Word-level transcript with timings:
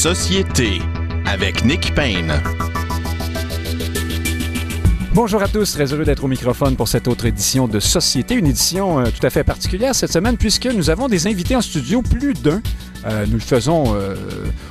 Société 0.00 0.78
avec 1.26 1.62
Nick 1.62 1.94
Payne. 1.94 2.32
Bonjour 5.12 5.42
à 5.42 5.46
tous, 5.46 5.72
très 5.72 5.92
heureux 5.92 6.06
d'être 6.06 6.24
au 6.24 6.26
microphone 6.26 6.74
pour 6.74 6.88
cette 6.88 7.06
autre 7.06 7.26
édition 7.26 7.68
de 7.68 7.78
Société, 7.80 8.34
une 8.34 8.46
édition 8.46 9.00
euh, 9.00 9.10
tout 9.10 9.26
à 9.26 9.28
fait 9.28 9.44
particulière 9.44 9.94
cette 9.94 10.10
semaine 10.10 10.38
puisque 10.38 10.64
nous 10.64 10.88
avons 10.88 11.08
des 11.08 11.26
invités 11.26 11.54
en 11.54 11.60
studio, 11.60 12.00
plus 12.00 12.32
d'un. 12.32 12.62
Euh, 13.04 13.26
nous 13.26 13.34
le 13.34 13.40
faisons, 13.40 13.94
euh, 13.94 14.14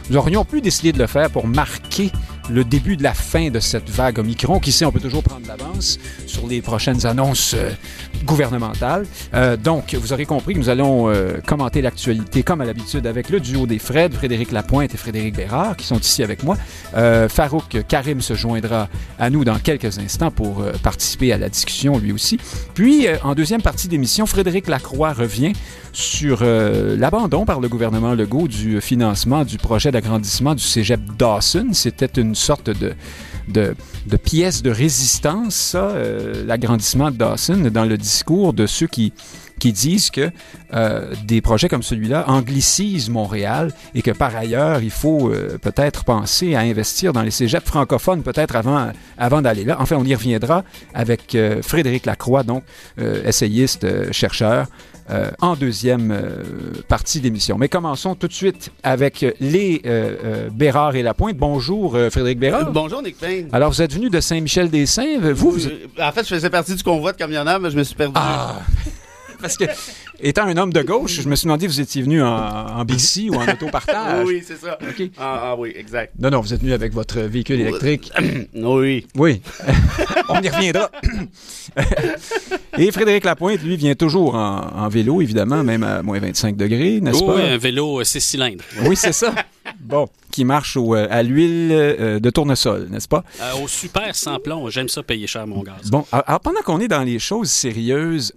nous 0.10 0.18
aurions 0.18 0.46
pu 0.46 0.62
décider 0.62 0.94
de 0.94 0.98
le 0.98 1.06
faire 1.06 1.30
pour 1.30 1.46
marquer 1.46 2.12
le 2.50 2.64
début 2.64 2.98
de 2.98 3.04
la 3.04 3.14
fin 3.14 3.50
de 3.50 3.60
cette 3.60 3.90
vague 3.90 4.20
Omicron. 4.20 4.60
Qui 4.60 4.72
sait, 4.72 4.86
on 4.86 4.92
peut 4.92 5.00
toujours 5.00 5.24
prendre 5.24 5.48
l'avance 5.48 6.00
sur 6.26 6.48
les 6.48 6.62
prochaines 6.62 7.06
annonces 7.06 7.54
euh, 7.58 7.72
gouvernementales. 8.26 9.06
Euh, 9.34 9.58
donc, 9.58 9.94
vous 9.94 10.14
aurez 10.14 10.26
compris 10.26 10.54
que 10.54 10.60
nous 10.60 10.70
allons 10.70 11.10
euh, 11.10 11.40
commenter 11.46 11.82
l'actualité 11.82 12.44
comme 12.44 12.62
à 12.62 12.66
l'habitude 12.66 13.06
avec 13.08 13.30
le 13.30 13.40
duo 13.40 13.66
des 13.66 13.80
Fred, 13.80 14.14
Frédéric 14.14 14.52
Lapointe 14.52 14.94
et 14.94 14.98
Frédéric 14.98 15.36
Bérard, 15.36 15.78
qui 15.78 15.86
sont 15.86 16.00
ici 16.00 16.24
avec 16.24 16.44
moi. 16.44 16.58
Farouk 17.30 17.84
Karim 17.88 18.22
se 18.22 18.34
joindra 18.34 18.90
à 19.20 19.30
nous 19.30 19.44
dans 19.44 19.58
quelques 19.60 20.00
instants 20.00 20.32
pour 20.32 20.64
participer 20.84 21.32
à 21.34 21.38
la 21.38 21.50
discussion 21.50 21.98
lui 21.98 22.12
aussi. 22.12 22.40
Puis, 22.74 23.08
en 23.24 23.36
deuxième 23.36 23.62
partie 23.62 23.88
d'émission, 23.88 24.26
Frédéric 24.26 24.68
Lacroix 24.68 25.14
revient 25.14 25.54
sur 25.92 26.44
l'abandon 26.44 27.46
par 27.46 27.60
le 27.60 27.68
gouvernement 27.68 28.14
Legault 28.14 28.48
du 28.48 28.82
financement 28.82 29.44
du 29.44 29.58
projet 29.58 29.92
d'agrandissement 29.92 30.56
du 30.56 30.64
cégep 30.64 31.00
Dawson. 31.18 31.70
C'était 31.74 32.22
une 32.22 32.36
sorte 32.40 32.70
de, 32.70 32.96
de, 33.50 34.18
pièce 34.18 34.62
de 34.62 34.72
résistance, 34.72 35.56
ça, 35.56 35.90
euh, 35.90 36.46
l'agrandissement 36.46 37.12
de 37.12 37.18
Dawson, 37.18 37.70
dans 37.72 37.86
le 37.86 37.98
discours 37.98 38.54
de 38.54 38.66
ceux 38.66 38.88
qui, 38.88 39.14
disent 39.62 40.10
que 40.10 40.32
euh, 40.74 41.14
des 41.26 41.42
projets 41.42 41.68
comme 41.68 41.84
celui-là 41.84 42.30
anglicisent 42.30 43.10
Montréal 43.10 43.74
et 43.94 44.02
que 44.02 44.12
par 44.12 44.34
ailleurs, 44.34 44.82
il 44.82 44.90
faut 44.90 45.30
euh, 45.30 45.58
peut-être 45.62 46.06
penser 46.06 46.56
à 46.56 46.62
investir 46.62 47.12
dans 47.12 47.24
les 47.24 47.32
cégeps 47.32 47.68
francophones, 47.68 48.24
peut-être 48.24 48.56
avant, 48.56 48.92
avant 49.18 49.42
d'aller 49.42 49.66
là. 49.66 49.76
Enfin, 49.82 49.98
on 50.00 50.06
y 50.06 50.16
reviendra 50.16 50.64
avec 50.94 51.38
Frédéric 51.62 52.06
Lacroix, 52.06 52.44
donc 52.44 52.64
essayiste, 53.26 53.86
chercheur, 54.14 54.68
euh, 55.10 55.32
en 55.42 55.56
deuxième 55.56 56.12
euh, 56.12 56.44
partie 56.88 57.20
d'émission. 57.20 57.58
Mais 57.58 57.70
commençons 57.70 58.16
tout 58.16 58.28
de 58.28 58.34
suite 58.34 58.72
avec 58.84 59.26
les 59.40 59.82
euh, 59.86 60.16
euh, 60.24 60.50
Bérard 60.52 60.96
et 60.96 61.04
Lapointe. 61.04 61.38
Bonjour, 61.38 61.98
Frédéric 62.12 62.40
Bérard. 62.40 62.72
Bonjour, 62.72 63.02
Nick 63.02 63.18
Payne. 63.18 63.50
Alors, 63.52 63.72
vous 63.72 63.82
êtes 63.82 63.94
venu 63.94 64.10
de 64.10 64.20
Saint-Michel-des-Saints. 64.20 65.20
Vous, 65.34 65.52
vous... 65.52 65.68
En 66.02 66.12
fait, 66.12 66.24
je 66.24 66.36
faisais 66.36 66.50
partie 66.50 66.76
du 66.76 66.84
convoi 66.84 67.12
de 67.12 67.18
camionneurs, 67.18 67.60
mais 67.60 67.72
je 67.72 67.78
me 67.78 67.84
suis 67.84 67.96
perdu. 67.96 68.14
Ah! 68.16 68.60
Parce 69.42 69.58
que, 69.58 69.66
étant 70.20 70.44
un 70.44 70.58
homme 70.58 70.74
de 70.74 70.82
gauche, 70.82 71.22
je 71.22 71.30
me 71.30 71.36
suis 71.36 71.46
demandé, 71.46 71.68
vous 71.68 71.80
étiez 71.82 72.02
venu 72.02 72.22
en, 72.22 72.28
en 72.28 72.86
bici 72.86 73.30
ou 73.30 73.36
en 73.36 73.48
autopartage? 73.48 74.26
oui, 74.28 74.36
oui, 74.36 74.44
c'est 74.46 74.58
ça. 74.58 74.78
OK. 74.82 75.10
Ah, 75.18 75.42
ah 75.52 75.56
oui, 75.58 75.74
exact. 75.76 76.14
Non, 76.20 76.30
non, 76.30 76.42
vous 76.42 76.54
êtes 76.54 76.62
venu 76.62 76.74
avec 76.74 76.94
votre 76.94 77.20
véhicule 77.22 77.62
électrique. 77.62 78.12
oui. 78.54 79.06
Oui. 79.16 79.42
On 80.30 80.42
y 80.42 80.50
reviendra. 80.50 80.92
Et 82.78 82.92
Frédéric 82.92 83.24
Lapointe, 83.26 83.62
lui, 83.64 83.76
vient 83.78 83.96
toujours 83.96 84.36
en, 84.36 84.72
en 84.76 84.88
vélo, 84.90 85.22
évidemment, 85.22 85.64
même 85.64 85.84
à 85.84 86.02
moins 86.02 86.20
25 86.20 86.56
degrés, 86.56 87.00
n'est-ce 87.02 87.20
Oh, 87.24 87.28
pas? 87.28 87.36
oui, 87.36 87.42
un 87.44 87.58
vélo 87.58 88.04
6 88.04 88.22
cylindres. 88.22 88.64
Oui, 88.86 88.96
c'est 88.96 89.14
ça. 89.14 89.34
Bon, 89.90 90.08
qui 90.32 90.46
marche 90.46 90.78
au, 90.78 90.96
euh, 90.96 91.08
à 91.10 91.24
l'huile 91.24 91.72
euh, 91.72 92.20
de 92.20 92.30
tournesol, 92.30 92.88
n'est-ce 92.92 93.08
pas? 93.08 93.24
Euh, 93.42 93.64
au 93.64 93.68
super 93.68 94.16
sans 94.16 94.40
plomb, 94.40 94.70
j'aime 94.70 94.88
ça 94.88 95.02
payer 95.02 95.26
cher 95.26 95.48
mon 95.48 95.64
gaz. 95.64 95.90
Bon, 95.90 96.06
alors 96.12 96.24
alors, 96.30 96.42
pendant 96.42 96.62
qu'on 96.62 96.80
est 96.80 96.88
dans 96.88 97.02
les 97.02 97.18
choses 97.18 97.50
sérieuses, 97.50 98.34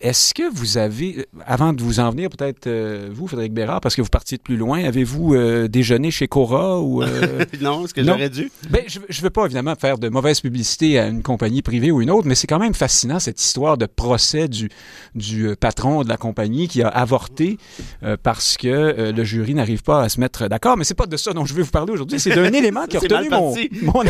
est-ce 0.00 0.34
que 0.34 0.48
vous 0.54 0.78
avez, 0.78 1.26
avant 1.46 1.72
de 1.72 1.82
vous 1.82 1.98
en 1.98 2.10
venir, 2.10 2.30
peut-être 2.30 2.68
vous, 3.10 3.26
Frédéric 3.26 3.52
Bérard, 3.52 3.80
parce 3.80 3.96
que 3.96 4.02
vous 4.02 4.08
partiez 4.08 4.38
de 4.38 4.42
plus 4.42 4.56
loin, 4.56 4.84
avez-vous 4.84 5.36
déjeuné 5.66 6.12
chez 6.12 6.28
Cora 6.28 6.80
ou... 6.80 7.02
non, 7.60 7.84
est-ce 7.84 7.94
que 7.94 8.04
j'aurais 8.04 8.30
dû? 8.30 8.52
Ben, 8.70 8.82
je 8.86 9.00
ne 9.00 9.22
veux 9.22 9.30
pas 9.30 9.46
évidemment 9.46 9.74
faire 9.74 9.98
de 9.98 10.08
mauvaise 10.08 10.40
publicité 10.40 11.00
à 11.00 11.08
une 11.08 11.22
compagnie 11.22 11.62
privée 11.62 11.90
ou 11.90 12.02
une 12.02 12.10
autre, 12.10 12.28
mais 12.28 12.36
c'est 12.36 12.46
quand 12.46 12.60
même 12.60 12.74
fascinant 12.74 13.18
cette 13.18 13.42
histoire 13.42 13.76
de 13.76 13.86
procès 13.86 14.46
du, 14.46 14.70
du 15.16 15.56
patron 15.58 16.04
de 16.04 16.08
la 16.08 16.16
compagnie 16.16 16.68
qui 16.68 16.82
a 16.82 16.88
avorté 16.88 17.58
euh, 18.02 18.16
parce 18.22 18.56
que 18.56 18.68
euh, 18.68 19.12
le 19.12 19.24
jury 19.24 19.54
n'arrive 19.54 19.82
pas 19.82 20.02
à 20.02 20.08
se 20.08 20.20
mettre 20.20 20.48
d'accord. 20.52 20.76
Mais 20.76 20.84
c'est 20.84 20.94
pas 20.94 21.06
de 21.06 21.16
ça 21.16 21.32
dont 21.32 21.44
je 21.46 21.54
vais 21.54 21.62
vous 21.62 21.70
parler 21.70 21.92
aujourd'hui. 21.92 22.20
C'est 22.20 22.34
d'un 22.34 22.52
élément 22.60 22.84
qui 22.86 22.96
a 22.96 23.00
retenu 23.00 23.28
mon, 23.30 23.54
mon 23.82 24.02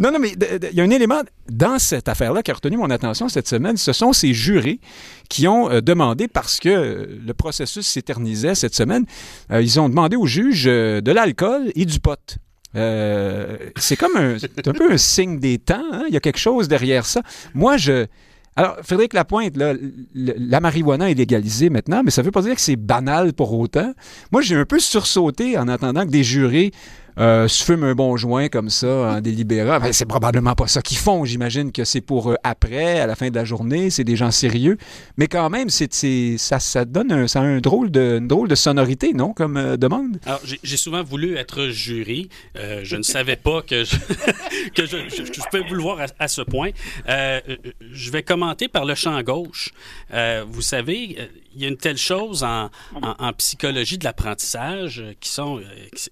non, 0.00 0.10
non. 0.12 0.18
mais 0.18 0.32
il 0.32 0.74
y 0.76 0.80
a 0.80 0.84
un 0.84 0.90
élément 0.90 1.20
dans 1.48 1.78
cette 1.78 2.08
affaire-là 2.08 2.42
qui 2.42 2.50
a 2.50 2.54
retenu 2.54 2.76
mon 2.76 2.90
attention 2.90 3.28
cette 3.28 3.48
semaine. 3.48 3.76
Ce 3.76 3.92
sont 3.92 4.12
ces 4.12 4.34
jurés 4.34 4.80
qui 5.28 5.46
ont 5.48 5.70
euh, 5.70 5.80
demandé, 5.80 6.28
parce 6.28 6.58
que 6.58 6.68
euh, 6.68 7.06
le 7.24 7.34
processus 7.34 7.86
s'éternisait 7.86 8.54
cette 8.54 8.74
semaine, 8.74 9.04
euh, 9.52 9.62
ils 9.62 9.78
ont 9.80 9.88
demandé 9.88 10.16
au 10.16 10.26
juge 10.26 10.64
euh, 10.66 11.00
de 11.00 11.12
l'alcool 11.12 11.70
et 11.74 11.84
du 11.84 12.00
pot. 12.00 12.38
C'est 12.74 13.96
comme 13.96 14.16
un, 14.16 14.38
c'est 14.38 14.68
un 14.68 14.72
peu 14.72 14.92
un 14.92 14.98
signe 14.98 15.38
des 15.38 15.58
temps. 15.58 15.82
hein. 15.92 16.04
Il 16.08 16.14
y 16.14 16.16
a 16.16 16.20
quelque 16.20 16.38
chose 16.38 16.68
derrière 16.68 17.06
ça. 17.06 17.22
Moi, 17.54 17.76
je. 17.78 18.06
Alors, 18.56 18.76
Frédéric 18.82 19.12
Lapointe, 19.12 19.56
là, 19.56 19.74
la 20.14 20.60
marijuana 20.60 21.10
est 21.10 21.14
légalisée 21.14 21.68
maintenant, 21.68 22.02
mais 22.02 22.10
ça 22.10 22.22
veut 22.22 22.30
pas 22.30 22.40
dire 22.40 22.54
que 22.54 22.60
c'est 22.60 22.76
banal 22.76 23.34
pour 23.34 23.52
autant. 23.52 23.92
Moi, 24.32 24.40
j'ai 24.40 24.56
un 24.56 24.64
peu 24.64 24.78
sursauté 24.78 25.58
en 25.58 25.68
attendant 25.68 26.06
que 26.06 26.10
des 26.10 26.24
jurés 26.24 26.72
euh, 27.18 27.48
se 27.48 27.64
fument 27.64 27.84
un 27.84 27.94
bon 27.94 28.16
joint 28.16 28.48
comme 28.48 28.68
ça 28.70 28.86
en 29.16 29.20
délibérant. 29.20 29.80
Ben, 29.80 29.92
c'est 29.92 30.04
probablement 30.06 30.54
pas 30.54 30.66
ça 30.66 30.82
qu'ils 30.82 30.98
font. 30.98 31.24
J'imagine 31.24 31.72
que 31.72 31.84
c'est 31.84 32.00
pour 32.00 32.30
euh, 32.30 32.34
après, 32.44 33.00
à 33.00 33.06
la 33.06 33.14
fin 33.16 33.30
de 33.30 33.34
la 33.34 33.44
journée. 33.44 33.90
C'est 33.90 34.04
des 34.04 34.16
gens 34.16 34.30
sérieux. 34.30 34.76
Mais 35.16 35.26
quand 35.28 35.48
même, 35.50 35.70
c'est, 35.70 35.92
c'est- 35.94 36.36
ça, 36.38 36.58
ça 36.60 36.84
donne 36.84 37.10
un, 37.12 37.26
ça 37.28 37.40
a 37.40 37.44
un 37.44 37.60
drôle 37.60 37.90
de, 37.90 38.18
une 38.18 38.28
drôle 38.28 38.48
de 38.48 38.54
sonorité, 38.54 39.12
non, 39.14 39.32
comme 39.32 39.56
euh, 39.56 39.76
demande? 39.76 40.18
Alors, 40.26 40.40
j'ai 40.44 40.60
j'ai 40.62 40.76
souvent 40.76 41.02
voulu 41.02 41.36
être 41.36 41.68
jury. 41.68 42.28
Euh, 42.56 42.80
je 42.84 42.96
ne 42.96 43.02
savais 43.02 43.36
pas 43.36 43.62
que 43.62 43.84
je, 43.84 43.96
que 44.74 44.84
je, 44.86 44.96
je- 45.08 45.24
je 45.32 45.40
peux 45.50 45.62
vous 45.66 45.74
le 45.74 45.82
voir 45.82 46.00
à, 46.00 46.06
à 46.18 46.28
ce 46.28 46.42
point. 46.42 46.70
Je 47.06 48.10
vais 48.10 48.22
commenter 48.22 48.68
par 48.68 48.84
le 48.84 48.94
champ 48.94 49.20
gauche. 49.22 49.70
Euh, 50.12 50.44
vous 50.48 50.62
savez, 50.62 51.16
il 51.56 51.62
y 51.62 51.64
a 51.64 51.68
une 51.68 51.76
telle 51.78 51.96
chose 51.96 52.44
en, 52.44 52.70
en- 53.02 53.14
en 53.18 53.32
psychologie 53.32 53.98
de 53.98 54.04
l'apprentissage 54.04 55.00
euh, 55.00 55.12
qui 55.20 55.28
sont 55.30 55.58
euh, 55.58 55.62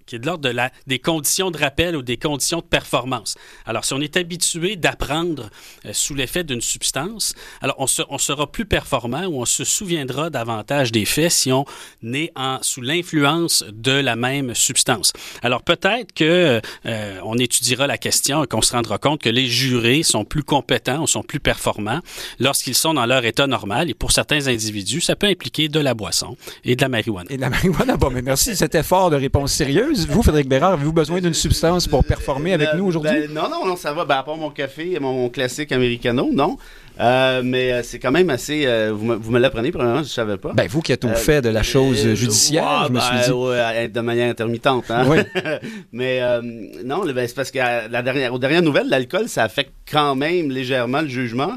qui- 0.07 0.17
est 0.17 0.19
de 0.19 0.27
l'ordre 0.27 0.43
de 0.45 0.49
la, 0.49 0.71
des 0.87 0.99
conditions 0.99 1.51
de 1.51 1.59
rappel 1.59 1.95
ou 1.97 2.03
des 2.03 2.17
conditions 2.17 2.59
de 2.59 2.65
performance. 2.65 3.37
Alors, 3.67 3.85
si 3.85 3.93
on 3.93 4.01
est 4.01 4.17
habitué 4.17 4.77
d'apprendre 4.77 5.51
euh, 5.85 5.93
sous 5.93 6.15
l'effet 6.15 6.45
d'une 6.45 6.61
substance, 6.61 7.35
alors 7.61 7.77
on, 7.79 7.87
se- 7.87 8.03
on 8.09 8.19
sera 8.19 8.51
plus 8.51 8.65
performant 8.65 9.25
ou 9.27 9.41
on 9.43 9.45
se 9.45 9.65
souviendra 9.65 10.31
davantage 10.31 10.93
des 10.93 11.05
faits 11.05 11.31
si 11.31 11.53
on 11.53 11.65
est 12.03 12.33
en, 12.37 12.59
sous 12.63 12.81
l'influence 12.81 13.65
de 13.73 13.93
la 13.93 14.17
même 14.17 14.55
substance. 14.55 15.13
Alors 15.43 15.63
peut-être 15.63 16.13
que 16.15 16.61
euh, 16.87 17.21
on 17.25 17.37
étudiera 17.39 17.87
la 17.87 17.99
question 17.99 18.45
et 18.45 18.47
qu'on 18.47 18.63
se 18.63 18.73
rendra 18.73 18.99
compte 18.99 19.21
que 19.21 19.29
les 19.29 19.47
jurés 19.47 20.03
sont 20.03 20.25
plus 20.25 20.43
compétents 20.43 21.03
ou 21.03 21.07
sont 21.07 21.23
plus 21.23 21.41
performants 21.41 22.01
lorsqu'ils 22.39 22.75
sont 22.75 22.95
dans 22.95 23.07
leur 23.07 23.25
état 23.25 23.47
normal. 23.47 23.91
Et 23.91 23.95
pour 23.95 24.13
certains 24.13 24.47
individus, 24.47 25.01
ça 25.01 25.17
peut 25.17 25.29
impliquer 25.35 25.69
de 25.69 25.81
la 25.81 25.95
boisson 25.95 26.37
et 26.65 26.77
de 26.77 26.81
la 26.83 26.89
marijuana. 26.89 27.27
Et 27.31 27.37
de 27.37 27.41
la 27.43 27.51
marijuana, 27.51 27.97
bon, 27.97 28.11
mais 28.11 28.23
merci 28.23 28.51
de 28.51 28.55
cet 28.55 28.75
effort 28.75 29.11
de 29.11 29.17
réponse 29.17 29.53
sérieuse. 29.53 30.07
Vous, 30.09 30.23
Frédéric 30.23 30.49
Bérard, 30.49 30.73
avez-vous 30.75 30.93
besoin 30.93 31.21
d'une 31.21 31.35
substance 31.35 31.87
pour 31.89 32.05
performer 32.05 32.53
avec 32.55 32.69
nous 32.77 32.87
aujourd'hui? 32.87 33.11
ben, 33.11 33.33
non, 33.33 33.49
non, 33.51 33.67
non, 33.67 33.77
ça 33.77 33.93
va. 33.93 34.05
Ben, 34.05 34.17
à 34.17 34.23
part 34.23 34.37
mon 34.37 34.51
café 34.51 34.93
et 34.93 35.01
mon, 35.01 35.13
mon 35.13 35.29
classique 35.29 35.73
americano, 35.73 36.31
non. 36.33 36.57
Euh, 37.01 37.43
mais 37.45 37.73
euh, 37.73 37.83
c'est 37.83 37.99
quand 37.99 38.13
même 38.13 38.31
assez. 38.31 38.67
euh, 38.67 38.93
vous 38.95 39.05
me, 39.05 39.17
vous 39.17 39.33
me 39.33 39.41
l'apprenez, 39.41 39.73
premièrement, 39.73 39.97
je 39.97 40.03
ne 40.03 40.21
savais 40.21 40.37
pas. 40.37 40.53
Ben, 40.53 40.69
vous 40.69 40.81
qui 40.81 40.93
êtes 40.93 41.05
au 41.05 41.09
Euh, 41.09 41.15
fait 41.15 41.43
de 41.43 41.49
la 41.49 41.65
chose 41.65 42.07
euh, 42.07 42.15
judiciaire, 42.15 42.85
je 42.87 42.93
me 42.93 43.01
suis 43.01 43.15
ben, 43.17 43.23
dit. 43.27 43.33
ouais, 43.33 43.89
de 43.89 44.01
manière 44.01 44.31
intermittente. 44.31 44.85
Hein? 44.91 45.05
Oui. 45.09 45.19
Mais 45.93 46.21
euh, 46.23 46.41
non, 46.85 47.05
ben, 47.05 47.27
c'est 47.27 47.35
parce 47.35 47.51
que 47.51 47.59
la 47.59 48.03
dernière, 48.03 48.33
aux 48.33 48.39
dernières 48.39 48.63
nouvelles, 48.63 48.89
l'alcool, 48.89 49.29
ça 49.29 49.43
affecte 49.43 49.73
quand 49.91 50.15
même 50.15 50.51
légèrement 50.53 51.01
le 51.01 51.09
jugement. 51.09 51.55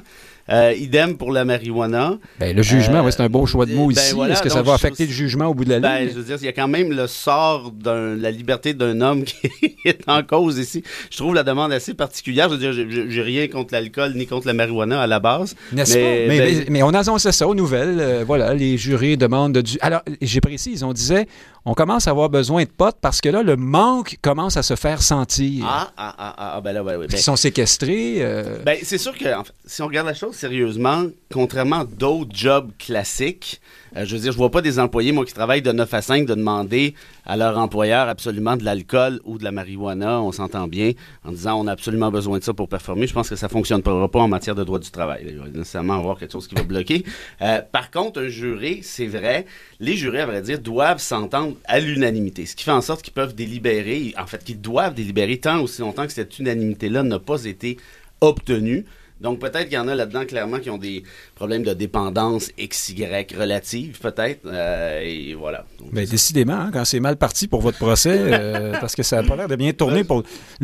Euh, 0.49 0.73
idem 0.77 1.17
pour 1.17 1.31
la 1.33 1.43
marijuana. 1.43 2.17
Ben, 2.39 2.55
le 2.55 2.61
jugement, 2.63 2.99
Euh, 2.99 3.03
ouais, 3.03 3.11
c'est 3.11 3.21
un 3.21 3.27
beau 3.29 3.45
choix 3.45 3.65
de 3.65 3.73
mots 3.73 3.87
ben 3.87 3.93
ici. 3.93 4.13
voilà, 4.15 4.33
Est-ce 4.33 4.41
que 4.41 4.49
ça 4.49 4.61
va 4.61 4.71
je- 4.71 4.75
affecter 4.75 5.05
le 5.05 5.11
jugement 5.11 5.47
au 5.47 5.53
bout 5.53 5.65
de 5.65 5.71
la 5.71 5.79
Ben, 5.81 5.99
ligne? 5.99 6.09
je 6.09 6.13
veux 6.13 6.23
dire, 6.23 6.37
il 6.39 6.45
y 6.45 6.47
a 6.47 6.53
quand 6.53 6.69
même 6.69 6.91
le 6.93 7.05
sort 7.07 7.71
de 7.71 8.15
la 8.17 8.31
liberté 8.31 8.73
d'un 8.73 9.01
homme 9.01 9.23
qui 9.25 9.35
est 9.85 10.07
en 10.07 10.23
cause 10.23 10.57
ici. 10.57 10.83
Je 11.11 11.17
trouve 11.17 11.35
la 11.35 11.43
demande 11.43 11.73
assez 11.73 11.93
particulière. 11.93 12.47
Je 12.49 12.53
veux 12.55 12.59
dire, 12.59 12.71
j'ai- 13.09 13.21
rien 13.21 13.47
contre 13.49 13.73
l'alcool 13.73 14.13
ni 14.15 14.25
contre 14.25 14.47
la 14.47 14.53
marijuana 14.53 15.01
à 15.01 15.07
la 15.07 15.19
base. 15.19 15.55
N'est-ce 15.73 15.95
mais- 15.97 16.01
pas? 16.03 16.27
Mais, 16.33 16.37
ben- 16.39 16.57
mais- 16.59 16.65
mais 16.69 16.83
on 16.83 16.89
annonçait 16.93 17.31
ça 17.33 17.47
aux 17.47 17.55
nouvelles. 17.55 17.97
euh, 17.99 18.23
voilà, 18.25 18.53
les 18.53 18.77
jurés 18.77 19.17
demandent 19.17 19.57
du. 19.57 19.77
Alors, 19.81 20.01
j'ai 20.21 20.39
précisé, 20.39 20.83
on 20.85 20.93
disait, 20.93 21.27
on 21.69 21.73
commence 21.73 22.07
à 22.07 22.11
avoir 22.11 22.29
besoin 22.29 22.63
de 22.63 22.69
potes 22.69 22.95
parce 23.01 23.19
que 23.19 23.27
là, 23.27 23.43
le 23.43 23.57
manque 23.57 24.17
commence 24.21 24.55
à 24.55 24.63
se 24.63 24.75
faire 24.77 25.01
sentir. 25.01 25.65
Ah, 25.67 25.91
ah, 25.97 26.15
ah, 26.17 26.35
ah, 26.37 26.53
ah, 26.55 26.61
ben 26.61 26.71
là, 26.71 26.81
ben, 26.81 26.97
oui. 26.97 27.05
Ils 27.09 27.11
Ben, 27.11 27.17
sont 27.19 27.35
séquestrés. 27.35 28.19
euh, 28.21 28.59
ben, 28.65 28.77
c'est 28.81 28.97
sûr 28.97 29.15
que, 29.17 29.33
en 29.37 29.43
fait, 29.43 29.53
si 29.65 29.81
on 29.81 29.87
regarde 29.87 30.07
la 30.07 30.13
chose, 30.13 30.33
sérieusement, 30.35 31.03
contrairement 31.31 31.81
à 31.81 31.85
d'autres 31.85 32.31
jobs 32.33 32.71
classiques, 32.79 33.59
euh, 33.95 34.05
je 34.05 34.15
veux 34.15 34.21
dire, 34.21 34.31
je 34.31 34.37
vois 34.37 34.51
pas 34.51 34.61
des 34.61 34.79
employés, 34.79 35.11
moi, 35.11 35.25
qui 35.25 35.33
travaillent 35.33 35.61
de 35.61 35.71
9 35.71 35.93
à 35.93 36.01
5, 36.01 36.25
de 36.25 36.35
demander 36.35 36.93
à 37.25 37.37
leur 37.37 37.57
employeur 37.57 38.07
absolument 38.07 38.57
de 38.57 38.63
l'alcool 38.63 39.19
ou 39.23 39.37
de 39.37 39.43
la 39.43 39.51
marijuana, 39.51 40.21
on 40.21 40.31
s'entend 40.31 40.67
bien, 40.67 40.91
en 41.23 41.31
disant 41.31 41.59
on 41.59 41.67
a 41.67 41.71
absolument 41.71 42.11
besoin 42.11 42.39
de 42.39 42.43
ça 42.43 42.53
pour 42.53 42.67
performer. 42.67 43.07
Je 43.07 43.13
pense 43.13 43.29
que 43.29 43.35
ça 43.35 43.49
fonctionne 43.49 43.81
pas 43.81 43.91
en 43.91 44.27
matière 44.27 44.55
de 44.55 44.63
droit 44.63 44.79
du 44.79 44.91
travail. 44.91 45.25
Il 45.27 45.37
va 45.37 45.47
nécessairement 45.47 45.95
avoir 45.95 46.17
quelque 46.17 46.31
chose 46.31 46.47
qui 46.47 46.55
va 46.55 46.63
bloquer. 46.63 47.03
Euh, 47.41 47.61
par 47.71 47.91
contre, 47.91 48.21
un 48.21 48.29
juré, 48.29 48.79
c'est 48.83 49.07
vrai, 49.07 49.45
les 49.79 49.95
jurés, 49.95 50.21
à 50.21 50.25
vrai 50.25 50.41
dire, 50.41 50.59
doivent 50.59 51.01
s'entendre 51.01 51.55
à 51.65 51.79
l'unanimité, 51.79 52.45
ce 52.45 52.55
qui 52.55 52.63
fait 52.63 52.71
en 52.71 52.81
sorte 52.81 53.01
qu'ils 53.01 53.13
peuvent 53.13 53.35
délibérer, 53.35 54.13
en 54.17 54.27
fait, 54.27 54.43
qu'ils 54.43 54.61
doivent 54.61 54.93
délibérer 54.93 55.37
tant 55.37 55.59
aussi 55.61 55.81
longtemps 55.81 56.05
que 56.05 56.13
cette 56.13 56.39
unanimité-là 56.39 57.03
n'a 57.03 57.19
pas 57.19 57.45
été 57.45 57.77
obtenue. 58.21 58.85
Donc 59.21 59.39
peut-être 59.39 59.65
qu'il 59.65 59.73
y 59.73 59.77
en 59.77 59.87
a 59.87 59.95
là-dedans 59.95 60.25
clairement 60.25 60.59
qui 60.59 60.69
ont 60.69 60.77
des 60.77 61.03
problèmes 61.35 61.63
de 61.63 61.73
dépendance 61.73 62.51
XY 62.59 63.05
relative 63.37 63.99
peut-être 63.99 64.41
euh, 64.45 65.01
et 65.01 65.33
voilà. 65.33 65.65
Donc, 65.79 65.93
ben, 65.93 66.05
décidément, 66.05 66.53
hein, 66.53 66.69
quand 66.71 66.85
c'est 66.85 66.99
mal 66.99 67.17
parti 67.17 67.47
pour 67.47 67.61
votre 67.61 67.77
procès, 67.77 68.17
euh, 68.19 68.73
parce 68.81 68.95
que 68.95 69.03
ça 69.03 69.21
n'a 69.21 69.27
pas 69.27 69.35
l'air 69.35 69.47
de 69.47 69.55
bien 69.55 69.73
tourner 69.73 70.03
pour. 70.03 70.23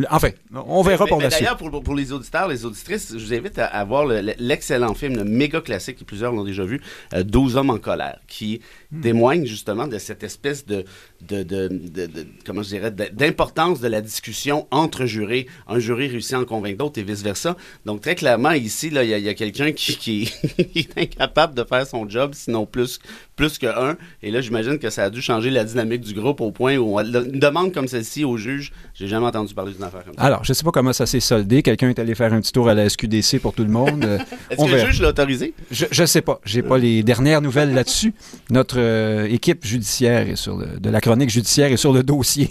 Enfin, 0.10 0.30
on 0.54 0.82
verra 0.82 1.06
pour 1.06 1.22
la 1.22 1.30
suite. 1.30 1.44
D'ailleurs, 1.44 1.58
pour, 1.58 1.84
pour, 1.84 1.96
les 1.96 2.12
auditeurs, 2.12 2.48
les 2.48 2.66
auditrices, 2.66 3.14
je 3.18 3.24
vous 3.24 3.34
invite 3.34 3.60
à, 3.60 3.66
à 3.66 3.84
voir 3.84 4.06
l'excellent 4.06 4.94
film, 4.94 5.16
le 5.16 5.24
méga 5.24 5.62
classique 5.62 5.98
que 6.00 6.04
plusieurs 6.04 6.32
l'ont 6.32 6.44
déjà 6.44 6.64
vu, 6.64 6.82
12 7.16 7.56
euh, 7.56 7.60
hommes 7.60 7.70
en 7.70 7.78
colère, 7.78 8.20
qui 8.28 8.62
hmm. 8.92 9.02
témoigne 9.02 9.46
justement 9.46 9.88
de 9.88 9.98
cette 9.98 10.24
espèce 10.24 10.66
de, 10.66 10.86
de, 11.28 11.44
de, 11.44 11.68
de, 11.68 12.06
de 12.06 12.26
comment 12.46 12.64
je 12.64 12.70
dirais, 12.70 12.92
d'importance 12.92 13.80
de 13.80 13.88
la 13.88 14.02
discussion 14.02 14.68
entre 14.72 15.06
jurés. 15.06 15.48
Un 15.68 15.80
jury 15.80 16.08
réussit 16.08 16.34
à 16.34 16.40
en 16.40 16.46
convaincre 16.46 16.78
d'autres 16.78 17.00
et 17.00 17.04
vice 17.04 17.24
versa. 17.24 17.56
Donc 17.86 18.02
très 18.02 18.16
clairement 18.16 18.43
ici, 18.52 18.88
il 18.88 18.94
y 18.94 19.28
a, 19.28 19.32
a 19.32 19.34
quelqu'un 19.34 19.72
qui, 19.72 19.96
qui, 19.98 20.32
est 20.76 20.98
incapable 20.98 21.54
de 21.56 21.64
faire 21.64 21.86
son 21.88 22.08
job, 22.08 22.32
sinon 22.34 22.66
plus, 22.66 23.00
plus 23.36 23.58
que 23.58 23.68
un. 23.68 23.98
Et 24.22 24.32
là, 24.32 24.42
j'imagine 24.42 24.80
que 24.80 24.90
ça 24.90 25.06
a 25.06 25.10
dû 25.10 25.22
changer 25.22 25.50
la 25.50 25.64
dynamique 25.64 26.02
du 26.02 26.14
groupe 26.14 26.42
au 26.42 26.52
point 26.52 26.78
où 26.78 27.00
une 27.00 27.40
demande 27.40 27.74
comme 27.74 27.88
celle-ci 27.88 28.24
au 28.24 28.38
juge, 28.38 28.72
j'ai 28.94 29.08
jamais 29.08 29.26
entendu 29.26 29.54
parler 29.54 29.74
d'une 29.74 29.84
affaire 29.84 30.04
comme 30.04 30.16
ça. 30.16 30.22
Alors, 30.22 30.44
je 30.44 30.54
sais 30.54 30.64
pas 30.64 30.72
comment 30.72 30.94
ça 30.94 31.06
s'est 31.06 31.20
soldé. 31.20 31.64
Quelqu'un 31.64 31.90
est 31.90 32.00
allé 32.00 32.16
faire 32.16 32.34
un 32.34 32.42
petit 32.42 32.52
tour 32.52 32.70
à 32.70 32.74
la 32.74 32.90
SQDC 32.90 33.40
pour 33.40 33.54
tout 33.54 33.64
le 33.64 33.72
monde. 33.72 34.04
Est-ce 34.50 34.66
que 34.66 34.72
le 34.72 34.86
juge 34.86 35.02
l'a 35.02 35.10
autorisé? 35.10 35.54
Je, 35.72 36.02
ne 36.02 36.06
sais 36.06 36.22
pas. 36.22 36.40
J'ai 36.46 36.62
pas 36.62 36.78
les 36.78 37.04
dernières 37.04 37.42
nouvelles 37.42 37.74
là-dessus. 37.74 38.14
Notre 38.50 38.80
euh, 38.80 39.26
équipe 39.26 39.66
judiciaire 39.66 40.30
est 40.30 40.36
sur 40.36 40.58
le, 40.58 40.80
de 40.80 40.90
la 40.90 41.02
chronique 41.02 41.30
judiciaire 41.30 41.72
est 41.72 41.78
sur 41.78 41.94
le 41.94 42.04
dossier. 42.04 42.50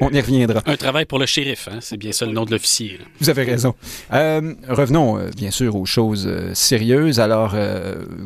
On 0.00 0.10
y 0.10 0.20
reviendra. 0.20 0.62
Un 0.66 0.76
travail 0.76 1.04
pour 1.04 1.18
le 1.18 1.26
shérif, 1.26 1.68
hein? 1.70 1.78
c'est 1.80 1.96
bien 1.96 2.12
ça 2.12 2.26
le 2.26 2.32
nom 2.32 2.44
de 2.44 2.50
l'officier. 2.50 2.98
Vous 3.20 3.30
avez 3.30 3.44
raison. 3.44 3.74
Euh, 4.12 4.54
revenons 4.68 5.18
euh, 5.18 5.30
bien 5.36 5.50
sûr 5.50 5.76
aux 5.76 5.86
choses 5.86 6.26
euh, 6.26 6.52
sérieuses. 6.54 7.20
Alors, 7.20 7.54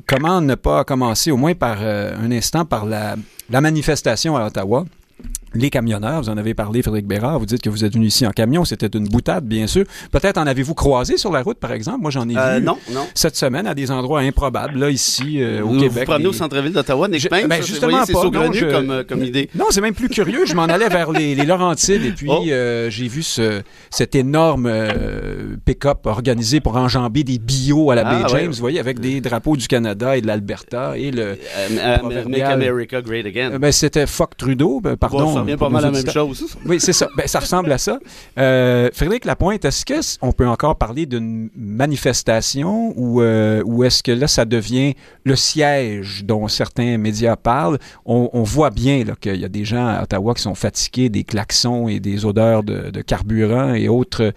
comment 0.07 0.41
ne 0.41 0.55
pas 0.55 0.85
commencer 0.85 1.31
au 1.31 1.37
moins 1.37 1.55
par 1.55 1.81
un 1.83 2.31
instant 2.31 2.65
par 2.65 2.87
la 2.87 3.17
manifestation 3.61 4.37
à 4.37 4.47
Ottawa? 4.47 4.85
Les 5.55 5.71
camionneurs, 5.71 6.23
vous 6.23 6.29
en 6.29 6.37
avez 6.37 6.55
parlé, 6.55 6.83
Frédéric 6.83 7.07
Bérard, 7.07 7.39
vous 7.39 7.47
dites 7.47 7.63
que 7.63 7.71
vous 7.71 7.85
êtes 7.85 7.95
venu 7.95 8.07
ici 8.07 8.27
en 8.27 8.31
camion, 8.31 8.65
c'était 8.65 8.87
une 8.87 9.09
boutade, 9.09 9.45
bien 9.45 9.67
sûr. 9.67 9.85
Peut-être 10.11 10.39
en 10.39 10.47
avez-vous 10.47 10.75
croisé 10.75 11.17
sur 11.17 11.33
la 11.33 11.43
route, 11.43 11.59
par 11.59 11.73
exemple? 11.73 12.01
Moi, 12.01 12.11
j'en 12.11 12.29
ai 12.29 12.37
euh, 12.37 12.59
vu 12.59 12.65
non, 12.65 12.79
non. 12.93 13.07
cette 13.15 13.37
semaine 13.37 13.67
à 13.67 13.75
des 13.75 13.91
endroits 13.91 14.21
improbables, 14.21 14.79
là, 14.79 14.91
ici, 14.91 15.43
euh, 15.43 15.63
au 15.63 15.73
Québec. 15.73 16.07
Vous 16.07 16.13
promenez 16.13 16.27
au 16.27 16.33
centre-ville 16.33 16.73
d'Ottawa, 16.73 17.09
Payne, 17.29 17.49
ben, 17.49 17.63
justement 17.63 18.05
je... 18.53 18.71
comme, 18.71 18.91
euh, 18.91 19.05
comme, 19.05 19.25
idée. 19.25 19.49
Non, 19.55 19.67
c'est 19.71 19.81
même 19.81 19.95
plus 19.95 20.09
curieux. 20.09 20.47
Je 20.47 20.55
m'en 20.55 20.65
allais 20.65 20.89
vers 20.89 21.11
les, 21.11 21.35
les, 21.35 21.45
Laurentides 21.45 22.05
et 22.05 22.13
puis 22.13 22.29
oh. 22.31 22.45
euh, 22.49 22.91
j'ai 22.91 23.09
vu 23.09 23.23
ce, 23.23 23.63
cet 23.91 24.15
énorme 24.15 24.67
euh, 24.67 25.57
pick-up 25.65 26.07
organisé 26.07 26.61
pour 26.61 26.77
enjamber 26.77 27.25
des 27.25 27.39
bio 27.39 27.91
à 27.91 27.95
la 27.95 28.07
ah, 28.07 28.15
baie 28.15 28.29
James, 28.29 28.51
vous 28.51 28.61
voyez, 28.61 28.79
avec 28.79 29.01
des 29.01 29.21
drapeaux 29.21 29.57
du 29.57 29.67
Canada 29.67 30.17
et 30.17 30.21
de 30.21 30.27
l'Alberta 30.27 30.97
et 30.97 31.11
le... 31.11 31.39
Make 32.29 32.43
America 32.43 33.01
Great 33.01 33.27
Again. 33.27 33.59
Ben, 33.59 33.73
c'était 33.73 34.07
Fuck 34.07 34.37
Trudeau, 34.37 34.81
ben, 34.81 34.97
pardon. 34.97 35.33
Bon, 35.33 35.38
ça 35.39 35.43
revient 35.43 35.57
pas 35.57 35.69
mal 35.69 35.83
la 35.83 35.91
même 35.91 36.11
chose. 36.11 36.57
Oui, 36.67 36.81
c'est 36.81 36.93
ça. 36.93 37.09
Ben, 37.17 37.27
ça 37.27 37.41
ressemble 37.41 37.73
à 37.73 37.79
ça. 37.79 37.99
Euh, 38.39 38.91
Frédéric 38.93 39.25
Lapointe, 39.25 39.65
est-ce 39.65 40.19
qu'on 40.19 40.33
peut 40.33 40.47
encore 40.47 40.77
parler 40.77 41.07
d'une 41.07 41.51
manifestation 41.57 42.93
ou, 42.97 43.23
euh, 43.23 43.63
ou 43.65 43.85
est-ce 43.85 44.03
que 44.03 44.13
là, 44.13 44.29
ça 44.29 44.45
devient 44.45 44.95
le 45.25 45.37
siège 45.37 46.25
dont 46.25 46.49
certains 46.49 46.99
médias 46.99 47.37
parlent? 47.37 47.79
On, 48.05 48.31
on 48.33 48.43
voit 48.43 48.71
bien 48.71 49.05
qu'il 49.21 49.37
y 49.37 49.45
a 49.45 49.49
des 49.49 49.65
gens 49.65 49.87
à 49.87 50.03
Ottawa 50.03 50.35
qui 50.35 50.43
sont 50.43 50.55
fatigués 50.55 51.09
des 51.09 51.25
klaxons 51.25 51.89
et 51.89 52.01
des 52.01 52.25
odeurs 52.25 52.63
de, 52.63 52.91
de 52.91 53.01
carburant 53.03 53.75
et 53.75 53.89
autres 53.89 54.33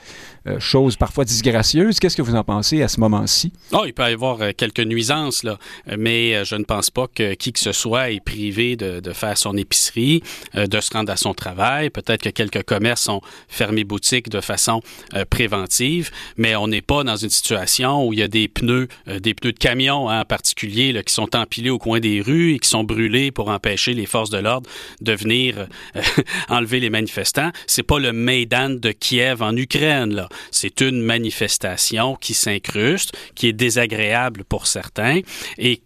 euh, 0.48 0.60
choses 0.60 0.96
parfois 0.96 1.26
disgracieuses. 1.26 2.00
Qu'est-ce 2.00 2.18
que 2.18 2.22
vous 2.22 2.36
en 2.36 2.44
pensez 2.44 2.82
à 2.82 2.88
ce 2.88 3.00
moment-ci? 3.00 3.52
Oh, 3.72 3.84
il 3.86 3.94
peut 3.94 4.04
y 4.04 4.14
avoir 4.14 4.40
quelques 4.56 4.80
nuisances, 4.80 5.44
là, 5.44 5.58
mais 5.98 6.46
je 6.46 6.56
ne 6.56 6.64
pense 6.64 6.90
pas 6.90 7.08
que 7.08 7.34
qui 7.34 7.54
que 7.54 7.60
ce 7.60 7.72
soit 7.72 8.12
est 8.12 8.24
privé 8.24 8.76
de, 8.76 9.00
de 9.00 9.14
faire 9.14 9.38
son 9.38 9.58
épicerie, 9.58 10.24
de 10.56 10.80
se 10.80 10.91
rendre 10.94 11.12
à 11.12 11.18
son 11.18 11.34
travail. 11.34 11.90
Peut-être 11.90 12.24
que 12.24 12.30
quelques 12.30 12.64
commerces 12.64 13.08
ont 13.10 13.22
fermé 13.48 13.84
boutique 13.84 14.30
de 14.30 14.42
façon 14.42 14.82
préventive, 15.30 16.12
mais 16.38 16.56
on 16.56 16.68
n'est 16.68 16.82
pas 16.82 17.04
dans 17.04 17.16
une 17.16 17.30
situation 17.30 18.06
où 18.06 18.14
il 18.14 18.20
y 18.20 18.24
a 18.24 18.28
des 18.28 18.48
pneus, 18.48 18.88
des 19.08 19.34
pneus 19.34 19.54
de 19.54 19.58
camion 19.58 20.10
hein, 20.10 20.22
en 20.22 20.26
particulier, 20.26 20.92
là, 20.92 21.04
qui 21.04 21.14
sont 21.14 21.36
empilés 21.36 21.70
au 21.70 21.78
coin 21.78 22.00
des 22.00 22.22
rues 22.22 22.54
et 22.54 22.60
qui 22.60 22.70
sont 22.70 22.84
brûlés 22.84 23.32
pour 23.32 23.50
empêcher 23.50 23.94
les 23.94 24.06
forces 24.06 24.30
de 24.30 24.38
l'ordre 24.38 24.70
de 25.02 25.14
venir 25.14 25.68
enlever 26.50 26.80
les 26.80 26.90
manifestants. 26.90 27.52
C'est 27.68 27.84
pas 27.84 28.00
le 28.00 28.14
Maidan 28.14 28.70
de 28.70 28.92
Kiev 28.92 29.42
en 29.42 29.56
Ukraine. 29.56 30.28
C'est 30.52 30.82
une 30.82 31.02
manifestation 31.02 32.16
qui 32.16 32.34
s'incruste, 32.34 33.18
qui 33.36 33.48
est 33.48 33.54
désagréable 33.54 34.44
pour 34.44 34.68
certains 34.68 35.22
et 35.58 35.82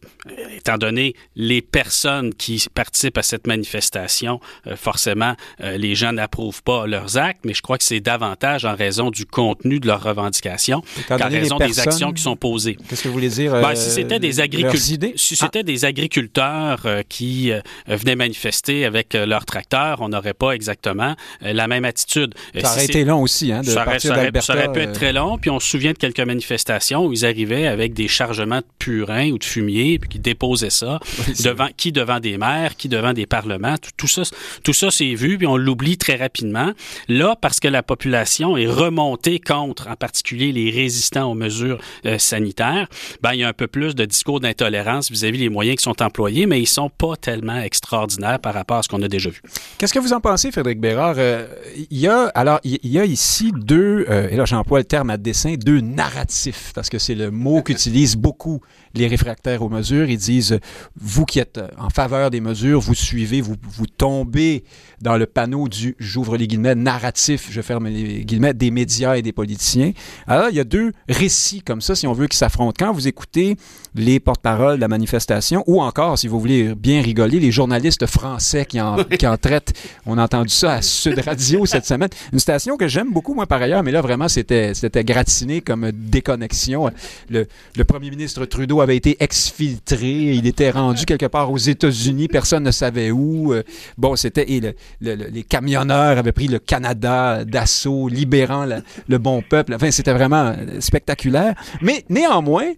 étant 0.55 0.77
donné 0.77 1.15
les 1.35 1.61
personnes 1.61 2.33
qui 2.33 2.65
participent 2.73 3.17
à 3.17 3.23
cette 3.23 3.47
manifestation, 3.47 4.39
euh, 4.67 4.75
forcément, 4.75 5.35
euh, 5.61 5.77
les 5.77 5.95
gens 5.95 6.11
n'approuvent 6.11 6.63
pas 6.63 6.87
leurs 6.87 7.17
actes, 7.17 7.41
mais 7.43 7.53
je 7.53 7.61
crois 7.61 7.77
que 7.77 7.83
c'est 7.83 7.99
davantage 7.99 8.65
en 8.65 8.75
raison 8.75 9.11
du 9.11 9.25
contenu 9.25 9.79
de 9.79 9.87
leurs 9.87 10.03
revendications 10.03 10.83
qu'en 11.07 11.17
raison 11.29 11.57
des 11.57 11.79
actions 11.79 12.11
qui 12.13 12.21
sont 12.21 12.35
posées. 12.35 12.77
Qu'est-ce 12.89 13.03
que 13.03 13.07
vous 13.07 13.13
voulez 13.13 13.29
dire? 13.29 13.51
Ben, 13.53 13.75
si 13.75 13.91
c'était 13.91 14.19
des, 14.19 14.39
agriculteurs, 14.39 15.11
si 15.15 15.35
c'était 15.35 15.63
des 15.63 15.85
agriculteurs 15.85 16.81
euh, 16.85 17.03
qui 17.07 17.51
venaient 17.87 18.15
manifester 18.15 18.85
avec 18.85 19.13
leurs 19.13 19.45
tracteurs, 19.45 20.01
on 20.01 20.09
n'aurait 20.09 20.33
pas 20.33 20.51
exactement 20.51 21.15
la 21.41 21.67
même 21.67 21.85
attitude. 21.85 22.33
Ça 22.59 22.71
aurait 22.71 22.85
été 22.85 23.03
long 23.05 23.21
aussi, 23.21 23.51
hein, 23.51 23.61
de 23.61 23.69
ça 23.69 23.83
partir 23.83 24.11
aurait, 24.11 24.31
ça 24.41 24.53
aurait 24.53 24.71
pu 24.71 24.79
être 24.79 24.93
très 24.93 25.13
long, 25.13 25.37
puis 25.37 25.49
on 25.49 25.59
se 25.59 25.69
souvient 25.69 25.93
de 25.93 25.97
quelques 25.97 26.19
manifestations 26.19 27.05
où 27.05 27.13
ils 27.13 27.25
arrivaient 27.25 27.67
avec 27.67 27.93
des 27.93 28.07
chargements 28.07 28.59
de 28.59 28.65
purin 28.79 29.29
ou 29.31 29.37
de 29.37 29.43
fumier, 29.43 29.99
puis 29.99 30.09
qui 30.15 30.19
déposaient 30.19 30.69
ça, 30.69 30.99
devant, 31.43 31.67
qui 31.75 31.91
devant 31.91 32.19
des 32.19 32.37
maires, 32.37 32.75
qui 32.77 32.87
devant 32.87 33.11
des 33.13 33.25
parlements. 33.25 33.77
Tout, 33.77 33.91
tout 33.97 34.07
ça, 34.07 34.23
tout 34.63 34.73
ça 34.73 34.89
c'est 34.91 35.13
vu, 35.13 35.37
puis 35.37 35.47
on 35.47 35.57
l'oublie 35.57 35.97
très 35.97 36.15
rapidement. 36.15 36.71
Là, 37.09 37.35
parce 37.39 37.59
que 37.59 37.67
la 37.67 37.83
population 37.83 38.55
est 38.55 38.67
remontée 38.67 39.39
contre, 39.39 39.89
en 39.89 39.95
particulier 39.95 40.51
les 40.53 40.71
résistants 40.71 41.29
aux 41.29 41.35
mesures 41.35 41.79
euh, 42.05 42.17
sanitaires, 42.17 42.87
ben, 43.21 43.33
il 43.33 43.39
y 43.39 43.43
a 43.43 43.47
un 43.49 43.53
peu 43.53 43.67
plus 43.67 43.93
de 43.93 44.05
discours 44.05 44.39
d'intolérance 44.39 45.11
vis-à-vis 45.11 45.39
des 45.39 45.49
moyens 45.49 45.77
qui 45.77 45.83
sont 45.83 46.01
employés, 46.01 46.45
mais 46.45 46.61
ils 46.61 46.65
sont 46.67 46.89
pas 46.89 47.17
tellement 47.17 47.59
extraordinaires 47.59 48.39
par 48.39 48.53
rapport 48.53 48.77
à 48.77 48.83
ce 48.83 48.87
qu'on 48.87 49.01
a 49.01 49.07
déjà 49.07 49.29
vu. 49.29 49.41
Qu'est-ce 49.77 49.93
que 49.93 49.99
vous 49.99 50.13
en 50.13 50.21
pensez, 50.21 50.51
Frédéric 50.51 50.79
Bérard? 50.79 51.15
Euh, 51.17 51.45
il 51.91 51.99
y 51.99 52.07
a, 52.07 52.27
alors, 52.35 52.59
il 52.63 52.79
y 52.83 52.99
a 52.99 53.05
ici 53.05 53.51
deux, 53.53 54.05
euh, 54.09 54.29
et 54.29 54.37
là 54.37 54.45
j'emploie 54.45 54.79
le 54.79 54.85
terme 54.85 55.09
à 55.09 55.17
dessin, 55.17 55.55
deux 55.55 55.81
narratifs, 55.81 56.71
parce 56.73 56.89
que 56.89 56.99
c'est 56.99 57.15
le 57.15 57.31
mot 57.31 57.61
qu'utilisent 57.61 58.15
beaucoup 58.15 58.61
les 58.95 59.07
réfractaires 59.07 59.61
aux 59.61 59.69
mesures. 59.69 60.09
Ils 60.09 60.17
disent, 60.17 60.59
vous 60.99 61.25
qui 61.25 61.39
êtes 61.39 61.59
en 61.77 61.89
faveur 61.89 62.31
des 62.31 62.41
mesures, 62.41 62.79
vous 62.79 62.95
suivez, 62.95 63.41
vous, 63.41 63.55
vous 63.61 63.87
tombez 63.87 64.63
dans 65.01 65.17
le 65.17 65.25
panneau 65.25 65.67
du, 65.67 65.95
j'ouvre 65.99 66.37
les 66.37 66.47
guillemets, 66.47 66.75
narratif, 66.75 67.47
je 67.51 67.61
ferme 67.61 67.87
les 67.87 68.23
guillemets, 68.23 68.53
des 68.53 68.71
médias 68.71 69.17
et 69.17 69.21
des 69.21 69.33
politiciens. 69.33 69.91
Alors, 70.27 70.49
il 70.49 70.55
y 70.55 70.59
a 70.59 70.63
deux 70.63 70.93
récits 71.09 71.61
comme 71.61 71.81
ça, 71.81 71.95
si 71.95 72.07
on 72.07 72.13
veut, 72.13 72.27
qui 72.27 72.37
s'affrontent. 72.37 72.73
Quand 72.77 72.93
vous 72.93 73.07
écoutez 73.07 73.57
les 73.93 74.19
porte-paroles 74.19 74.77
de 74.77 74.81
la 74.81 74.87
manifestation, 74.87 75.63
ou 75.67 75.81
encore, 75.81 76.17
si 76.17 76.27
vous 76.27 76.39
voulez 76.39 76.75
bien 76.75 77.01
rigoler, 77.01 77.39
les 77.39 77.51
journalistes 77.51 78.05
français 78.05 78.65
qui 78.65 78.79
en, 78.79 79.03
qui 79.19 79.27
en 79.27 79.37
traitent, 79.37 79.73
on 80.05 80.17
a 80.17 80.23
entendu 80.23 80.49
ça 80.49 80.73
à 80.73 80.81
Sud 80.81 81.19
Radio 81.19 81.65
cette 81.65 81.85
semaine, 81.85 82.09
une 82.33 82.39
station 82.39 82.77
que 82.77 82.87
j'aime 82.87 83.11
beaucoup, 83.11 83.33
moi, 83.33 83.47
par 83.47 83.61
ailleurs, 83.61 83.83
mais 83.83 83.91
là, 83.91 84.01
vraiment, 84.01 84.27
c'était, 84.27 84.73
gratiné 85.03 85.61
comme 85.61 85.91
déconnexion. 85.91 86.89
Le, 87.29 87.47
le 87.75 87.83
premier 87.83 88.09
ministre 88.09 88.45
Trudeau 88.45 88.81
avait 88.85 88.97
été 88.97 89.17
exfiltré, 89.19 90.35
il 90.35 90.47
était 90.47 90.69
rendu 90.69 91.05
quelque 91.05 91.25
part 91.25 91.51
aux 91.51 91.57
États-Unis, 91.57 92.27
personne 92.27 92.63
ne 92.63 92.71
savait 92.71 93.11
où. 93.11 93.53
Euh, 93.53 93.63
bon, 93.97 94.15
c'était 94.15 94.49
et 94.51 94.61
les 95.01 95.43
camionneurs 95.43 96.17
avaient 96.17 96.31
pris 96.31 96.47
le 96.47 96.59
Canada 96.59 97.43
d'assaut, 97.43 98.07
libérant 98.07 98.65
le 99.07 99.17
bon 99.17 99.41
peuple. 99.41 99.73
Enfin, 99.73 99.91
c'était 99.91 100.13
vraiment 100.13 100.55
spectaculaire. 100.79 101.55
Mais 101.81 102.05
néanmoins, 102.09 102.71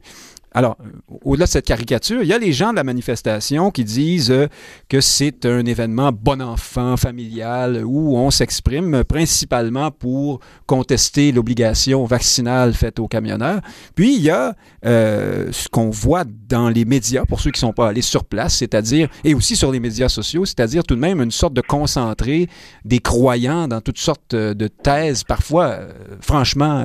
alors, 0.57 0.75
au-delà 1.23 1.45
de 1.45 1.51
cette 1.51 1.67
caricature, 1.67 2.23
il 2.23 2.27
y 2.27 2.33
a 2.33 2.39
les 2.39 2.51
gens 2.51 2.71
de 2.71 2.77
la 2.77 2.83
manifestation 2.83 3.69
qui 3.69 3.83
disent 3.83 4.31
euh, 4.31 4.47
que 4.89 5.01
c'est 5.01 5.45
un 5.45 5.63
événement 5.67 6.11
bon 6.11 6.41
enfant, 6.41 6.97
familial, 6.97 7.83
où 7.85 8.17
on 8.17 8.31
s'exprime 8.31 9.03
principalement 9.03 9.91
pour 9.91 10.39
contester 10.65 11.31
l'obligation 11.31 12.05
vaccinale 12.05 12.73
faite 12.73 12.97
aux 12.97 13.07
camionneurs. 13.07 13.61
Puis, 13.93 14.15
il 14.15 14.23
y 14.23 14.31
a 14.31 14.55
euh, 14.83 15.49
ce 15.51 15.69
qu'on 15.69 15.91
voit 15.91 16.23
dans 16.49 16.69
les 16.69 16.85
médias, 16.85 17.25
pour 17.25 17.39
ceux 17.39 17.51
qui 17.51 17.57
ne 17.57 17.67
sont 17.67 17.73
pas 17.73 17.89
allés 17.89 18.01
sur 18.01 18.25
place, 18.25 18.55
c'est-à-dire, 18.55 19.09
et 19.23 19.35
aussi 19.35 19.55
sur 19.55 19.71
les 19.71 19.79
médias 19.79 20.09
sociaux, 20.09 20.43
c'est-à-dire 20.45 20.83
tout 20.83 20.95
de 20.95 20.99
même 20.99 21.21
une 21.21 21.29
sorte 21.29 21.53
de 21.53 21.61
concentré 21.61 22.49
des 22.83 22.97
croyants 22.97 23.67
dans 23.67 23.81
toutes 23.81 23.99
sortes 23.99 24.33
de 24.33 24.67
thèses, 24.67 25.23
parfois 25.23 25.65
euh, 25.65 25.91
franchement 26.19 26.83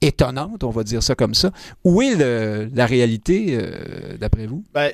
étonnantes, 0.00 0.62
on 0.62 0.70
va 0.70 0.84
dire 0.84 1.02
ça 1.02 1.16
comme 1.16 1.34
ça. 1.34 1.50
Où 1.82 2.02
est 2.02 2.14
la 2.14 2.86
réalité, 2.86 2.99
euh, 3.06 4.16
d'après 4.18 4.46
vous? 4.46 4.64
Ben, 4.74 4.92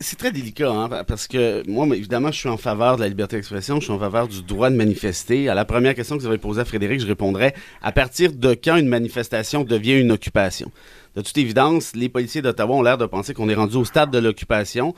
c'est 0.00 0.18
très 0.18 0.32
délicat, 0.32 0.70
hein, 0.70 1.04
parce 1.06 1.26
que 1.26 1.62
moi, 1.68 1.86
évidemment, 1.96 2.30
je 2.32 2.38
suis 2.38 2.48
en 2.48 2.56
faveur 2.56 2.96
de 2.96 3.02
la 3.02 3.08
liberté 3.08 3.36
d'expression, 3.36 3.76
je 3.76 3.84
suis 3.84 3.92
en 3.92 3.98
faveur 3.98 4.28
du 4.28 4.42
droit 4.42 4.70
de 4.70 4.76
manifester. 4.76 5.48
À 5.48 5.54
la 5.54 5.64
première 5.64 5.94
question 5.94 6.16
que 6.16 6.22
vous 6.22 6.28
avez 6.28 6.38
posée 6.38 6.60
à 6.60 6.64
Frédéric, 6.64 7.00
je 7.00 7.06
répondrais 7.06 7.54
à 7.82 7.92
partir 7.92 8.32
de 8.32 8.54
quand 8.54 8.76
une 8.76 8.88
manifestation 8.88 9.64
devient 9.64 9.98
une 9.98 10.12
occupation? 10.12 10.70
De 11.16 11.22
toute 11.22 11.36
évidence, 11.38 11.96
les 11.96 12.08
policiers 12.08 12.42
d'Ottawa 12.42 12.76
ont 12.76 12.82
l'air 12.82 12.98
de 12.98 13.06
penser 13.06 13.34
qu'on 13.34 13.48
est 13.48 13.54
rendu 13.54 13.76
au 13.76 13.84
stade 13.84 14.10
de 14.10 14.18
l'occupation. 14.18 14.94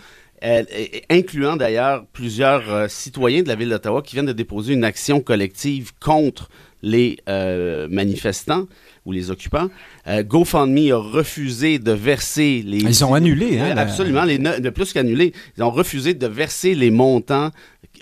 incluant 1.08 1.56
d'ailleurs 1.56 2.04
plusieurs 2.12 2.68
euh, 2.68 2.88
citoyens 2.88 3.42
de 3.42 3.48
la 3.48 3.54
ville 3.54 3.70
d'Ottawa 3.70 4.02
qui 4.02 4.16
viennent 4.16 4.26
de 4.26 4.32
déposer 4.32 4.74
une 4.74 4.84
action 4.84 5.20
collective 5.20 5.92
contre 6.00 6.48
les 6.82 7.18
euh, 7.28 7.86
manifestants 7.88 8.66
ou 9.04 9.12
les 9.12 9.30
occupants. 9.30 9.68
Euh, 10.06 10.22
GoFundMe 10.22 10.92
a 10.92 10.96
refusé 10.96 11.78
de 11.78 11.92
verser 11.92 12.62
les... 12.64 12.78
Ils 12.78 13.04
ont 13.04 13.14
annulé, 13.14 13.58
hein? 13.58 13.76
Absolument, 13.76 14.24
les 14.24 14.38
de 14.38 14.70
plus 14.70 14.92
qu'annulé. 14.92 15.32
Ils 15.56 15.62
ont 15.62 15.70
refusé 15.70 16.14
de 16.14 16.26
verser 16.26 16.74
les 16.74 16.90
montants 16.90 17.50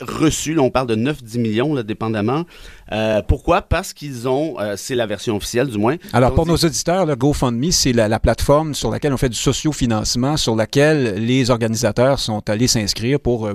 reçus. 0.00 0.54
Là, 0.54 0.62
on 0.62 0.70
parle 0.70 0.88
de 0.88 0.96
9-10 0.96 1.38
millions, 1.38 1.74
là, 1.74 1.82
dépendamment. 1.82 2.44
Euh, 2.92 3.22
pourquoi? 3.22 3.62
Parce 3.62 3.92
qu'ils 3.92 4.28
ont, 4.28 4.58
euh, 4.58 4.74
c'est 4.76 4.94
la 4.94 5.06
version 5.06 5.36
officielle 5.36 5.68
du 5.68 5.78
moins. 5.78 5.96
Alors 6.12 6.34
pour 6.34 6.46
nos 6.46 6.56
auditeurs, 6.56 7.06
le 7.06 7.14
GoFundMe, 7.16 7.70
c'est 7.70 7.92
la, 7.92 8.18
plateforme 8.20 8.74
sur 8.74 8.90
laquelle 8.90 9.12
on 9.12 9.16
fait 9.16 9.28
du 9.28 9.36
sociofinancement, 9.36 10.36
sur 10.36 10.54
laquelle 10.54 11.14
les 11.24 11.50
organisateurs 11.50 12.18
sont 12.18 12.48
allés 12.50 12.66
s'inscrire 12.66 13.18
pour 13.18 13.46
euh, 13.46 13.54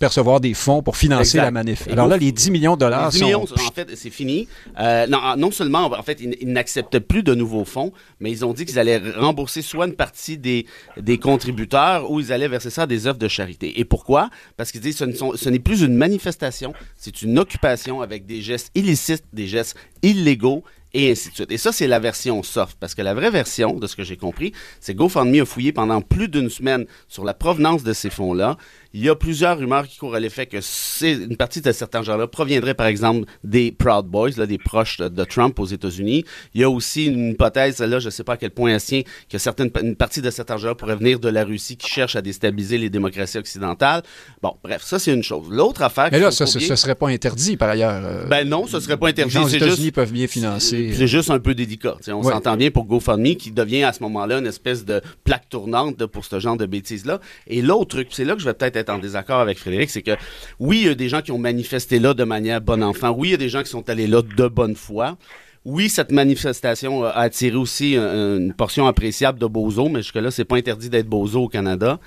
percevoir 0.00 0.40
des 0.40 0.54
fonds 0.54 0.82
pour 0.82 0.96
financer 0.96 1.36
la 1.38 1.50
manif. 1.50 1.86
Alors 1.90 2.08
là, 2.08 2.16
les 2.16 2.32
10 2.32 2.50
millions 2.50 2.74
de 2.74 2.80
dollars 2.80 3.10
10 3.10 3.22
millions, 3.22 3.42
en 3.44 3.72
fait, 3.72 3.94
c'est 3.94 4.10
fini. 4.10 4.48
non, 4.78 5.36
non 5.36 5.50
seulement, 5.50 5.86
en 5.86 6.02
fait, 6.02 6.20
ils, 6.20 6.52
n'acceptent 6.52 7.00
plus 7.00 7.22
de 7.22 7.34
nouveaux 7.34 7.64
fonds, 7.64 7.92
mais 8.20 8.30
ils 8.30 8.44
ont 8.44 8.52
dit 8.52 8.64
qu'ils 8.64 8.78
allaient 8.78 9.02
rembourser 9.16 9.60
soit 9.60 9.86
une 9.86 9.94
partie 9.94 10.38
des, 10.38 10.66
des 10.96 11.18
contributeurs 11.18 12.10
ou 12.10 12.20
ils 12.20 12.32
allaient 12.32 12.48
verser 12.48 12.70
ça 12.70 12.82
à 12.82 12.86
des 12.86 13.06
œuvres 13.06 13.18
de 13.18 13.28
charité. 13.28 13.78
Et 13.80 13.84
pourquoi? 13.84 14.30
Parce 14.56 14.72
qu'ils 14.72 14.80
disent 14.80 14.96
ce, 14.96 15.04
ce 15.34 15.48
n'est 15.50 15.58
plus 15.58 15.82
une 15.82 15.94
manifestation, 15.94 16.72
c'est 16.96 17.22
une 17.22 17.38
occupation 17.38 18.00
avec 18.00 18.26
des 18.26 18.40
gestes 18.40 18.70
illicites, 18.76 19.24
des 19.32 19.46
gestes 19.46 19.76
illégaux 20.02 20.62
et 20.94 21.10
ainsi 21.10 21.28
de 21.28 21.34
suite. 21.34 21.52
Et 21.52 21.58
ça, 21.58 21.72
c'est 21.72 21.86
la 21.86 21.98
version 21.98 22.42
soft, 22.42 22.76
parce 22.80 22.94
que 22.94 23.02
la 23.02 23.12
vraie 23.12 23.30
version, 23.30 23.74
de 23.74 23.86
ce 23.86 23.96
que 23.96 24.02
j'ai 24.02 24.16
compris, 24.16 24.52
c'est 24.80 24.94
GoFundMe 24.94 25.42
a 25.42 25.44
fouillé 25.44 25.72
pendant 25.72 26.00
plus 26.00 26.28
d'une 26.28 26.48
semaine 26.48 26.86
sur 27.08 27.24
la 27.24 27.34
provenance 27.34 27.82
de 27.82 27.92
ces 27.92 28.08
fonds-là. 28.08 28.56
Il 28.94 29.04
y 29.04 29.08
a 29.08 29.14
plusieurs 29.14 29.58
rumeurs 29.58 29.86
qui 29.86 29.98
courent 29.98 30.14
à 30.14 30.20
l'effet 30.20 30.46
que 30.46 30.60
c'est 30.60 31.12
une 31.12 31.36
partie 31.36 31.60
de 31.60 31.72
certains 31.72 32.02
gens-là 32.02 32.26
proviendrait, 32.26 32.74
par 32.74 32.86
exemple, 32.86 33.28
des 33.44 33.72
Proud 33.72 34.06
Boys, 34.06 34.30
là, 34.36 34.46
des 34.46 34.58
proches 34.58 34.98
de, 34.98 35.24
Trump 35.24 35.58
aux 35.58 35.66
États-Unis. 35.66 36.24
Il 36.54 36.60
y 36.60 36.64
a 36.64 36.70
aussi 36.70 37.06
une 37.06 37.30
hypothèse, 37.30 37.80
là, 37.80 37.98
je 37.98 38.06
ne 38.06 38.10
sais 38.10 38.24
pas 38.24 38.34
à 38.34 38.36
quel 38.36 38.50
point 38.50 38.74
elle 38.74 38.82
tient, 38.82 39.02
que 39.28 39.38
certaines, 39.38 39.70
une 39.82 39.96
partie 39.96 40.22
de 40.22 40.30
cet 40.30 40.50
argent-là 40.50 40.74
pourrait 40.74 40.96
venir 40.96 41.18
de 41.18 41.28
la 41.28 41.44
Russie 41.44 41.76
qui 41.76 41.90
cherche 41.90 42.16
à 42.16 42.22
déstabiliser 42.22 42.78
les 42.78 42.90
démocraties 42.90 43.38
occidentales. 43.38 44.02
Bon, 44.42 44.54
bref, 44.62 44.82
ça, 44.82 44.98
c'est 44.98 45.12
une 45.12 45.22
chose. 45.22 45.48
L'autre 45.50 45.82
affaire... 45.82 46.08
Mais 46.12 46.20
là, 46.20 46.30
ça, 46.30 46.46
ce 46.46 46.76
serait 46.76 46.94
pas 46.94 47.08
interdit, 47.08 47.56
par 47.56 47.70
ailleurs. 47.70 48.02
Euh, 48.04 48.24
ben 48.26 48.48
non, 48.48 48.66
ce 48.66 48.80
serait 48.80 48.96
pas 48.96 49.08
interdit. 49.08 49.36
Les 49.38 49.56
États-Unis 49.56 49.92
peuvent 49.92 50.12
bien 50.12 50.26
financer. 50.26 50.92
C'est 50.96 51.06
juste 51.06 51.30
un 51.30 51.38
peu 51.38 51.54
délicat. 51.54 51.96
On 52.08 52.22
s'entend 52.22 52.56
bien 52.56 52.70
pour 52.70 52.84
GoFundMe, 52.84 53.36
qui 53.36 53.50
devient 53.50 53.84
à 53.84 53.92
ce 53.92 54.02
moment-là 54.04 54.38
une 54.38 54.46
espèce 54.46 54.84
de 54.84 55.00
plaque 55.24 55.48
tournante 55.48 56.06
pour 56.06 56.24
ce 56.24 56.40
genre 56.40 56.56
de 56.56 56.66
bêtises-là. 56.66 57.20
Et 57.46 57.62
l'autre 57.62 57.96
truc, 57.96 58.08
c'est 58.12 58.24
là 58.24 58.34
que 58.34 58.40
je 58.40 58.46
vais 58.46 58.54
peut-être 58.54 58.75
être 58.76 58.90
en 58.90 58.98
désaccord 58.98 59.40
avec 59.40 59.58
Frédéric, 59.58 59.90
c'est 59.90 60.02
que 60.02 60.16
oui, 60.60 60.82
il 60.82 60.86
y 60.86 60.90
a 60.90 60.94
des 60.94 61.08
gens 61.08 61.22
qui 61.22 61.32
ont 61.32 61.38
manifesté 61.38 61.98
là 61.98 62.14
de 62.14 62.24
manière 62.24 62.60
bon 62.60 62.82
enfant. 62.82 63.14
Oui, 63.16 63.28
il 63.28 63.30
y 63.32 63.34
a 63.34 63.38
des 63.38 63.48
gens 63.48 63.62
qui 63.62 63.70
sont 63.70 63.88
allés 63.88 64.06
là 64.06 64.22
de 64.22 64.48
bonne 64.48 64.76
foi. 64.76 65.16
Oui, 65.64 65.88
cette 65.88 66.12
manifestation 66.12 67.04
a 67.04 67.10
attiré 67.10 67.56
aussi 67.56 67.96
une 67.96 68.54
portion 68.54 68.86
appréciable 68.86 69.38
de 69.40 69.46
bozo, 69.46 69.88
mais 69.88 70.00
jusque-là, 70.00 70.30
c'est 70.30 70.44
pas 70.44 70.56
interdit 70.56 70.90
d'être 70.90 71.08
bozo 71.08 71.44
au 71.44 71.48
Canada. 71.48 71.98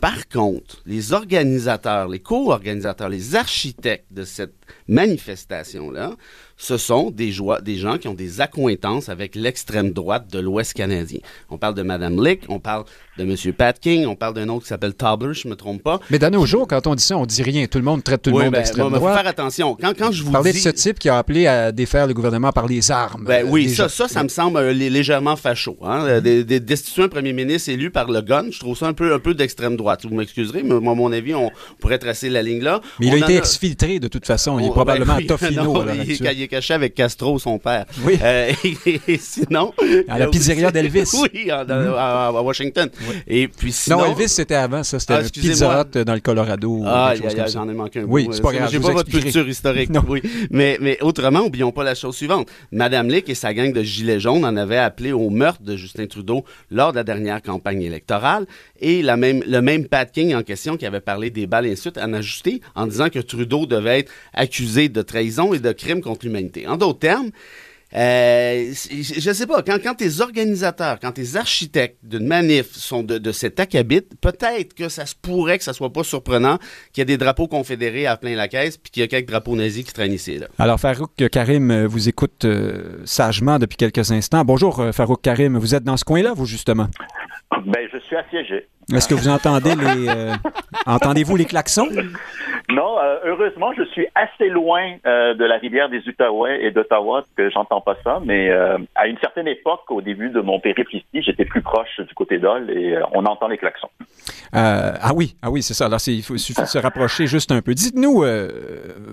Par 0.00 0.28
contre, 0.28 0.82
les 0.86 1.12
organisateurs, 1.12 2.08
les 2.08 2.20
co-organisateurs, 2.20 3.08
les 3.08 3.34
architectes 3.34 4.12
de 4.12 4.24
cette 4.24 4.57
manifestation-là, 4.88 6.12
ce 6.58 6.76
sont 6.76 7.10
des, 7.10 7.32
des 7.62 7.76
gens 7.76 7.98
qui 7.98 8.08
ont 8.08 8.14
des 8.14 8.40
accointances 8.40 9.08
avec 9.08 9.36
l'extrême 9.36 9.92
droite 9.92 10.26
de 10.30 10.40
l'Ouest 10.40 10.74
canadien. 10.74 11.20
On 11.50 11.56
parle 11.56 11.74
de 11.74 11.82
Mme 11.82 12.22
Lick, 12.22 12.42
on 12.48 12.58
parle 12.58 12.84
de 13.16 13.22
M. 13.22 13.52
Pat 13.52 13.78
King, 13.78 14.06
on 14.06 14.16
parle 14.16 14.34
d'un 14.34 14.48
autre 14.48 14.62
qui 14.62 14.68
s'appelle 14.68 14.94
Tobler, 14.94 15.34
je 15.34 15.46
ne 15.46 15.52
me 15.52 15.56
trompe 15.56 15.82
pas. 15.82 16.00
Mais 16.10 16.18
dans 16.18 16.30
nos 16.30 16.46
jours, 16.46 16.66
quand 16.66 16.86
on 16.88 16.96
dit 16.96 17.04
ça, 17.04 17.16
on 17.16 17.26
dit 17.26 17.42
rien. 17.42 17.66
Tout 17.66 17.78
le 17.78 17.84
monde 17.84 18.02
traite 18.02 18.22
tout 18.22 18.30
le 18.30 18.36
monde 18.36 18.52
ben, 18.52 18.58
d'extrême 18.58 18.88
droite. 18.88 19.02
Il 19.02 19.06
faut 19.06 19.14
faire 19.14 19.26
attention. 19.26 19.76
Quand, 19.80 19.92
quand 19.96 20.10
je 20.10 20.24
vous 20.24 20.32
Parlez 20.32 20.52
de 20.52 20.58
ce 20.58 20.68
type 20.70 20.98
qui 20.98 21.08
a 21.08 21.18
appelé 21.18 21.46
à 21.46 21.70
défaire 21.70 22.08
le 22.08 22.14
gouvernement 22.14 22.50
par 22.50 22.66
les 22.66 22.90
armes. 22.90 23.24
Ben, 23.24 23.46
oui, 23.48 23.68
ça, 23.68 23.88
ça, 23.88 24.08
ça 24.08 24.24
me 24.24 24.28
semble 24.28 24.58
euh, 24.58 24.72
légèrement 24.72 25.36
facho. 25.36 25.76
Hein? 25.82 26.20
Des, 26.20 26.44
destituer 26.44 27.04
un 27.04 27.08
premier 27.08 27.32
ministre 27.32 27.70
élu 27.70 27.90
par 27.90 28.10
le 28.10 28.20
gun, 28.20 28.46
je 28.50 28.58
trouve 28.58 28.76
ça 28.76 28.86
un 28.86 28.94
peu, 28.94 29.14
un 29.14 29.18
peu 29.20 29.34
d'extrême 29.34 29.76
droite. 29.76 30.04
Vous 30.04 30.14
m'excuserez, 30.14 30.64
mais 30.64 30.80
moi, 30.80 30.92
à 30.92 30.96
mon 30.96 31.12
avis, 31.12 31.34
on 31.34 31.50
pourrait 31.78 31.98
tracer 31.98 32.28
la 32.28 32.42
ligne 32.42 32.62
là. 32.62 32.80
Mais 32.98 33.06
il 33.06 33.14
a 33.14 33.18
été 33.18 33.36
exfiltré 33.36 34.00
de 34.00 34.08
toute 34.08 34.26
façon. 34.26 34.57
Il 34.58 34.66
est 34.66 34.70
probablement 34.70 35.16
ben, 35.18 35.26
Tofino. 35.26 35.84
il, 36.04 36.42
est 36.42 36.48
caché 36.48 36.74
avec 36.74 36.94
Castro, 36.94 37.38
son 37.38 37.58
père. 37.58 37.86
Oui. 38.04 38.18
Euh, 38.22 38.52
et, 38.86 39.18
sinon. 39.18 39.72
À 40.08 40.18
la 40.18 40.28
pizzeria 40.28 40.70
d'Elvis. 40.72 41.10
Oui, 41.34 41.50
à, 41.50 42.32
Washington. 42.42 42.88
Et 43.26 43.48
puis 43.48 43.74
non, 43.88 44.04
Elvis, 44.04 44.28
c'était 44.28 44.54
avant, 44.54 44.82
ça. 44.82 44.98
C'était 44.98 45.14
ah, 45.14 45.22
Pizza 45.22 45.86
Hut 45.94 45.98
dans 46.04 46.14
le 46.14 46.20
Colorado. 46.20 46.82
Ah, 46.86 47.14
j'en 47.52 47.68
ai 47.68 47.74
manqué 47.74 48.00
un. 48.00 48.04
Oui, 48.04 48.28
c'est 48.30 48.42
pas 48.42 48.52
grave. 48.52 48.68
J'ai 48.70 48.80
pas 48.80 48.92
votre 48.92 49.10
culture 49.10 49.48
historique. 49.48 49.90
Non. 49.90 50.04
Oui. 50.08 50.22
Mais, 50.50 50.78
mais 50.80 50.98
autrement, 51.02 51.40
oublions 51.40 51.72
pas 51.72 51.84
la 51.84 51.94
chose 51.94 52.16
suivante. 52.16 52.48
Madame 52.72 53.08
Lick 53.08 53.28
et 53.28 53.34
sa 53.34 53.52
gang 53.54 53.72
de 53.72 53.82
Gilets 53.82 54.20
jaunes 54.20 54.44
en 54.44 54.56
avaient 54.56 54.78
appelé 54.78 55.12
au 55.12 55.30
meurtre 55.30 55.62
de 55.62 55.76
Justin 55.76 56.06
Trudeau 56.06 56.44
lors 56.70 56.92
de 56.92 56.96
la 56.96 57.04
dernière 57.04 57.42
campagne 57.42 57.82
électorale. 57.82 58.46
Et 58.80 59.02
la 59.02 59.16
même, 59.16 59.42
le 59.46 59.60
même 59.60 59.86
Pat 59.86 60.10
King 60.10 60.34
en 60.34 60.42
question 60.42 60.76
qui 60.76 60.86
avait 60.86 61.00
parlé 61.00 61.30
des 61.30 61.46
balles 61.46 61.66
ainsi 61.66 61.88
en 62.00 62.12
ajusté 62.12 62.60
en 62.74 62.86
disant 62.86 63.08
que 63.08 63.18
Trudeau 63.18 63.66
devait 63.66 64.00
être 64.00 64.12
accusé 64.34 64.47
de 64.48 65.02
trahison 65.02 65.54
et 65.54 65.58
de 65.58 65.72
crime 65.72 66.00
contre 66.00 66.26
l'humanité. 66.26 66.66
En 66.66 66.76
d'autres 66.76 66.98
termes, 66.98 67.30
euh, 67.94 68.72
je 68.72 69.32
sais 69.32 69.46
pas, 69.46 69.62
quand, 69.62 69.78
quand 69.82 69.94
tes 69.94 70.20
organisateurs, 70.20 70.98
quand 71.00 71.12
tes 71.12 71.36
architectes 71.36 71.96
d'une 72.02 72.26
manif 72.26 72.72
sont 72.72 73.02
de, 73.02 73.16
de 73.16 73.32
cet 73.32 73.60
acabit, 73.60 74.02
peut-être 74.20 74.74
que 74.74 74.90
ça 74.90 75.06
se 75.06 75.14
pourrait 75.14 75.56
que 75.56 75.64
ça 75.64 75.72
soit 75.72 75.92
pas 75.92 76.04
surprenant 76.04 76.58
qu'il 76.92 77.00
y 77.00 77.02
ait 77.02 77.06
des 77.06 77.16
drapeaux 77.16 77.48
confédérés 77.48 78.06
à 78.06 78.18
plein 78.18 78.36
la 78.36 78.48
caisse 78.48 78.76
puis 78.76 78.90
qu'il 78.90 79.00
y 79.00 79.04
a 79.04 79.08
quelques 79.08 79.28
drapeaux 79.28 79.56
nazis 79.56 79.84
qui 79.84 79.94
traînent 79.94 80.12
ici. 80.12 80.38
Là. 80.38 80.48
Alors, 80.58 80.78
Farouk 80.78 81.12
Karim 81.32 81.70
euh, 81.70 81.86
vous 81.86 82.10
écoute 82.10 82.44
euh, 82.44 83.00
sagement 83.06 83.58
depuis 83.58 83.76
quelques 83.76 84.12
instants. 84.12 84.44
Bonjour, 84.44 84.84
Farouk 84.92 85.22
Karim. 85.22 85.56
Vous 85.56 85.74
êtes 85.74 85.84
dans 85.84 85.96
ce 85.96 86.04
coin-là, 86.04 86.34
vous, 86.34 86.46
justement? 86.46 86.88
Ben, 87.50 87.88
je 87.90 87.98
suis 88.00 88.16
assiégé. 88.16 88.66
Est-ce 88.94 89.08
que 89.08 89.14
vous 89.14 89.28
entendez 89.28 89.74
les. 89.74 90.32
Entendez-vous 90.86 91.36
les 91.36 91.44
klaxons? 91.44 91.88
Non, 92.70 92.98
euh, 92.98 93.16
heureusement, 93.24 93.72
je 93.72 93.82
suis 93.84 94.06
assez 94.14 94.50
loin 94.50 94.96
euh, 95.06 95.32
de 95.34 95.44
la 95.44 95.56
rivière 95.56 95.88
des 95.88 96.06
Outaouais 96.06 96.62
et 96.62 96.70
d'Ottawa 96.70 97.24
que 97.34 97.48
j'entends 97.48 97.80
pas 97.80 97.96
ça. 98.04 98.20
Mais 98.22 98.50
euh, 98.50 98.76
à 98.94 99.06
une 99.06 99.16
certaine 99.18 99.48
époque, 99.48 99.90
au 99.90 100.02
début 100.02 100.28
de 100.28 100.40
mon 100.40 100.60
périple 100.60 100.96
ici, 100.96 101.22
j'étais 101.22 101.46
plus 101.46 101.62
proche 101.62 101.98
du 102.00 102.14
côté 102.14 102.38
d'Ol 102.38 102.70
et 102.70 102.98
on 103.12 103.24
entend 103.24 103.48
les 103.48 103.56
klaxons. 103.56 103.88
ah 104.52 105.12
oui, 105.14 105.34
ah 105.40 105.50
oui, 105.50 105.62
c'est 105.62 105.72
ça. 105.72 105.86
Alors, 105.86 106.00
il, 106.06 106.22
faut, 106.22 106.36
suffit 106.36 106.60
de 106.60 106.66
se 106.66 106.78
rapprocher 106.78 107.26
juste 107.26 107.52
un 107.52 107.62
peu. 107.62 107.72
Dites-nous, 107.72 108.22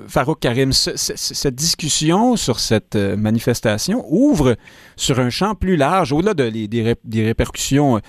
Farouk 0.10 0.42
Karim, 0.42 0.74
cette 0.74 1.56
discussion 1.56 2.36
sur 2.36 2.60
cette 2.60 2.96
manifestation 2.96 4.04
ouvre 4.10 4.56
sur 4.98 5.20
un 5.20 5.30
champ 5.30 5.56
plus 5.56 5.78
large, 5.78 6.12
au-delà 6.12 6.34
de, 6.34 6.50
des 6.50 7.26
répercussions 7.26 8.02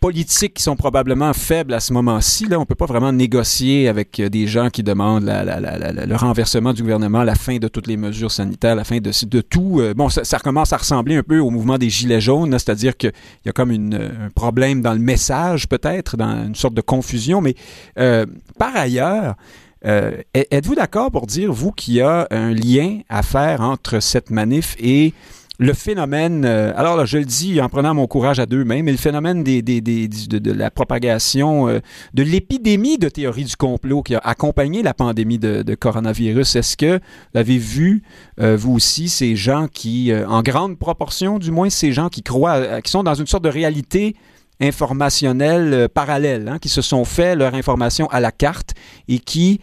politiques 0.00 0.54
qui 0.54 0.62
sont 0.62 0.76
probablement 0.76 1.32
faibles 1.34 1.74
à 1.74 1.80
ce 1.80 1.92
moment-ci. 1.92 2.46
Là, 2.46 2.58
on 2.58 2.64
peut 2.64 2.74
pas 2.74 2.86
vraiment 2.86 3.12
négocier 3.12 3.86
avec 3.86 4.18
euh, 4.18 4.30
des 4.30 4.46
gens 4.46 4.70
qui 4.70 4.82
demandent 4.82 5.24
le 5.24 6.16
renversement 6.16 6.72
du 6.72 6.82
gouvernement, 6.82 7.22
la 7.22 7.34
fin 7.34 7.58
de 7.58 7.68
toutes 7.68 7.86
les 7.86 7.98
mesures 7.98 8.32
sanitaires, 8.32 8.74
la 8.74 8.84
fin 8.84 8.98
de, 8.98 9.40
tout. 9.42 9.80
Euh, 9.80 9.92
bon, 9.94 10.08
ça, 10.08 10.38
commence 10.38 10.72
à 10.72 10.78
ressembler 10.78 11.16
un 11.16 11.22
peu 11.22 11.38
au 11.38 11.50
mouvement 11.50 11.76
des 11.76 11.90
Gilets 11.90 12.20
jaunes, 12.20 12.52
c'est-à-dire 12.52 12.96
qu'il 12.96 13.12
y 13.44 13.48
a 13.50 13.52
comme 13.52 13.70
une, 13.70 13.94
un 13.94 14.30
problème 14.34 14.80
dans 14.80 14.94
le 14.94 14.98
message, 14.98 15.68
peut-être, 15.68 16.16
dans 16.16 16.46
une 16.46 16.54
sorte 16.54 16.74
de 16.74 16.80
confusion. 16.80 17.42
Mais 17.42 17.54
euh, 17.98 18.24
par 18.58 18.74
ailleurs, 18.74 19.34
êtes-vous 19.82 20.74
d'accord 20.74 21.10
pour 21.10 21.26
dire, 21.26 21.52
vous, 21.52 21.72
qu'il 21.72 21.94
y 21.94 22.00
a 22.00 22.26
un 22.30 22.52
lien 22.52 23.00
à 23.08 23.22
faire 23.22 23.60
entre 23.60 24.00
cette 24.00 24.30
manif 24.30 24.76
et 24.78 25.12
le 25.60 25.74
phénomène, 25.74 26.46
euh, 26.46 26.72
alors 26.74 26.96
là, 26.96 27.04
je 27.04 27.18
le 27.18 27.26
dis 27.26 27.60
en 27.60 27.68
prenant 27.68 27.92
mon 27.92 28.06
courage 28.06 28.40
à 28.40 28.46
deux 28.46 28.64
mains, 28.64 28.82
mais 28.82 28.92
le 28.92 28.96
phénomène 28.96 29.44
des, 29.44 29.60
de, 29.60 30.52
la 30.52 30.70
propagation 30.70 31.68
euh, 31.68 31.80
de 32.14 32.22
l'épidémie 32.22 32.96
de 32.96 33.10
théorie 33.10 33.44
du 33.44 33.56
complot 33.56 34.02
qui 34.02 34.14
a 34.14 34.20
accompagné 34.24 34.82
la 34.82 34.94
pandémie 34.94 35.38
de, 35.38 35.74
coronavirus, 35.74 36.56
est-ce 36.56 36.78
que 36.78 36.96
vous 36.96 37.38
avez 37.38 37.58
vu, 37.58 38.02
euh, 38.40 38.56
vous 38.56 38.72
aussi, 38.72 39.10
ces 39.10 39.36
gens 39.36 39.68
qui, 39.70 40.10
en 40.26 40.42
grande 40.42 40.78
proportion 40.78 41.38
du 41.38 41.50
moins, 41.50 41.68
ces 41.68 41.92
gens 41.92 42.08
qui 42.08 42.22
croient, 42.22 42.80
qui 42.80 42.90
sont 42.90 43.02
dans 43.02 43.14
une 43.14 43.26
sorte 43.26 43.44
de 43.44 43.50
réalité 43.50 44.16
informationnelle 44.62 45.90
parallèle, 45.92 46.48
hein, 46.48 46.58
qui 46.58 46.70
se 46.70 46.80
sont 46.80 47.04
fait 47.04 47.36
leur 47.36 47.54
information 47.54 48.08
à 48.08 48.20
la 48.20 48.32
carte 48.32 48.72
et 49.08 49.18
qui, 49.18 49.60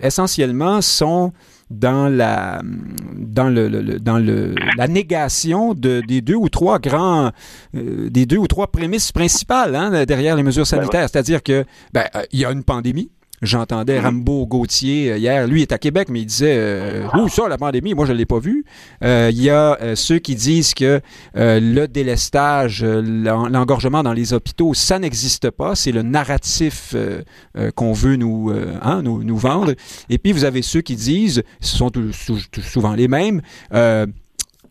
essentiellement, 0.00 0.80
sont 0.80 1.32
dans 1.78 2.08
la, 2.08 2.62
dans 3.16 3.48
le, 3.48 3.98
dans 3.98 4.18
le, 4.18 4.54
la 4.76 4.88
négation 4.88 5.74
de, 5.74 6.02
des 6.06 6.20
deux 6.20 6.34
ou 6.34 6.48
trois 6.48 6.78
grands, 6.78 7.30
euh, 7.74 8.08
des 8.10 8.26
deux 8.26 8.36
ou 8.36 8.46
trois 8.46 8.68
prémices 8.68 9.12
principales 9.12 9.74
hein, 9.74 10.04
derrière 10.04 10.36
les 10.36 10.42
mesures 10.42 10.62
ben 10.64 10.78
sanitaires. 10.78 11.08
C'est-à-dire 11.10 11.42
que 11.42 11.64
ben, 11.92 12.04
euh, 12.14 12.22
il 12.32 12.40
y 12.40 12.44
a 12.44 12.50
une 12.50 12.64
pandémie, 12.64 13.10
J'entendais 13.42 13.98
mhm. 13.98 14.04
Rambo 14.04 14.46
Gauthier 14.46 15.12
euh, 15.12 15.18
hier, 15.18 15.46
lui 15.46 15.62
est 15.62 15.72
à 15.72 15.78
Québec, 15.78 16.08
mais 16.10 16.20
il 16.20 16.26
disait 16.26 16.56
euh, 16.56 17.06
Où 17.14 17.28
ça, 17.28 17.48
la 17.48 17.58
pandémie 17.58 17.94
Moi, 17.94 18.06
je 18.06 18.12
ne 18.12 18.18
l'ai 18.18 18.26
pas 18.26 18.38
vu. 18.38 18.64
Euh, 19.02 19.30
il 19.32 19.42
y 19.42 19.50
a 19.50 19.78
ceux 19.94 20.18
qui 20.18 20.34
disent 20.34 20.74
que 20.74 21.00
le 21.34 21.86
délestage, 21.86 22.84
l'engorgement 22.84 24.02
dans 24.02 24.12
les 24.12 24.32
hôpitaux, 24.32 24.74
ça 24.74 24.98
n'existe 24.98 25.50
pas. 25.50 25.74
C'est 25.74 25.92
le 25.92 26.02
narratif 26.02 26.94
qu'on 27.74 27.92
veut 27.92 28.16
nous, 28.16 28.52
hein, 28.82 29.02
nous, 29.02 29.22
nous, 29.22 29.36
vendre. 29.36 29.74
Et 30.08 30.18
puis, 30.18 30.32
vous 30.32 30.44
avez 30.44 30.62
ceux 30.62 30.80
qui 30.80 30.96
disent, 30.96 31.42
ce 31.60 31.76
sont 31.76 31.90
souvent 32.62 32.94
les 32.94 33.08
mêmes, 33.08 33.42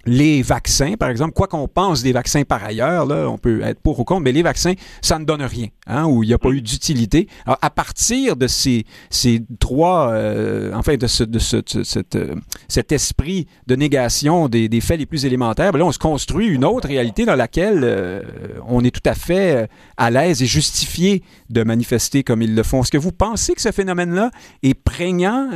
les 0.05 0.41
vaccins, 0.41 0.95
par 0.95 1.10
exemple, 1.10 1.33
quoi 1.33 1.48
qu'on 1.48 1.67
pense 1.67 2.03
des 2.03 2.12
vaccins 2.12 2.43
par 2.43 2.63
ailleurs, 2.63 3.05
là, 3.05 3.29
on 3.29 3.38
peut 3.38 3.62
être 3.62 3.79
pour 3.79 4.00
ou 4.00 4.03
contre, 4.03 4.22
mais 4.22 4.31
les 4.31 4.43
vaccins, 4.43 4.74
ça 5.01 5.17
ne 5.17 5.25
donne 5.25 5.41
rien, 5.41 5.67
hein, 5.88 6.05
ou 6.05 6.24
il 6.24 6.27
n'y 6.27 6.33
a 6.33 6.38
pas 6.38 6.50
eu 6.50 6.62
d'utilité. 6.62 7.27
Alors, 7.45 7.57
à 7.62 7.69
partir 7.69 8.36
de 8.36 8.48
ces, 8.48 8.86
ces 9.10 9.41
trois, 9.60 10.12
euh, 10.12 10.74
enfin, 10.74 10.95
de, 10.95 11.07
ce, 11.07 11.24
de 11.24 11.39
ce, 11.39 11.57
euh, 12.15 12.36
cet 12.67 12.91
esprit 12.91 13.48
de 13.67 13.75
négation 13.75 14.50
des, 14.50 14.67
des, 14.67 14.81
faits 14.81 15.00
les 15.00 15.05
plus 15.05 15.25
élémentaires, 15.25 15.72
ben 15.72 15.79
là, 15.79 15.86
on 15.86 15.91
se 15.91 16.00
construit 16.00 16.48
une 16.48 16.65
autre 16.65 16.88
réalité 16.88 17.25
dans 17.25 17.36
laquelle 17.36 17.81
euh, 17.83 18.22
on 18.67 18.83
est 18.83 18.91
tout 18.91 19.10
à 19.10 19.13
fait 19.13 19.69
à 19.95 20.12
l'aise 20.12 20.41
et 20.41 20.45
justifié 20.45 21.24
de 21.50 21.63
manifester 21.63 22.24
comme 22.24 22.41
ils 22.41 22.55
le 22.55 22.63
font. 22.63 22.81
Est-ce 22.81 22.91
que 22.91 22.98
vous 22.98 23.12
pensez 23.13 23.53
que 23.53 23.62
ce 23.62 23.72
phénomène-là 23.72 24.31
est 24.63 24.74
prégnant 24.74 25.50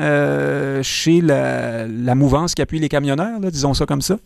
chez 0.83 1.21
la, 1.21 1.85
la 1.87 2.15
mouvance 2.15 2.55
qui 2.55 2.61
appuie 2.61 2.79
les 2.79 2.89
camionneurs, 2.89 3.39
là, 3.39 3.51
disons 3.51 3.73
ça 3.73 3.85
comme 3.85 4.01
ça? 4.01 4.17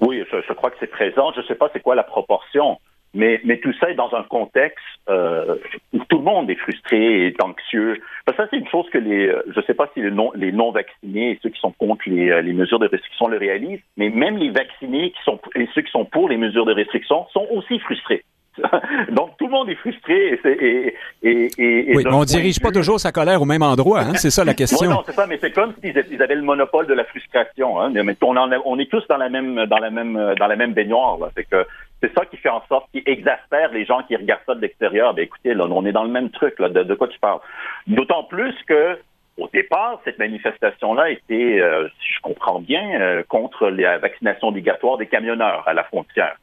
Oui, 0.00 0.22
je, 0.30 0.52
crois 0.52 0.70
que 0.70 0.76
c'est 0.80 0.90
présent. 0.90 1.32
Je 1.34 1.40
ne 1.40 1.46
sais 1.46 1.54
pas 1.54 1.70
c'est 1.72 1.80
quoi 1.82 1.94
la 1.94 2.04
proportion, 2.04 2.78
mais, 3.14 3.40
mais 3.44 3.58
tout 3.58 3.72
ça 3.80 3.90
est 3.90 3.94
dans 3.94 4.14
un 4.14 4.22
contexte 4.22 4.84
euh, 5.08 5.56
où 5.92 5.98
tout 6.08 6.18
le 6.18 6.24
monde 6.24 6.48
est 6.50 6.56
frustré 6.56 7.26
et 7.26 7.34
anxieux. 7.42 8.00
Parce 8.24 8.36
que 8.36 8.44
ça, 8.44 8.48
c'est 8.50 8.58
une 8.58 8.68
chose 8.68 8.88
que 8.90 8.98
les, 8.98 9.28
euh, 9.28 9.42
je 9.48 9.58
ne 9.58 9.64
sais 9.64 9.74
pas 9.74 9.90
si 9.94 10.02
les 10.02 10.10
non, 10.10 10.30
les 10.34 10.52
non 10.52 10.70
vaccinés 10.70 11.32
et 11.32 11.38
ceux 11.42 11.48
qui 11.48 11.60
sont 11.60 11.72
contre 11.72 12.02
les, 12.06 12.30
euh, 12.30 12.42
les 12.42 12.52
mesures 12.52 12.78
de 12.78 12.86
restriction 12.86 13.26
le 13.26 13.38
réalisent, 13.38 13.82
mais 13.96 14.10
même 14.10 14.36
les 14.36 14.50
vaccinés 14.50 15.10
qui 15.10 15.22
sont 15.24 15.40
et 15.56 15.68
ceux 15.74 15.82
qui 15.82 15.90
sont 15.90 16.04
pour 16.04 16.28
les 16.28 16.36
mesures 16.36 16.64
de 16.64 16.72
restriction 16.72 17.26
sont 17.32 17.46
aussi 17.50 17.78
frustrés. 17.80 18.22
Donc, 19.10 19.36
tout 19.38 19.46
le 19.46 19.52
monde 19.52 19.68
est 19.70 19.74
frustré. 19.76 20.40
Et, 20.44 20.94
et, 21.22 21.50
et, 21.58 21.96
oui, 21.96 22.02
mais 22.04 22.12
on 22.12 22.20
ne 22.20 22.24
dirige 22.24 22.60
pas 22.60 22.70
toujours 22.70 23.00
sa 23.00 23.12
colère 23.12 23.42
au 23.42 23.44
même 23.44 23.62
endroit. 23.62 24.00
Hein? 24.00 24.14
C'est 24.14 24.30
ça 24.30 24.44
la 24.44 24.54
question. 24.62 24.88
non, 24.88 25.02
c'est 25.06 25.12
ça, 25.12 25.26
mais 25.26 25.38
c'est 25.40 25.52
comme 25.52 25.74
s'ils 25.82 26.22
avaient 26.22 26.34
le 26.34 26.42
monopole 26.42 26.86
de 26.86 26.94
la 26.94 27.04
frustration. 27.04 27.80
Hein? 27.80 27.92
on, 28.22 28.36
on, 28.64 28.78
est 28.78 28.90
tous 28.90 29.06
dans 29.08 29.16
la 29.16 29.28
même, 29.28 29.66
dans 29.66 29.78
la 29.78 29.90
même, 29.90 30.34
dans 30.38 30.46
la 30.46 30.56
même 30.56 30.72
baignoire. 30.72 31.18
C'est 31.36 31.44
que 31.44 31.66
c'est 32.00 32.12
ça 32.14 32.24
qui 32.26 32.36
fait 32.36 32.48
en 32.48 32.62
sorte 32.68 32.86
qui 32.92 33.02
exaspère 33.06 33.72
les 33.72 33.84
gens 33.84 34.02
qui 34.02 34.14
regardent 34.16 34.42
ça 34.46 34.54
de 34.54 34.60
l'extérieur. 34.60 35.14
Ben 35.14 35.22
écoutez, 35.22 35.54
là, 35.54 35.66
on 35.66 35.84
est 35.84 35.92
dans 35.92 36.04
le 36.04 36.10
même 36.10 36.30
truc. 36.30 36.58
Là, 36.58 36.68
de, 36.68 36.94
quoi 36.94 37.08
tu 37.08 37.18
parles? 37.18 37.40
D'autant 37.86 38.24
plus 38.24 38.54
que 38.66 38.98
au 39.36 39.48
départ, 39.52 40.00
cette 40.04 40.18
manifestation-là 40.18 41.10
était, 41.10 41.60
euh, 41.60 41.88
si 42.00 42.12
je 42.14 42.20
comprends 42.22 42.58
bien, 42.58 43.00
euh, 43.00 43.22
contre 43.28 43.68
la 43.68 43.98
vaccination 43.98 44.48
obligatoire 44.48 44.98
des 44.98 45.06
camionneurs 45.06 45.66
à 45.66 45.74
la 45.74 45.84
frontière. 45.84 46.36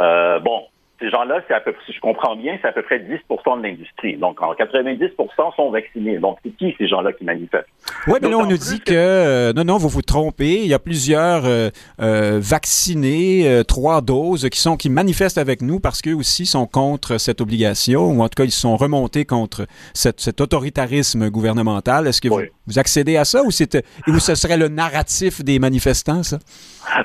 Euh, 0.00 0.38
bon, 0.38 0.64
ces 1.00 1.10
gens-là, 1.10 1.40
c'est 1.46 1.54
à 1.54 1.60
peu 1.60 1.74
si 1.86 1.92
je 1.92 2.00
comprends 2.00 2.36
bien, 2.36 2.58
c'est 2.60 2.68
à 2.68 2.72
peu 2.72 2.82
près 2.82 2.98
10% 2.98 3.58
de 3.58 3.62
l'industrie. 3.62 4.16
Donc, 4.16 4.42
en 4.42 4.52
90% 4.52 5.54
sont 5.54 5.70
vaccinés. 5.70 6.18
Donc, 6.18 6.38
c'est 6.44 6.50
qui 6.50 6.74
ces 6.78 6.88
gens-là 6.88 7.12
qui 7.12 7.24
manifestent? 7.24 7.68
Oui, 8.06 8.18
mais 8.20 8.28
là, 8.28 8.38
on 8.38 8.46
nous 8.46 8.56
dit 8.56 8.80
que, 8.80 8.92
euh, 8.94 9.52
non, 9.52 9.64
non, 9.64 9.76
vous 9.76 9.88
vous 9.88 10.02
trompez. 10.02 10.56
Il 10.62 10.66
y 10.66 10.74
a 10.74 10.78
plusieurs 10.78 11.44
euh, 11.44 11.70
euh, 12.00 12.38
vaccinés, 12.42 13.62
trois 13.66 14.00
doses, 14.00 14.48
qui 14.48 14.60
sont 14.60 14.76
qui 14.76 14.90
manifestent 14.90 15.38
avec 15.38 15.62
nous 15.62 15.78
parce 15.80 16.02
qu'eux 16.02 16.14
aussi 16.14 16.46
sont 16.46 16.66
contre 16.66 17.18
cette 17.18 17.40
obligation, 17.40 18.10
ou 18.10 18.22
en 18.22 18.28
tout 18.28 18.36
cas, 18.36 18.44
ils 18.44 18.50
sont 18.50 18.76
remontés 18.76 19.24
contre 19.24 19.66
cet 19.94 20.40
autoritarisme 20.40 21.30
gouvernemental. 21.30 22.06
Est-ce 22.06 22.20
que 22.20 22.28
vous, 22.28 22.42
vous, 22.66 22.78
accédez 22.78 23.16
à 23.16 23.24
ça 23.24 23.42
ou, 23.42 23.48
ou 23.48 24.18
ce 24.18 24.34
serait 24.34 24.56
le 24.56 24.68
narratif 24.68 25.44
des 25.44 25.58
manifestants, 25.58 26.22
ça? 26.22 26.38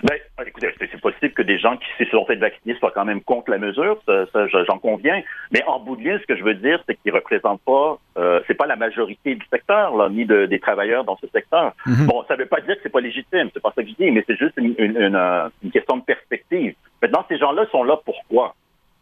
Ben, 0.03 0.17
écoutez, 0.47 0.69
possible 1.03 1.33
que 1.33 1.43
des 1.43 1.59
gens 1.59 1.77
qui 1.77 2.05
se 2.05 2.09
sont 2.09 2.25
fait 2.25 2.37
vacciner 2.37 2.75
soient 2.79 2.91
quand 2.91 3.05
même 3.05 3.21
contre 3.21 3.51
la 3.51 3.59
mesure, 3.59 3.97
ça, 4.07 4.47
j'en 4.47 4.79
conviens. 4.79 5.21
Mais 5.51 5.63
en 5.67 5.79
bout 5.79 5.95
de 5.95 6.01
ligne, 6.01 6.19
ce 6.19 6.25
que 6.25 6.35
je 6.35 6.43
veux 6.43 6.55
dire, 6.55 6.81
c'est 6.87 6.95
qu'ils 6.95 7.11
ne 7.11 7.17
représentent 7.17 7.61
pas, 7.61 7.99
euh, 8.17 8.39
c'est 8.47 8.55
pas 8.55 8.65
la 8.65 8.75
majorité 8.75 9.35
du 9.35 9.45
secteur, 9.51 9.95
là, 9.95 10.09
ni 10.09 10.25
de, 10.25 10.45
des 10.45 10.59
travailleurs 10.59 11.03
dans 11.03 11.17
ce 11.17 11.27
secteur. 11.27 11.73
Mhm. 11.85 12.07
Bon, 12.07 12.23
ça 12.27 12.35
ne 12.35 12.39
veut 12.39 12.47
pas 12.47 12.61
dire 12.61 12.75
que 12.75 12.81
c'est 12.83 12.91
pas 12.91 13.01
légitime, 13.01 13.49
c'est 13.53 13.61
pas 13.61 13.73
ça 13.75 13.83
que 13.83 13.89
je 13.89 13.95
dis, 13.95 14.11
mais 14.11 14.23
c'est 14.25 14.37
juste 14.37 14.53
une, 14.57 14.73
une, 14.77 15.15
euh, 15.15 15.49
une, 15.63 15.71
question 15.71 15.97
de 15.97 16.03
perspective. 16.03 16.73
Maintenant, 17.01 17.25
ces 17.27 17.37
gens-là 17.37 17.65
sont 17.71 17.83
là 17.83 17.99
pourquoi? 18.03 18.55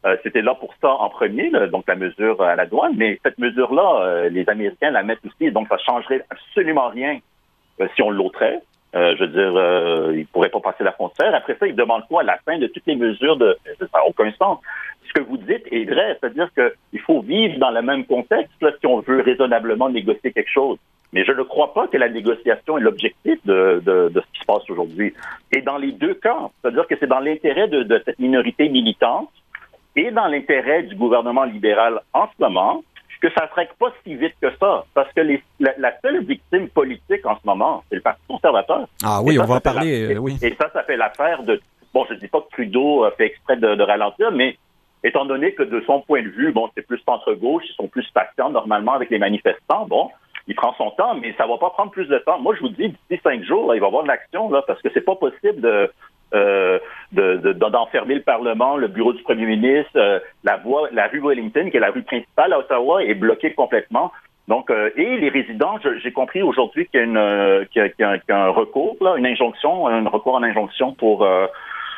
Euh, 0.05 0.17
C'était 0.23 0.41
là 0.41 0.55
pour 0.55 0.73
ça 0.81 0.89
en 0.89 1.09
premier, 1.09 1.51
donc 1.71 1.83
la 1.87 1.95
mesure 1.95 2.41
à 2.41 2.55
la 2.55 2.65
douane, 2.65 2.93
mais 2.97 3.19
cette 3.23 3.37
mesure-là, 3.37 4.01
euh, 4.01 4.29
les 4.29 4.49
Américains 4.49 4.89
la 4.89 5.03
mettent 5.03 5.23
aussi, 5.25 5.51
donc 5.51 5.67
ça 5.67 5.77
changerait 5.77 6.25
absolument 6.31 6.89
rien 6.89 7.19
euh, 7.79 7.87
si 7.95 8.01
on 8.01 8.09
l'ôterait. 8.09 8.59
Euh, 8.93 9.15
je 9.17 9.23
veux 9.23 9.29
dire, 9.29 9.55
euh, 9.55 10.13
ils 10.15 10.27
pourraient 10.27 10.49
pas 10.49 10.59
passer 10.59 10.83
la 10.83 10.91
frontière. 10.91 11.33
Après 11.33 11.55
ça, 11.57 11.67
ils 11.67 11.75
demandent 11.75 12.05
quoi? 12.07 12.21
À 12.21 12.25
la 12.25 12.37
fin 12.45 12.57
de 12.57 12.67
toutes 12.67 12.85
les 12.87 12.95
mesures 12.95 13.37
de 13.37 13.57
ça 13.79 13.85
n'a 13.93 14.05
aucun 14.05 14.31
sens. 14.33 14.59
Ce 15.07 15.13
que 15.13 15.21
vous 15.21 15.37
dites 15.37 15.65
est 15.71 15.85
vrai, 15.85 16.17
c'est-à-dire 16.19 16.49
qu'il 16.53 16.99
faut 17.01 17.21
vivre 17.21 17.57
dans 17.57 17.71
le 17.71 17.81
même 17.81 18.05
contexte 18.05 18.53
là, 18.61 18.71
si 18.79 18.85
on 18.87 18.99
veut 18.99 19.21
raisonnablement 19.21 19.89
négocier 19.89 20.31
quelque 20.31 20.51
chose. 20.51 20.77
Mais 21.13 21.25
je 21.25 21.31
ne 21.31 21.43
crois 21.43 21.73
pas 21.73 21.87
que 21.87 21.97
la 21.97 22.09
négociation 22.09 22.77
est 22.77 22.81
l'objectif 22.81 23.39
de, 23.45 23.81
de, 23.85 24.09
de, 24.09 24.21
ce 24.21 24.31
qui 24.33 24.39
se 24.39 24.45
passe 24.45 24.69
aujourd'hui. 24.69 25.13
Et 25.53 25.61
dans 25.61 25.77
les 25.77 25.91
deux 25.91 26.13
cas, 26.13 26.49
c'est-à-dire 26.61 26.87
que 26.87 26.95
c'est 26.97 27.07
dans 27.07 27.19
l'intérêt 27.19 27.67
de, 27.67 27.83
de 27.83 28.01
cette 28.05 28.19
minorité 28.19 28.69
militante 28.69 29.29
et 29.95 30.11
dans 30.11 30.27
l'intérêt 30.27 30.83
du 30.83 30.95
gouvernement 30.95 31.43
libéral 31.43 31.99
en 32.13 32.27
ce 32.27 32.41
moment 32.41 32.81
que 33.21 33.29
ça 33.31 33.45
ne 33.45 33.49
serait 33.49 33.69
pas 33.79 33.93
si 34.03 34.15
vite 34.15 34.33
que 34.41 34.49
ça. 34.59 34.85
Parce 34.93 35.11
que 35.13 35.21
les, 35.21 35.43
la, 35.59 35.93
seule 36.01 36.23
victime 36.25 36.67
politique 36.69 37.25
en 37.25 37.35
ce 37.35 37.45
moment, 37.45 37.83
c'est 37.89 37.95
le 37.95 38.01
Parti 38.01 38.21
conservateur. 38.27 38.87
Ah 39.03 39.21
oui, 39.23 39.39
on 39.39 39.45
va 39.45 39.55
en 39.55 39.59
parler, 39.59 40.15
euh, 40.15 40.17
oui. 40.17 40.37
Et 40.41 40.55
ça, 40.59 40.69
ça 40.73 40.83
fait 40.83 40.97
l'affaire 40.97 41.43
de... 41.43 41.61
Bon, 41.93 42.05
je 42.09 42.15
ne 42.15 42.19
dis 42.19 42.27
pas 42.27 42.41
que 42.41 42.49
Trudeau 42.51 43.05
fait 43.17 43.27
exprès 43.27 43.57
de, 43.57 43.75
de, 43.75 43.83
ralentir, 43.83 44.31
mais 44.31 44.57
étant 45.03 45.25
donné 45.25 45.53
que 45.53 45.63
de 45.63 45.81
son 45.85 46.01
point 46.01 46.23
de 46.23 46.29
vue, 46.29 46.51
bon, 46.51 46.69
c'est 46.73 46.85
plus 46.85 46.99
centre-gauche, 47.05 47.63
ils 47.69 47.75
sont 47.75 47.87
plus 47.87 48.07
patients 48.11 48.49
normalement 48.49 48.93
avec 48.93 49.09
les 49.09 49.19
manifestants, 49.19 49.85
bon, 49.87 50.09
il 50.47 50.55
prend 50.55 50.73
son 50.77 50.91
temps, 50.91 51.15
mais 51.15 51.35
ça 51.37 51.45
va 51.45 51.57
pas 51.57 51.69
prendre 51.69 51.91
plus 51.91 52.07
de 52.07 52.17
temps. 52.19 52.39
Moi, 52.39 52.55
je 52.55 52.61
vous 52.61 52.69
dis, 52.69 52.89
d'ici 52.89 53.21
cinq 53.23 53.43
jours, 53.43 53.67
là, 53.67 53.75
il 53.75 53.81
va 53.81 53.87
y 53.87 53.89
avoir 53.89 54.03
de 54.03 54.07
l'action, 54.07 54.49
là, 54.49 54.63
parce 54.65 54.81
que 54.81 54.89
c'est 54.93 55.01
pas 55.01 55.15
possible 55.15 55.61
de, 55.61 55.91
euh, 56.33 56.79
d'enfermer 57.13 58.15
le 58.15 58.21
Parlement, 58.21 58.77
le 58.77 58.87
bureau 58.87 59.13
du 59.13 59.21
premier 59.21 59.45
ministre, 59.45 59.91
euh, 59.97 60.19
la 60.43 60.57
voie, 60.57 60.87
la 60.91 61.07
rue 61.07 61.19
Wellington, 61.19 61.69
qui 61.69 61.77
est 61.77 61.81
la 61.81 61.91
rue 61.91 62.03
principale 62.03 62.53
à 62.53 62.59
Ottawa, 62.59 63.03
est 63.03 63.15
bloquée 63.15 63.53
complètement. 63.53 64.11
Donc, 64.47 64.69
euh, 64.69 64.89
et 64.95 65.17
les 65.17 65.29
résidents, 65.29 65.77
j'ai 66.01 66.11
compris 66.11 66.41
aujourd'hui 66.41 66.87
qu'il 66.87 66.99
y 66.99 67.03
a, 67.03 67.05
une, 67.05 67.67
qu'il 67.67 67.93
y 67.99 68.03
a, 68.03 68.17
un, 68.29 68.49
recours, 68.49 68.95
là, 69.01 69.15
une 69.17 69.25
injonction, 69.25 69.87
un 69.87 70.07
recours 70.07 70.35
en 70.35 70.43
injonction 70.43 70.93
pour 70.93 71.27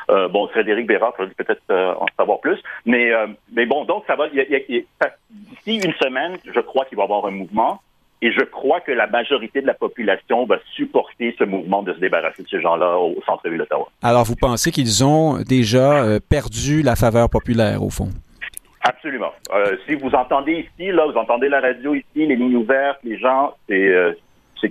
bon, 0.10 0.48
Frédéric 0.48 0.88
Bérard 0.88 1.13
peut-être 1.13 1.62
en 1.72 2.06
savoir 2.17 2.39
plus. 2.39 2.62
Mais, 2.86 3.12
mais 3.54 3.65
bon, 3.65 3.86
donc 3.86 4.04
ça 4.08 4.15
va. 4.15 4.28
D'ici 4.30 5.78
une 5.78 5.93
semaine, 5.93 6.38
je 6.43 6.60
crois 6.60 6.86
qu'il 6.86 6.98
va 6.98 7.04
y 7.04 7.06
avoir 7.06 7.26
un 7.26 7.32
mouvement. 7.32 7.80
Et 8.23 8.31
je 8.31 8.45
crois 8.45 8.79
que 8.79 8.93
la 8.93 9.05
majorité 9.07 9.62
de 9.62 9.67
la 9.67 9.73
population 9.73 10.45
va 10.45 10.55
supporter 10.75 11.36
ce 11.38 11.43
mouvement 11.43 11.83
de 11.83 11.93
se 11.93 11.99
débarrasser 11.99 12.41
de 12.41 12.47
ces 12.47 12.62
gens-là 12.62 12.97
au 12.97 13.21
centre-ville 13.25 13.57
d'Ottawa. 13.57 13.89
Alors, 14.01 14.23
vous 14.23 14.38
pensez 14.38 14.71
qu'ils 14.71 15.03
ont 15.03 15.39
déjà 15.43 16.05
euh, 16.05 16.19
perdu 16.29 16.83
la 16.83 16.95
faveur 16.95 17.29
populaire, 17.29 17.83
au 17.83 17.89
fond? 17.89 18.07
Absolument. 18.81 19.33
Euh, 19.53 19.75
si 19.86 19.95
vous 19.95 20.09
entendez 20.12 20.65
ici, 20.65 20.89
là, 20.93 21.05
vous 21.05 21.17
entendez 21.17 21.49
la 21.49 21.59
radio 21.59 21.95
ici, 21.95 22.05
les 22.15 22.38
lignes 22.38 22.55
ouvertes, 22.55 22.99
les 23.03 23.19
gens, 23.19 23.55
c'est 23.67 23.89
euh, 23.89 24.13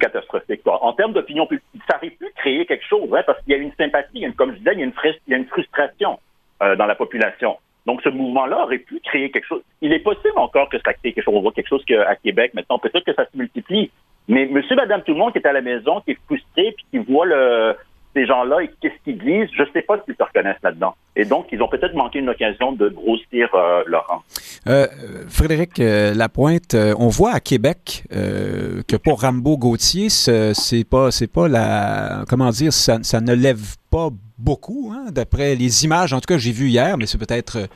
catastrophique. 0.01 0.63
En 0.65 0.95
termes 0.95 1.13
d'opinion 1.13 1.47
publique, 1.47 1.83
ça 1.87 1.99
aurait 1.99 2.09
pu 2.09 2.25
créer 2.37 2.65
quelque 2.65 2.87
chose, 2.89 3.11
hein, 3.13 3.23
parce 3.27 3.39
qu'il 3.43 3.53
y 3.53 3.55
a 3.55 3.59
une 3.59 3.75
sympathie, 3.79 4.25
comme 4.35 4.53
je 4.53 4.59
disais, 4.61 4.73
il 4.73 4.79
y 4.79 4.83
a 4.83 4.87
une, 4.87 4.95
il 5.27 5.31
y 5.31 5.35
a 5.35 5.37
une 5.37 5.47
frustration 5.47 6.19
dans 6.61 6.87
la 6.87 6.95
population. 6.95 7.59
Donc, 7.87 8.01
ce 8.03 8.09
mouvement-là 8.09 8.65
aurait 8.65 8.79
pu 8.79 9.01
créer 9.01 9.31
quelque 9.31 9.47
chose. 9.47 9.63
Il 9.81 9.93
est 9.93 9.99
possible 9.99 10.37
encore 10.37 10.69
que 10.69 10.79
ça 10.79 10.93
crée 10.93 11.13
quelque 11.13 11.25
chose. 11.25 11.35
On 11.37 11.43
voit 11.43 11.53
quelque 11.53 11.69
chose 11.69 11.85
à 12.07 12.15
Québec 12.17 12.53
maintenant. 12.55 12.79
Peut-être 12.79 13.05
que 13.05 13.15
ça 13.15 13.27
se 13.31 13.37
multiplie. 13.37 13.91
Mais 14.29 14.47
monsieur, 14.47 14.77
madame, 14.77 15.03
tout 15.03 15.13
le 15.13 15.19
monde 15.19 15.33
qui 15.33 15.39
est 15.39 15.47
à 15.47 15.53
la 15.53 15.63
maison, 15.63 16.01
qui 16.01 16.13
est 16.13 16.19
frustré, 16.27 16.73
puis 16.77 16.87
qui 16.91 16.99
voit 16.99 17.27
le, 17.27 17.75
ces 18.15 18.27
gens-là, 18.27 18.59
qu'est-ce 18.81 19.03
qu'ils 19.05 19.19
disent, 19.19 19.49
je 19.57 19.63
ne 19.63 19.69
sais 19.73 19.83
pas 19.83 20.01
s'ils 20.05 20.15
se 20.15 20.23
reconnaissent 20.23 20.63
là-dedans. 20.63 20.95
Et 21.15 21.27
donc, 21.27 21.47
ils 21.53 21.61
ont 21.63 21.69
peut-être 21.69 21.95
manqué 21.95 22.21
une 22.21 22.31
occasion 22.31 22.73
de 22.73 22.89
grossir 22.89 23.49
leur 23.87 24.07
rang. 24.09 24.23
Euh, 24.67 24.87
Frédéric 25.29 25.79
euh, 25.79 26.15
Lapointe, 26.15 26.73
euh, 26.75 26.95
on 26.99 27.09
voit 27.09 27.33
à 27.33 27.41
Québec 27.41 28.05
que 28.11 28.97
pour 28.97 29.21
Rambo 29.21 29.59
Gauthier, 29.59 30.09
ce- 30.09 30.53
c'est 30.55 30.85
pas, 30.85 31.11
pas 31.33 31.49
la, 31.49 32.25
comment 32.29 32.51
dire, 32.51 32.73
ça, 32.73 32.99
ne 33.21 33.35
lève 33.35 33.77
pas 33.91 34.09
beaucoup, 34.39 34.93
hein, 34.95 35.11
d'après 35.13 35.55
les 35.55 35.85
images, 35.85 36.13
en 36.15 36.21
tout 36.21 36.27
cas, 36.27 36.39
j'ai 36.39 36.53
vues 36.53 36.69
hier, 36.69 36.97
mais 36.97 37.05
c'est 37.07 37.19
peut-être 37.19 37.69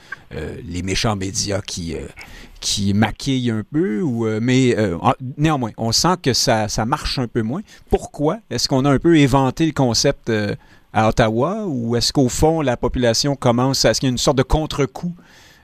les 0.67 0.83
méchants 0.83 1.15
médias 1.15 1.61
qui, 1.61 1.95
qui 2.61 2.95
maquillent 2.95 3.51
un 3.51 3.63
peu, 3.71 4.03
mais 4.41 4.75
néanmoins, 5.37 5.73
on 5.77 5.93
sent 5.93 6.17
que 6.23 6.33
ça, 6.33 6.69
ça 6.69 6.85
marche 6.87 7.19
un 7.19 7.29
peu 7.29 7.43
moins. 7.43 7.61
Pourquoi? 7.91 8.39
Est-ce 8.51 8.67
qu'on 8.69 8.85
a 8.85 8.91
un 8.91 8.99
peu 8.99 9.17
éventé 9.19 9.67
le 9.67 9.73
concept 9.73 10.33
à 10.93 11.09
Ottawa, 11.09 11.65
ou 11.67 11.97
est-ce 11.97 12.13
qu'au 12.13 12.29
fond, 12.29 12.61
la 12.63 12.77
population 12.77 13.37
commence 13.37 13.85
à... 13.85 13.91
Est-ce 13.91 14.01
qu'il 14.01 14.09
y 14.09 14.11
a 14.11 14.13
une 14.13 14.19
sorte 14.19 14.39
de 14.39 14.43
contre-coup 14.43 15.15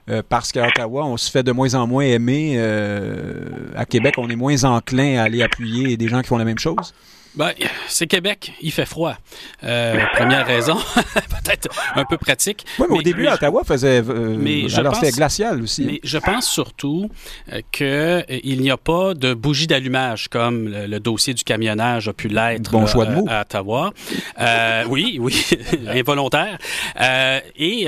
euh, 0.09 0.21
parce 0.27 0.51
qu'à 0.51 0.67
Ottawa, 0.67 1.05
on 1.05 1.15
se 1.15 1.31
fait 1.31 1.43
de 1.43 1.51
moins 1.51 1.75
en 1.75 1.87
moins 1.87 2.03
aimer. 2.03 2.55
euh, 2.57 3.71
à 3.75 3.85
Québec, 3.85 4.15
on 4.17 4.29
est 4.29 4.35
moins 4.35 4.63
enclin 4.65 5.17
à 5.17 5.23
aller 5.23 5.41
appuyer 5.41 5.95
des 5.95 6.09
gens 6.09 6.21
qui 6.21 6.27
font 6.27 6.37
la 6.37 6.45
même 6.45 6.59
chose? 6.59 6.93
Ben, 7.35 7.51
c'est 7.87 8.05
Québec, 8.05 8.53
il 8.61 8.71
fait 8.71 8.85
froid. 8.85 9.15
Euh, 9.63 9.99
première 10.13 10.45
raison, 10.45 10.77
peut-être 10.95 11.67
un 11.95 12.05
peu 12.05 12.17
pratique. 12.17 12.63
Oui, 12.77 12.85
mais, 12.91 12.97
au 12.99 13.01
début, 13.01 13.23
mais- 13.23 13.31
Ottawa 13.33 13.63
faisait. 13.63 14.03
euh, 14.07 14.35
mais 14.37 14.65
alors, 14.75 14.95
c'était 14.95 15.11
glacial 15.11 15.61
aussi. 15.63 15.83
Mais 15.83 15.99
je 16.03 16.19
pense 16.19 16.47
surtout 16.47 17.09
euh, 17.51 17.61
que 17.71 17.83
euh, 18.19 18.23
il 18.43 18.61
n'y 18.61 18.69
a 18.69 18.77
pas 18.77 19.15
de 19.15 19.33
bougie 19.33 19.65
d'allumage 19.65 20.27
comme 20.27 20.67
le, 20.67 20.85
le 20.85 20.99
dossier 20.99 21.33
du 21.33 21.43
camionnage 21.43 22.07
a 22.07 22.13
pu 22.13 22.27
l'être 22.27 22.69
Bon 22.71 22.85
choix 22.85 23.07
de 23.07 23.15
mots. 23.15 23.25
à 23.27 23.41
Ottawa. 23.41 23.93
Oui, 24.89 25.17
oui, 25.19 25.43
involontaire. 25.87 26.57
Et 27.57 27.87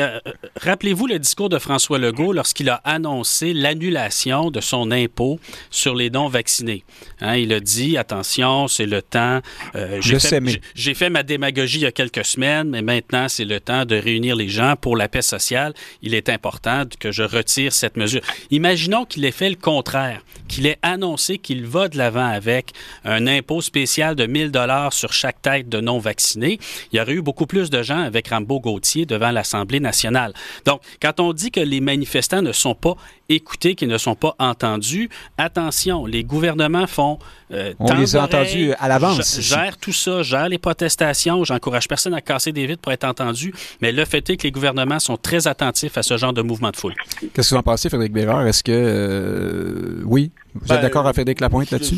rappelez-vous 0.59 1.05
le 1.07 1.19
discours 1.19 1.49
de 1.49 1.59
François 1.59 1.99
Legault 1.99 2.33
lorsqu'il 2.33 2.69
a 2.69 2.81
annoncé 2.83 3.53
l'annulation 3.53 4.49
de 4.49 4.59
son 4.59 4.89
impôt 4.91 5.39
sur 5.69 5.93
les 5.93 6.09
non-vaccinés. 6.09 6.83
Hein, 7.21 7.35
il 7.35 7.53
a 7.53 7.59
dit 7.59 7.97
attention, 7.97 8.67
c'est 8.67 8.85
le 8.87 9.01
temps. 9.03 9.34
Euh, 9.75 9.97
j'ai 10.01 10.17
mais- 10.39 10.93
fait 10.93 11.09
ma 11.09 11.23
démagogie 11.23 11.79
il 11.79 11.83
y 11.83 11.85
a 11.85 11.91
quelques 11.91 12.25
semaines, 12.25 12.69
mais 12.69 12.81
maintenant, 12.81 13.27
c'est 13.29 13.45
le 13.45 13.59
temps 13.59 13.85
de 13.85 13.95
réunir 13.95 14.35
les 14.35 14.49
gens 14.49 14.75
pour 14.79 14.95
la 14.97 15.07
paix 15.07 15.21
sociale. 15.21 15.73
Il 16.01 16.13
est 16.13 16.29
important 16.29 16.83
que 16.99 17.11
je 17.11 17.23
retire 17.23 17.73
cette 17.73 17.97
mesure. 17.97 18.21
Imaginons 18.51 19.05
qu'il 19.05 19.25
ait 19.25 19.31
fait 19.31 19.49
le 19.49 19.55
contraire, 19.55 20.21
qu'il 20.47 20.65
ait 20.67 20.77
annoncé 20.81 21.37
qu'il 21.37 21.65
va 21.65 21.87
de 21.87 21.97
l'avant 21.97 22.25
avec 22.25 22.71
un 23.03 23.27
impôt 23.27 23.61
spécial 23.61 24.15
de 24.15 24.25
1000 24.25 24.51
dollars 24.51 24.93
sur 24.93 25.13
chaque 25.13 25.41
tête 25.41 25.69
de 25.69 25.79
non-vaccinés. 25.81 26.59
Il 26.91 26.97
y 26.97 27.01
aurait 27.01 27.13
eu 27.13 27.21
beaucoup 27.21 27.45
plus 27.47 27.69
de 27.69 27.81
gens 27.83 27.99
avec 27.99 28.29
Rambo 28.29 28.59
Gauthier 28.59 29.05
devant 29.05 29.31
l'Assemblée 29.31 29.79
nationale. 29.79 30.33
Donc, 30.65 30.81
quand 31.01 31.19
on 31.19 31.33
dit 31.33 31.51
que 31.51 31.59
les 31.59 31.81
manifestants 31.81 32.41
ne 32.41 32.51
sont 32.51 32.75
pas 32.75 32.95
écoutés, 33.29 33.75
qu'ils 33.75 33.87
ne 33.87 33.97
sont 33.97 34.15
pas 34.15 34.35
entendus, 34.39 35.09
attention, 35.37 36.05
les 36.05 36.23
gouvernements 36.23 36.87
font 36.87 37.19
euh, 37.51 37.73
On 37.79 37.93
les 37.93 38.15
a 38.15 38.23
entendus 38.23 38.73
à 38.79 38.87
l'avance 38.87 39.39
gèrent 39.39 39.77
tout 39.77 39.93
ça, 39.93 40.23
gèrent 40.23 40.49
les 40.49 40.57
protestations. 40.57 41.43
J'encourage 41.43 41.87
personne 41.87 42.13
à 42.13 42.21
casser 42.21 42.51
des 42.51 42.65
vitres 42.65 42.81
pour 42.81 42.91
être 42.91 43.03
entendu, 43.03 43.53
mais 43.81 43.91
le 43.91 44.03
fait 44.05 44.27
est 44.29 44.37
que 44.37 44.43
les 44.43 44.51
gouvernements 44.51 44.99
sont 44.99 45.17
très 45.17 45.47
attentifs 45.47 45.97
à 45.97 46.03
ce 46.03 46.17
genre 46.17 46.33
de 46.33 46.41
mouvement 46.41 46.71
de 46.71 46.75
foule. 46.75 46.93
Qu'est-ce 47.33 47.49
que 47.49 47.55
vous 47.55 47.59
en 47.59 47.63
pensez, 47.63 47.89
Frédéric 47.89 48.13
Bérard? 48.13 48.45
Est-ce 48.47 48.63
que. 48.63 48.71
euh, 48.71 50.01
oui? 50.05 50.31
Vous 50.53 50.67
Ben, 50.69 50.75
êtes 50.75 50.81
d'accord 50.83 51.03
avec 51.05 51.15
Frédéric 51.15 51.41
Lapointe 51.41 51.69
là-dessus? 51.71 51.95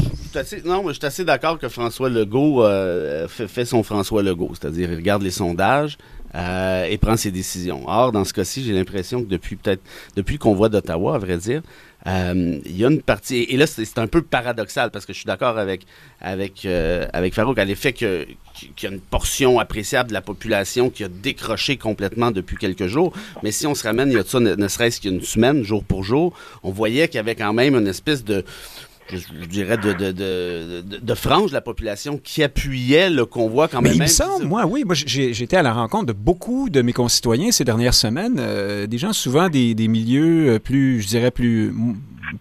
non, 0.66 0.82
mais 0.84 0.90
je 0.90 0.98
suis 0.98 1.06
assez 1.06 1.24
d'accord 1.24 1.60
que 1.60 1.70
François 1.70 2.10
Legault 2.10 2.64
euh, 2.64 3.28
fait, 3.28 3.48
fait 3.48 3.66
son 3.66 3.84
François 3.84 4.24
Legault, 4.24 4.52
c'est-à-dire 4.60 4.92
il 4.92 4.96
regarde 4.96 5.22
les 5.22 5.32
sondages 5.32 5.98
euh, 6.36 6.86
et 6.86 6.98
prend 6.98 7.18
ses 7.18 7.32
décisions. 7.32 7.84
Or, 7.88 8.12
dans 8.12 8.26
ce 8.26 8.34
cas-ci, 8.34 8.64
j'ai 8.64 8.74
l'impression 8.74 9.24
que 9.24 9.30
depuis 9.30 9.56
peut-être 9.56 9.82
depuis 10.16 10.34
le 10.34 10.40
convoi 10.40 10.70
d'Ottawa, 10.70 11.16
à 11.16 11.18
vrai 11.18 11.38
dire, 11.38 11.62
euh, 12.06 12.60
il 12.66 12.78
y 12.78 12.86
a 12.86 12.90
une 12.90 13.02
partie 13.02 13.44
et 13.50 13.58
là 13.58 13.66
c'est 13.66 13.84
c'est 13.84 13.98
un 13.98 14.08
peu 14.08 14.22
paradoxal 14.22 14.92
parce 14.92 15.06
que 15.06 15.14
je 15.14 15.18
suis 15.18 15.26
d'accord 15.26 15.58
avec 15.58 15.82
avec 16.22 16.64
euh, 16.66 17.08
avec 17.12 17.34
Farouk 17.34 17.58
à 17.58 17.66
l'effet 17.66 17.92
que 17.92 18.28
qu'il 18.54 18.90
y 18.90 18.92
a 18.92 18.96
une 18.96 19.02
portion 19.02 19.60
appréciable 19.60 20.10
de 20.10 20.14
la 20.14 20.22
population 20.22 20.90
qui 20.90 21.04
a 21.04 21.08
décroché 21.08 21.78
complètement 21.78 22.32
depuis 22.32 22.56
quelques 22.56 22.88
jours. 22.88 23.14
Mais 23.44 23.52
si 23.52 23.68
on 23.68 23.76
se 23.76 23.84
ramène, 23.84 24.10
il 24.10 24.16
y 24.16 24.20
a 24.20 24.24
de 24.24 24.28
ça 24.28 24.40
ne, 24.40 24.56
ne 24.56 24.68
serait-ce 24.68 25.02
qu'une 25.02 25.22
semaine, 25.22 25.64
jour 25.64 25.84
pour 25.84 26.04
jour, 26.04 26.34
on 26.64 26.72
voyait 26.72 27.08
qu'il 27.08 27.18
y 27.18 27.20
avait 27.20 27.36
quand 27.36 27.54
même 27.54 27.76
une 27.76 27.88
espèce 27.88 28.24
de 28.24 28.46
je, 29.12 29.18
je 29.42 29.46
dirais, 29.46 29.78
de, 29.78 29.94
de, 29.94 30.12
de, 30.12 30.82
de, 31.00 31.14
frange 31.16 31.50
de 31.50 31.54
la 31.56 31.62
population 31.62 32.18
qui 32.22 32.44
appuyait 32.44 33.10
le 33.10 33.26
convoi 33.26 33.68
quand 33.68 33.82
Mais 33.82 33.90
même. 33.90 33.96
il 33.96 34.02
me 34.02 34.04
même 34.04 34.08
semble, 34.08 34.46
moi, 34.46 34.66
oui, 34.66 34.84
moi 34.86 34.96
été 35.44 35.58
à 35.58 35.62
la 35.62 35.74
rencontre 35.74 36.08
de 36.08 36.14
beaucoup 36.14 36.70
de 36.70 36.82
mes 36.82 36.94
concitoyens 36.94 37.52
ces 37.52 37.64
dernières 37.64 37.94
semaines, 37.94 38.36
euh, 38.40 38.88
des 38.88 38.98
gens 38.98 39.14
souvent 39.14 39.50
des, 39.50 39.74
des 39.76 39.88
milieux 39.88 40.54
euh, 40.56 40.60
plus, 40.60 41.02
je 41.02 41.08
dirais, 41.08 41.32
plus, 41.32 41.74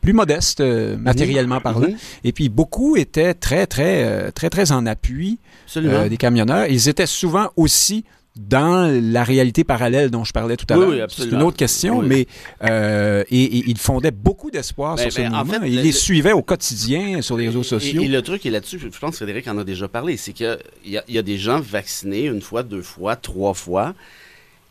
plus 0.01 0.13
modestes, 0.13 0.61
euh, 0.61 0.97
matériellement 0.97 1.61
parlant. 1.61 1.89
Mhm. 1.89 1.97
Et 2.25 2.33
puis 2.33 2.49
beaucoup 2.49 2.97
étaient 2.97 3.35
très, 3.35 3.67
très, 3.67 4.31
très, 4.33 4.51
très 4.51 4.73
en 4.73 4.87
appui 4.87 5.39
euh, 5.77 6.09
des 6.09 6.17
camionneurs. 6.17 6.67
Ils 6.69 6.89
étaient 6.89 7.07
souvent 7.07 7.51
aussi 7.57 8.05
dans 8.39 8.87
la 9.03 9.25
réalité 9.25 9.65
parallèle 9.65 10.11
dont 10.11 10.25
je 10.25 10.33
parlais 10.33 10.57
tout 10.57 10.67
à 10.71 10.75
Oui, 10.77 10.81
l'heure. 10.81 10.91
oui, 10.91 10.97
C'est 10.99 11.03
absolument. 11.05 11.37
une 11.41 11.47
autre 11.47 11.57
question, 11.57 11.99
Oui. 12.01 12.07
mais 12.07 12.27
euh, 12.69 13.25
et, 13.31 13.43
et 13.43 13.65
ils 13.67 13.79
fondaient 13.79 14.11
beaucoup 14.11 14.51
d'espoir 14.51 14.97
Ben, 14.97 15.03
sur 15.05 15.13
ce 15.13 15.21
ben, 15.21 15.35
en 15.35 15.39
mouvement. 15.39 15.53
fait, 15.55 15.59
le- 15.61 15.67
les 15.77 15.83
le- 15.85 15.93
suivaient 15.93 16.33
au 16.33 16.43
quotidien 16.43 17.23
sur 17.23 17.37
les 17.37 17.47
réseaux 17.47 17.63
sociaux. 17.63 18.03
Et, 18.03 18.05
et 18.05 18.09
le 18.09 18.23
truc 18.23 18.45
est 18.45 18.51
là-dessus, 18.51 18.79
je 18.79 18.99
pense 18.99 19.11
que 19.13 19.17
Frédéric 19.17 19.49
en 19.49 19.57
a 19.59 19.65
déjà 19.65 19.89
parlé, 19.89 20.17
c'est 20.17 20.33
qu'il 20.33 20.59
y, 20.85 20.99
il 21.09 21.15
y 21.15 21.19
a 21.19 21.23
des 21.23 21.39
gens 21.39 21.61
vaccinés 21.61 22.25
une 22.27 22.43
fois, 22.43 22.63
deux 22.63 22.83
fois, 22.83 23.17
trois 23.17 23.55
fois, 23.55 23.95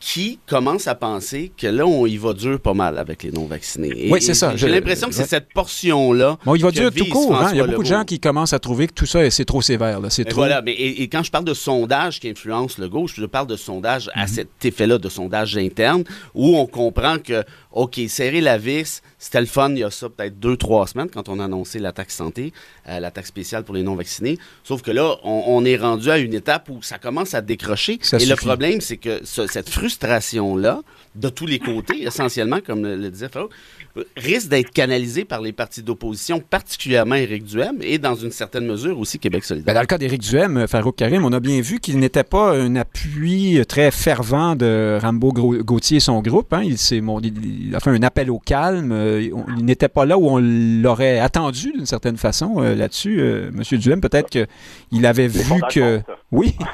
qui 0.08 0.38
commencent 0.46 0.86
à 0.88 0.94
penser 0.94 1.52
que 1.58 1.66
là, 1.66 1.84
on 1.88 2.06
y 2.06 2.18
va 2.18 2.34
dur 2.34 2.60
pas 2.60 2.76
mal 2.76 3.00
avec 3.00 3.24
les 3.24 3.32
non-vaccinés. 3.32 4.08
Oui, 4.12 4.22
c'est 4.22 4.36
ça. 4.36 4.56
J'ai 4.56 4.68
l'impression 4.68 5.08
que 5.08 5.16
c'est 5.16 5.26
cette 5.28 5.52
portion-là. 5.52 6.38
Bon, 6.46 6.54
il 6.54 6.62
va 6.62 6.70
dire 6.70 6.92
tout 6.94 7.06
court. 7.06 7.36
hein. 7.36 7.50
Il 7.54 7.58
y 7.58 7.60
a 7.60 7.66
beaucoup 7.66 7.82
de 7.82 7.88
gens 7.88 8.04
qui 8.04 8.20
commencent 8.20 8.54
à 8.54 8.60
trouver 8.60 8.86
que 8.86 8.94
tout 8.94 9.08
ça, 9.08 9.28
c'est 9.32 9.46
trop 9.46 9.64
sévère. 9.64 10.00
là. 10.00 10.12
C'est 10.12 10.24
Mais 10.26 10.30
trop. 10.30 10.42
voilà, 10.42 10.62
mais 10.62 10.74
et, 10.74 11.02
et 11.02 11.08
quand 11.08 11.24
je 11.24 11.32
parle 11.32 11.46
de 11.46 11.56
sondage 11.56 12.20
qui 12.20 12.30
influence 12.30 12.78
le 12.78 12.88
gauche, 12.88 13.16
je 13.18 13.26
parle 13.26 13.48
de 13.48 13.56
sondage 13.56 14.06
Mhm. 14.16 14.22
à 14.22 14.28
cet 14.28 14.64
effet-là, 14.64 15.00
de 15.00 15.10
sondage 15.10 15.58
interne, 15.58 16.04
où 16.36 16.56
on 16.56 16.68
comprend 16.68 17.18
que, 17.18 17.44
OK, 17.76 18.00
serrer 18.08 18.42
la 18.42 18.58
vis, 18.58 19.02
c'était 19.20 19.42
le 19.42 19.46
fun 19.46 19.70
il 19.72 19.80
y 19.80 19.84
a 19.84 19.92
ça 19.92 20.10
peut-être 20.10 20.40
deux, 20.40 20.58
trois 20.58 20.88
semaines 20.88 21.10
quand 21.10 21.30
on 21.30 21.40
a 21.40 21.46
annoncé 21.46 21.78
la 21.80 21.92
taxe 21.92 22.16
santé, 22.16 22.54
euh, 22.90 23.00
la 23.00 23.12
taxe 23.12 23.28
spéciale 23.28 23.64
pour 23.64 23.76
les 23.76 23.84
non-vaccinés. 23.84 24.40
Sauf 24.64 24.82
que 24.82 24.92
là, 24.92 25.18
on, 25.24 25.44
on 25.48 25.66
est 25.66 25.76
rendu 25.76 26.10
à 26.10 26.18
une 26.18 26.34
étape 26.34 26.70
où 26.70 26.82
ça 26.82 26.98
commence 26.98 27.34
à 27.34 27.42
décrocher. 27.42 28.00
Ça 28.02 28.18
et 28.18 28.26
le 28.26 28.36
problème, 28.38 28.82
c'est 28.82 28.98
que 28.98 29.22
ce- 29.26 29.48
cette 29.48 29.70
frustration-là, 29.70 30.82
de 31.16 31.30
tous 31.30 31.46
les 31.46 31.60
côtés, 31.60 32.04
essentiellement, 32.04 32.60
comme 32.66 32.84
le, 32.84 32.96
le 32.96 33.10
disait 33.10 33.30
Farouk, 33.30 33.52
euh, 33.98 34.04
risque 34.18 34.50
d'être 34.50 34.72
canalisée 34.72 35.24
par 35.26 35.42
les 35.42 35.54
partis 35.54 35.82
d'opposition, 35.82 36.40
particulièrement 36.42 37.16
Éric 37.16 37.46
Duhem, 37.46 37.78
et 37.82 37.98
dans 37.98 38.16
une 38.16 38.32
certaine 38.32 38.66
mesure 38.66 39.00
aussi 39.00 39.18
Québec 39.20 39.42
Ben, 39.44 39.48
solidaire. 39.48 39.74
dans 39.76 39.82
le 39.82 39.88
cas 39.88 39.98
d'Éric 39.98 40.22
Duhem, 40.22 40.58
euh, 40.58 40.68
Farouk 40.68 40.96
Karim, 40.98 41.24
on 41.26 41.32
a 41.34 41.40
bien 41.40 41.62
vu 41.62 41.80
qu'il 41.80 42.00
n'était 42.00 42.24
pas 42.24 42.54
un 42.58 42.76
appui 42.76 43.60
très 43.68 43.92
fervent 43.92 44.56
de 44.56 44.98
Rambo 45.02 45.32
Gauthier 45.32 45.98
et 45.98 46.00
son 46.02 46.22
groupe. 46.22 46.52
hein. 46.54 46.64
Il, 46.64 47.74
a 47.76 47.80
fait 47.80 47.90
un 47.92 48.04
appel 48.04 48.30
au 48.30 48.40
calme. 48.40 48.92
euh, 48.92 49.30
il 49.58 49.66
n'était 49.66 49.88
pas 49.90 50.06
là 50.06 50.18
où 50.18 50.28
on 50.28 50.40
l'aurait 50.40 51.20
attendu 51.20 51.72
d'une 51.72 51.86
certaine 51.86 52.18
façon 52.18 52.56
euh, 52.58 52.76
là-dessus. 52.76 53.20
euh, 53.22 53.50
Monsieur 53.54 53.78
Duhem, 53.78 54.02
peut-être 54.02 54.30
qu'il 54.30 55.06
avait 55.06 55.28
vu 55.28 55.62
que... 55.72 56.02
Oui. 56.32 56.56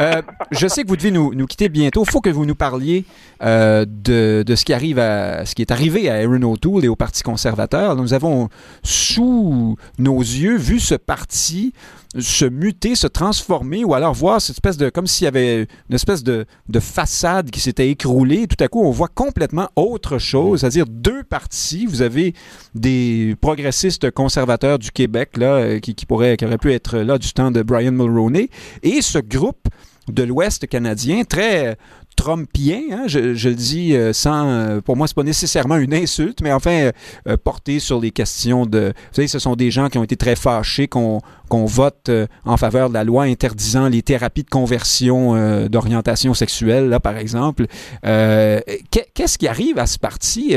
Euh, 0.00 0.20
je 0.50 0.66
sais 0.66 0.82
que 0.82 0.88
vous 0.88 0.96
devez 0.96 1.10
nous, 1.10 1.32
nous 1.34 1.46
quitter 1.46 1.68
bientôt. 1.68 2.02
Il 2.06 2.10
faut 2.10 2.20
que 2.20 2.28
vous 2.28 2.44
nous 2.44 2.54
parliez 2.54 3.04
euh, 3.42 3.75
de, 3.84 4.44
ce 4.54 4.64
qui 4.64 4.72
arrive 4.72 4.98
à 4.98 5.44
ce 5.44 5.54
qui 5.54 5.62
est 5.62 5.70
arrivé 5.70 6.08
à 6.08 6.14
Aaron 6.14 6.42
O'Toole 6.42 6.84
et 6.84 6.88
au 6.88 6.96
Parti 6.96 7.22
conservateur. 7.22 7.96
Nous 7.96 8.14
avons 8.14 8.48
sous 8.82 9.76
nos 9.98 10.20
yeux 10.20 10.56
vu 10.56 10.80
ce 10.80 10.94
parti 10.94 11.72
se 12.18 12.44
muter, 12.46 12.94
se 12.94 13.06
transformer, 13.06 13.84
ou 13.84 13.94
alors 13.94 14.14
voir 14.14 14.40
cette 14.40 14.56
espèce 14.56 14.76
de 14.76 14.88
comme 14.88 15.06
s'il 15.06 15.24
y 15.24 15.28
avait 15.28 15.66
une 15.88 15.94
espèce 15.94 16.22
de, 16.22 16.46
de 16.68 16.80
façade 16.80 17.50
qui 17.50 17.60
s'était 17.60 17.90
écroulée. 17.90 18.46
Tout 18.46 18.62
à 18.62 18.68
coup, 18.68 18.82
on 18.82 18.90
voit 18.90 19.08
complètement 19.08 19.68
autre 19.76 20.18
chose, 20.18 20.60
c'est-à-dire 20.60 20.86
deux 20.86 21.22
partis. 21.24 21.86
Vous 21.86 22.02
avez 22.02 22.34
des 22.74 23.36
progressistes 23.40 24.10
conservateurs 24.10 24.78
du 24.78 24.90
Québec 24.90 25.36
là, 25.36 25.78
qui, 25.80 25.94
qui 25.94 26.06
qui 26.06 26.14
auraient 26.14 26.58
pu 26.58 26.72
être 26.72 26.98
là 26.98 27.18
du 27.18 27.32
temps 27.32 27.50
de 27.50 27.62
Brian 27.62 27.92
Mulroney, 27.92 28.48
et 28.82 29.02
ce 29.02 29.18
groupe 29.18 29.68
de 30.08 30.22
l'Ouest 30.22 30.66
canadien 30.68 31.24
très 31.24 31.76
trumpien, 32.16 32.80
hein, 32.92 33.04
je, 33.06 33.18
le 33.18 33.54
dis 33.54 33.94
euh, 33.94 34.12
sans, 34.12 34.48
euh, 34.48 34.80
pour 34.80 34.96
moi 34.96 35.06
c'est 35.06 35.14
pas 35.14 35.22
nécessairement 35.22 35.76
une 35.76 35.94
insulte, 35.94 36.40
mais 36.42 36.52
enfin 36.52 36.90
euh, 37.28 37.36
porté 37.36 37.78
sur 37.78 38.00
les 38.00 38.10
questions 38.10 38.66
de, 38.66 38.92
vous 38.96 39.14
savez, 39.14 39.28
ce 39.28 39.38
sont 39.38 39.54
des 39.54 39.70
gens 39.70 39.88
qui 39.88 39.98
ont 39.98 40.02
été 40.02 40.16
très 40.16 40.34
fâchés 40.34 40.88
qu'on 40.88 41.20
vote 41.50 42.10
en 42.44 42.56
faveur 42.56 42.88
de 42.88 42.94
la 42.94 43.04
loi 43.04 43.24
interdisant 43.24 43.88
les 43.88 44.02
thérapies 44.02 44.42
de 44.44 44.50
conversion 44.50 45.66
d'orientation 45.68 46.34
sexuelle, 46.34 46.88
là 46.88 46.98
par 47.00 47.16
exemple. 47.16 47.66
Qu'est- 48.02 49.06
Qu'est-ce 49.14 49.38
qui 49.38 49.46
arrive 49.48 49.78
à 49.78 49.86
ce 49.86 49.98
parti? 49.98 50.54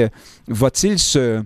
Va-t-il 0.48 0.98
se 1.00 1.44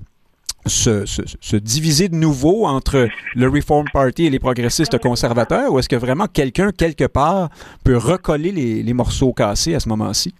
se, 0.65 1.05
se, 1.05 1.21
se, 1.39 1.55
diviser 1.55 2.09
de 2.09 2.15
nouveau 2.15 2.65
entre 2.65 3.07
le 3.35 3.47
Reform 3.47 3.85
Party 3.91 4.27
et 4.27 4.29
les 4.29 4.39
progressistes 4.39 4.97
conservateurs, 4.99 5.71
ou 5.71 5.79
est-ce 5.79 5.89
que 5.89 5.95
vraiment 5.95 6.27
quelqu'un, 6.27 6.71
quelque 6.71 7.05
part, 7.05 7.49
peut 7.83 7.97
recoller 7.97 8.51
les, 8.51 8.83
les 8.83 8.93
morceaux 8.93 9.33
cassés 9.33 9.75
à 9.75 9.79
ce 9.79 9.89
moment-ci? 9.89 10.33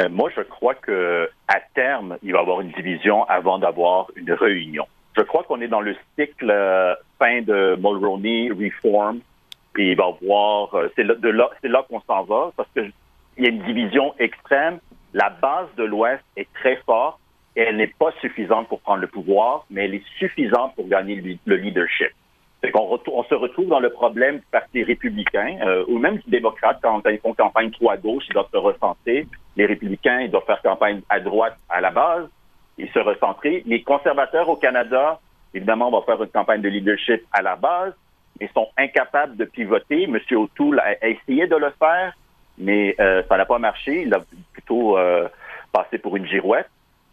Euh, 0.00 0.08
moi, 0.08 0.30
je 0.34 0.40
crois 0.42 0.74
que 0.74 1.28
à 1.48 1.60
terme, 1.74 2.16
il 2.22 2.32
va 2.32 2.38
y 2.38 2.40
avoir 2.42 2.60
une 2.60 2.72
division 2.72 3.24
avant 3.24 3.58
d'avoir 3.58 4.10
une 4.16 4.32
réunion. 4.32 4.86
Je 5.16 5.22
crois 5.22 5.42
qu'on 5.42 5.60
est 5.60 5.68
dans 5.68 5.82
le 5.82 5.94
cycle 6.18 6.50
euh, 6.50 6.94
fin 7.18 7.42
de 7.42 7.76
Mulroney, 7.76 8.50
Reform, 8.50 9.20
puis 9.74 9.90
il 9.90 9.96
va 9.96 10.04
y 10.04 10.24
avoir, 10.24 10.74
euh, 10.74 10.90
c'est 10.96 11.04
là, 11.04 11.14
là, 11.22 11.84
qu'on 11.88 12.00
s'en 12.00 12.22
va, 12.22 12.52
parce 12.56 12.68
qu'il 12.72 12.92
y 13.38 13.46
a 13.46 13.50
une 13.50 13.62
division 13.64 14.14
extrême. 14.18 14.78
La 15.12 15.28
base 15.28 15.68
de 15.76 15.84
l'Ouest 15.84 16.22
est 16.36 16.48
très 16.54 16.76
forte 16.86 17.18
elle 17.54 17.76
n'est 17.76 17.92
pas 17.98 18.12
suffisante 18.20 18.68
pour 18.68 18.80
prendre 18.80 19.00
le 19.00 19.06
pouvoir, 19.06 19.66
mais 19.70 19.84
elle 19.84 19.94
est 19.94 20.06
suffisante 20.18 20.74
pour 20.74 20.88
gagner 20.88 21.38
le, 21.44 21.56
leadership. 21.56 22.10
Qu'on 22.72 22.98
on 23.08 23.24
se 23.24 23.34
retrouve 23.34 23.66
dans 23.66 23.80
le 23.80 23.90
problème 23.90 24.36
du 24.36 24.46
Parti 24.50 24.84
républicain 24.84 25.58
euh, 25.62 25.84
ou 25.88 25.98
même 25.98 26.18
du 26.18 26.30
démocrate 26.30 26.78
quand 26.80 27.02
ils 27.06 27.18
font 27.18 27.34
campagne 27.34 27.72
trop 27.72 27.90
à 27.90 27.96
gauche, 27.96 28.24
ils 28.28 28.32
doivent 28.34 28.50
se 28.52 28.56
recentrer. 28.56 29.26
Les 29.56 29.66
républicains, 29.66 30.20
ils 30.20 30.30
doivent 30.30 30.46
faire 30.46 30.62
campagne 30.62 31.02
à 31.08 31.18
droite 31.18 31.56
à 31.68 31.80
la 31.80 31.90
base, 31.90 32.28
ils 32.78 32.88
se 32.90 32.98
recentrer. 33.00 33.62
Les 33.66 33.82
conservateurs 33.82 34.48
au 34.48 34.56
Canada, 34.56 35.20
évidemment, 35.52 35.90
vont 35.90 36.02
faire 36.02 36.22
une 36.22 36.30
campagne 36.30 36.62
de 36.62 36.68
leadership 36.68 37.22
à 37.32 37.42
la 37.42 37.56
base, 37.56 37.94
mais 38.40 38.48
sont 38.54 38.68
incapables 38.78 39.36
de 39.36 39.44
pivoter. 39.44 40.04
M. 40.04 40.18
O'Toole 40.32 40.80
a, 40.80 41.06
essayé 41.06 41.48
de 41.48 41.56
le 41.56 41.70
faire, 41.78 42.14
mais 42.58 42.94
euh, 43.00 43.22
ça 43.28 43.36
n'a 43.36 43.44
pas 43.44 43.58
marché. 43.58 44.02
Il 44.02 44.14
a 44.14 44.20
plutôt 44.52 44.96
euh, 44.96 45.28
passé 45.72 45.98
pour 45.98 46.16
une 46.16 46.26
girouette. 46.26 46.68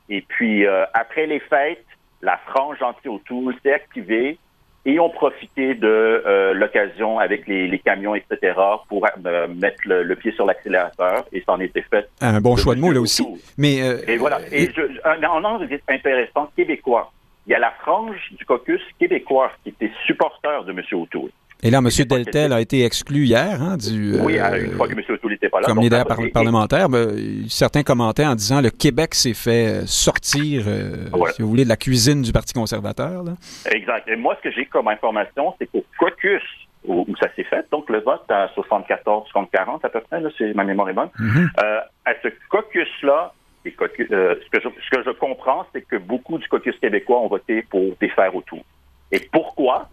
Et 0.09 0.21
puis, 0.21 0.65
euh, 0.65 0.85
après 0.93 1.27
les 1.27 1.39
fêtes, 1.39 1.85
la 2.21 2.37
frange 2.47 2.81
anti-O'Toole 2.81 3.55
s'est 3.63 3.73
activée 3.73 4.37
et 4.85 4.99
ont 4.99 5.09
profité 5.09 5.75
de 5.75 5.87
euh, 5.87 6.53
l'occasion 6.53 7.19
avec 7.19 7.47
les, 7.47 7.79
camions, 7.79 8.15
etc., 8.15 8.53
pour 8.87 9.05
euh, 9.05 9.47
mettre 9.47 9.81
le, 9.85 10.15
pied 10.15 10.31
sur 10.31 10.45
l'accélérateur 10.45 11.25
et 11.31 11.43
ça 11.45 11.53
en 11.53 11.59
était 11.59 11.83
fait. 11.83 12.09
Un 12.21 12.41
bon 12.41 12.55
choix 12.55 12.75
de 12.75 12.79
mots, 12.79 12.91
là 12.91 13.01
aussi. 13.01 13.25
Mais, 13.57 13.77
et 14.07 14.17
voilà. 14.17 14.39
Et, 14.51 14.71
Je, 14.75 14.81
un, 15.05 15.21
un 15.21 15.93
intéressant 15.93 16.49
québécois. 16.55 17.11
Il 17.45 17.51
y 17.51 17.55
a 17.55 17.59
la 17.59 17.71
frange 17.81 18.17
du 18.31 18.45
caucus 18.45 18.81
québécois 18.99 19.51
qui 19.63 19.69
était 19.69 19.91
supporter 20.05 20.63
de 20.65 20.71
M. 20.71 20.81
O'Toole. 20.93 21.31
Et 21.61 21.69
là, 21.71 21.79
M. 21.79 21.89
Deltel 21.89 22.53
a 22.53 22.61
été 22.61 22.85
exclu 22.85 23.25
hier 23.25 23.61
hein, 23.61 23.75
du. 23.75 24.15
Oui, 24.21 24.39
euh, 24.39 24.65
une 24.65 24.71
fois 24.71 24.87
que 24.87 24.93
M. 24.93 25.03
O'Toole 25.09 25.31
n'était 25.31 25.49
pas 25.49 25.59
là. 25.59 25.67
Comme 25.67 25.79
leader 25.79 26.05
parlementaire, 26.33 26.87
ben, 26.87 27.09
certains 27.49 27.83
commentaient 27.83 28.25
en 28.25 28.35
disant 28.35 28.61
le 28.61 28.69
Québec 28.69 29.13
s'est 29.13 29.33
fait 29.33 29.67
euh, 29.67 29.85
sortir, 29.85 30.63
euh, 30.67 31.07
si 31.33 31.41
vous 31.41 31.49
voulez, 31.49 31.65
de 31.65 31.69
la 31.69 31.75
cuisine 31.75 32.21
du 32.21 32.31
Parti 32.31 32.53
conservateur. 32.53 33.23
Là. 33.23 33.33
Exact. 33.71 34.07
Et 34.07 34.15
moi, 34.15 34.37
ce 34.37 34.49
que 34.49 34.55
j'ai 34.55 34.65
comme 34.67 34.87
information, 34.87 35.53
c'est 35.59 35.67
qu'au 35.67 35.83
caucus, 35.97 36.43
où, 36.85 37.05
ça 37.19 37.27
s'est 37.35 37.43
fait, 37.43 37.65
donc 37.71 37.89
le 37.89 37.99
vote 37.99 38.23
à 38.29 38.47
74 38.55 39.29
contre 39.33 39.51
40 39.51 39.83
à 39.83 39.89
peu 39.89 39.99
près, 39.99 40.21
là, 40.21 40.29
c'est 40.37 40.53
ma 40.53 40.63
mémoire 40.63 40.87
est 40.89 40.93
bonne, 40.93 41.09
mm-hmm. 41.19 41.49
à 41.57 42.13
ce 42.23 42.29
caucus-là, 42.49 43.33
ce, 43.65 43.69
que 43.71 43.85
je, 43.97 44.69
ce 44.69 44.89
que 44.89 45.03
je 45.03 45.11
comprends, 45.11 45.65
c'est 45.73 45.81
que 45.81 45.97
beaucoup 45.97 46.37
du 46.37 46.47
caucus 46.47 46.77
québécois 46.79 47.19
ont 47.19 47.27
voté 47.27 47.63
pour 47.63 47.83
défaire 47.99 48.33
autour. 48.33 48.63
Et 49.11 49.19
pourquoi? 49.31 49.89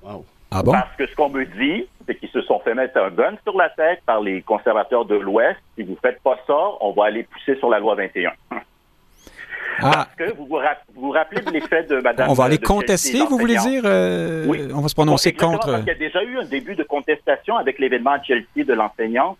Ah 0.58 0.62
bon? 0.62 0.72
Parce 0.72 0.96
que 0.96 1.06
ce 1.06 1.14
qu'on 1.14 1.28
me 1.28 1.44
dit, 1.44 1.86
c'est 2.06 2.14
qu'ils 2.14 2.30
se 2.30 2.40
sont 2.42 2.60
fait 2.60 2.74
mettre 2.74 2.98
un 2.98 3.10
gun 3.10 3.34
sur 3.44 3.56
la 3.58 3.68
tête 3.68 4.00
par 4.06 4.22
les 4.22 4.40
conservateurs 4.40 5.04
de 5.04 5.16
l'Ouest. 5.16 5.58
Si 5.76 5.82
vous 5.82 5.92
ne 5.92 5.96
faites 5.96 6.22
pas 6.22 6.38
ça, 6.46 6.56
on 6.80 6.92
va 6.92 7.04
aller 7.04 7.24
pousser 7.24 7.56
sur 7.56 7.68
la 7.68 7.78
loi 7.78 7.94
21. 7.94 8.32
Ah. 8.50 9.90
Parce 9.92 10.14
que 10.16 10.34
vous 10.34 10.46
vous, 10.46 10.58
vous 10.94 11.10
rappelez 11.10 11.42
de 11.42 11.50
l'effet 11.50 11.82
de 11.82 12.00
Mme. 12.00 12.30
On 12.30 12.32
va 12.32 12.44
aller 12.44 12.56
contester, 12.56 13.18
vous 13.18 13.36
voulez 13.36 13.56
dire 13.56 13.82
euh, 13.84 14.46
Oui. 14.46 14.66
On 14.74 14.80
va 14.80 14.88
se 14.88 14.94
prononcer 14.94 15.34
contre. 15.34 15.70
Parce 15.70 15.82
il 15.82 15.88
y 15.88 15.90
a 15.90 15.94
déjà 15.94 16.22
eu 16.22 16.38
un 16.38 16.46
début 16.46 16.74
de 16.74 16.84
contestation 16.84 17.56
avec 17.56 17.78
l'événement 17.78 18.12
à 18.12 18.22
Chelsea 18.22 18.64
de 18.66 18.72
l'enseignant. 18.72 19.36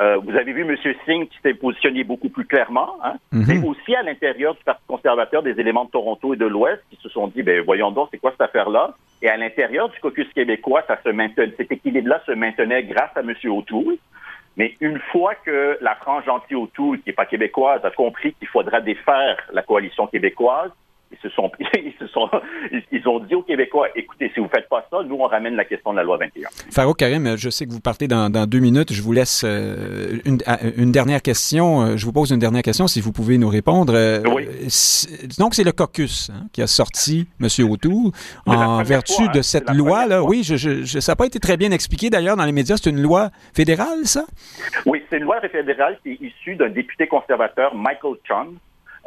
Euh, 0.00 0.16
vous 0.16 0.34
avez 0.34 0.52
vu 0.52 0.62
M. 0.62 0.76
Singh 1.04 1.28
qui 1.28 1.38
s'est 1.42 1.52
positionné 1.52 2.04
beaucoup 2.04 2.30
plus 2.30 2.46
clairement, 2.46 2.96
hein, 3.04 3.16
mais 3.32 3.62
aussi 3.62 3.94
à 3.94 4.02
l'intérieur 4.02 4.54
du 4.54 4.64
Parti 4.64 4.82
conservateur 4.86 5.42
des 5.42 5.60
éléments 5.60 5.84
de 5.84 5.90
Toronto 5.90 6.32
et 6.32 6.38
de 6.38 6.46
l'Ouest 6.46 6.82
qui 6.90 6.96
se 7.02 7.10
sont 7.10 7.28
dit, 7.28 7.42
ben 7.42 7.62
voyons 7.62 7.90
donc, 7.90 8.08
c'est 8.10 8.18
quoi 8.18 8.30
cette 8.30 8.40
affaire-là? 8.40 8.94
Et 9.20 9.28
à 9.28 9.36
l'intérieur 9.36 9.90
du 9.90 10.00
caucus 10.00 10.26
québécois, 10.32 10.82
ça 10.86 10.98
se 11.04 11.10
maintenait, 11.10 11.52
cet 11.58 11.70
équilibre-là 11.70 12.22
se 12.24 12.32
maintenait 12.32 12.84
grâce 12.84 13.14
à 13.14 13.20
M. 13.20 13.34
O'Toole. 13.50 13.98
Mais 14.56 14.74
une 14.80 14.98
fois 15.12 15.34
que 15.34 15.76
la 15.82 15.94
frange 15.96 16.28
anti-O'Toole, 16.28 16.98
qui 17.00 17.10
n'est 17.10 17.14
pas 17.14 17.26
québécoise, 17.26 17.84
a 17.84 17.90
compris 17.90 18.32
qu'il 18.34 18.48
faudra 18.48 18.80
défaire 18.80 19.36
la 19.52 19.62
coalition 19.62 20.06
québécoise, 20.06 20.70
ils 21.12 21.18
se 21.18 21.28
sont, 21.34 21.50
ils 21.74 21.94
se 21.98 22.06
sont, 22.08 22.28
ils 22.92 23.08
ont 23.08 23.20
dit 23.20 23.34
aux 23.34 23.42
Québécois, 23.42 23.88
écoutez, 23.94 24.30
si 24.34 24.40
vous 24.40 24.48
faites 24.48 24.68
pas 24.68 24.86
ça, 24.90 24.98
nous 25.04 25.16
on 25.16 25.26
ramène 25.26 25.56
la 25.56 25.64
question 25.64 25.92
de 25.92 25.96
la 25.96 26.04
loi 26.04 26.16
21. 26.18 26.48
Farouk 26.70 26.98
Karim, 26.98 27.36
je 27.36 27.50
sais 27.50 27.66
que 27.66 27.70
vous 27.70 27.80
partez 27.80 28.06
dans, 28.06 28.30
deux 28.30 28.60
minutes. 28.60 28.92
Je 28.92 29.02
vous 29.02 29.12
laisse 29.12 29.42
euh, 29.44 30.18
une, 30.24 30.38
une, 30.76 30.92
dernière 30.92 31.22
question. 31.22 31.82
Euh, 31.82 31.96
je 31.96 32.04
vous 32.06 32.12
pose 32.12 32.30
une 32.30 32.38
dernière 32.38 32.62
question, 32.62 32.86
si 32.86 33.00
vous 33.00 33.12
pouvez 33.12 33.38
nous 33.38 33.48
répondre. 33.48 33.92
Euh, 33.94 34.22
oui. 34.32 34.46
Donc 35.38 35.54
c'est 35.54 35.64
le 35.64 35.72
caucus 35.72 36.30
hein, 36.30 36.46
qui 36.52 36.62
a 36.62 36.66
sorti 36.66 37.28
M. 37.40 37.48
O'Toole 37.70 38.12
en 38.46 38.82
vertu 38.82 39.28
de 39.28 39.38
hein. 39.38 39.42
cette 39.42 39.70
loi 39.70 40.06
là. 40.06 40.22
Oui, 40.22 40.42
je, 40.44 40.56
je, 40.56 41.00
ça 41.00 41.12
n'a 41.12 41.16
pas 41.16 41.26
été 41.26 41.38
très 41.38 41.56
bien 41.56 41.70
expliqué 41.72 42.10
d'ailleurs 42.10 42.36
dans 42.36 42.44
les 42.44 42.52
médias. 42.52 42.76
C'est 42.76 42.90
une 42.90 43.02
loi 43.02 43.30
fédérale, 43.54 44.04
ça? 44.04 44.24
Oui, 44.86 45.02
c'est 45.10 45.18
une 45.18 45.24
loi 45.24 45.40
fédérale 45.40 45.98
qui 46.02 46.12
est 46.12 46.20
issue 46.20 46.56
d'un 46.56 46.68
député 46.68 47.06
conservateur, 47.06 47.74
Michael 47.74 48.14
Chung 48.24 48.56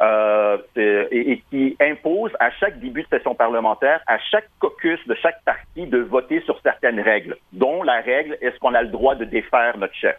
euh, 0.00 0.58
et, 0.76 1.42
qui 1.50 1.76
impose 1.80 2.32
à 2.40 2.50
chaque 2.50 2.80
début 2.80 3.02
de 3.02 3.08
session 3.08 3.34
parlementaire, 3.34 4.00
à 4.06 4.18
chaque 4.18 4.48
caucus 4.58 4.98
de 5.06 5.14
chaque 5.14 5.42
parti 5.44 5.86
de 5.86 5.98
voter 5.98 6.40
sur 6.42 6.60
certaines 6.62 7.00
règles, 7.00 7.36
dont 7.52 7.82
la 7.82 8.00
règle 8.00 8.36
est-ce 8.40 8.58
qu'on 8.58 8.74
a 8.74 8.82
le 8.82 8.88
droit 8.88 9.14
de 9.14 9.24
défaire 9.24 9.76
notre 9.78 9.94
chef? 9.94 10.16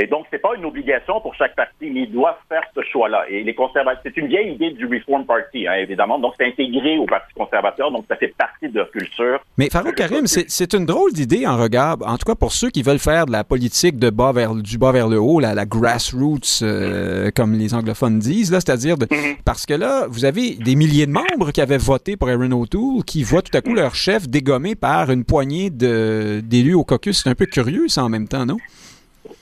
Et 0.00 0.06
donc, 0.06 0.26
c'est 0.30 0.38
pas 0.38 0.54
une 0.56 0.64
obligation 0.64 1.20
pour 1.20 1.34
chaque 1.34 1.56
parti, 1.56 1.90
mais 1.92 2.02
ils 2.02 2.12
doivent 2.12 2.36
faire 2.48 2.62
ce 2.72 2.80
choix-là. 2.92 3.24
Et 3.28 3.42
les 3.42 3.54
conservateurs, 3.54 4.00
c'est 4.04 4.16
une 4.16 4.28
vieille 4.28 4.52
idée 4.52 4.70
du 4.70 4.86
Reform 4.86 5.26
Party, 5.26 5.66
hein, 5.66 5.74
évidemment. 5.74 6.20
Donc, 6.20 6.34
c'est 6.38 6.46
intégré 6.46 6.96
au 6.98 7.06
Parti 7.06 7.34
conservateur, 7.34 7.90
donc 7.90 8.04
ça 8.08 8.14
fait 8.14 8.32
partie 8.38 8.68
de 8.68 8.78
leur 8.78 8.90
culture. 8.92 9.40
Mais 9.56 9.68
Farouk 9.70 9.96
Karim, 9.96 10.26
c'est 10.28 10.72
une 10.72 10.86
drôle 10.86 11.12
d'idée 11.12 11.48
en 11.48 11.56
regard, 11.56 11.96
en 12.06 12.16
tout 12.16 12.26
cas 12.26 12.36
pour 12.36 12.52
ceux 12.52 12.70
qui 12.70 12.82
veulent 12.82 13.00
faire 13.00 13.26
de 13.26 13.32
la 13.32 13.42
politique 13.42 13.98
de 13.98 14.10
bas 14.10 14.30
vers, 14.30 14.54
du 14.54 14.78
bas 14.78 14.92
vers 14.92 15.08
le 15.08 15.18
haut, 15.18 15.40
la, 15.40 15.54
la 15.54 15.66
grassroots, 15.66 16.62
euh, 16.62 17.30
comme 17.34 17.54
les 17.54 17.74
anglophones 17.74 18.20
disent, 18.20 18.52
là, 18.52 18.60
c'est-à-dire 18.60 18.94
mm-hmm. 18.96 19.38
parce 19.44 19.66
que 19.66 19.74
là, 19.74 20.06
vous 20.08 20.24
avez 20.24 20.54
des 20.54 20.76
milliers 20.76 21.06
de 21.06 21.12
membres 21.12 21.50
qui 21.50 21.60
avaient 21.60 21.76
voté 21.76 22.16
pour 22.16 22.28
Aaron 22.28 22.52
O'Toole, 22.52 23.02
qui 23.04 23.24
voient 23.24 23.42
tout 23.42 23.56
à 23.56 23.62
coup 23.62 23.74
leur 23.74 23.96
chef 23.96 24.28
dégommé 24.28 24.76
par 24.76 25.10
une 25.10 25.24
poignée 25.24 25.70
d'élus 25.70 26.74
au 26.74 26.84
caucus. 26.84 27.22
C'est 27.24 27.30
un 27.30 27.34
peu 27.34 27.46
curieux, 27.46 27.88
ça, 27.88 28.04
en 28.04 28.08
même 28.08 28.28
temps, 28.28 28.46
non? 28.46 28.58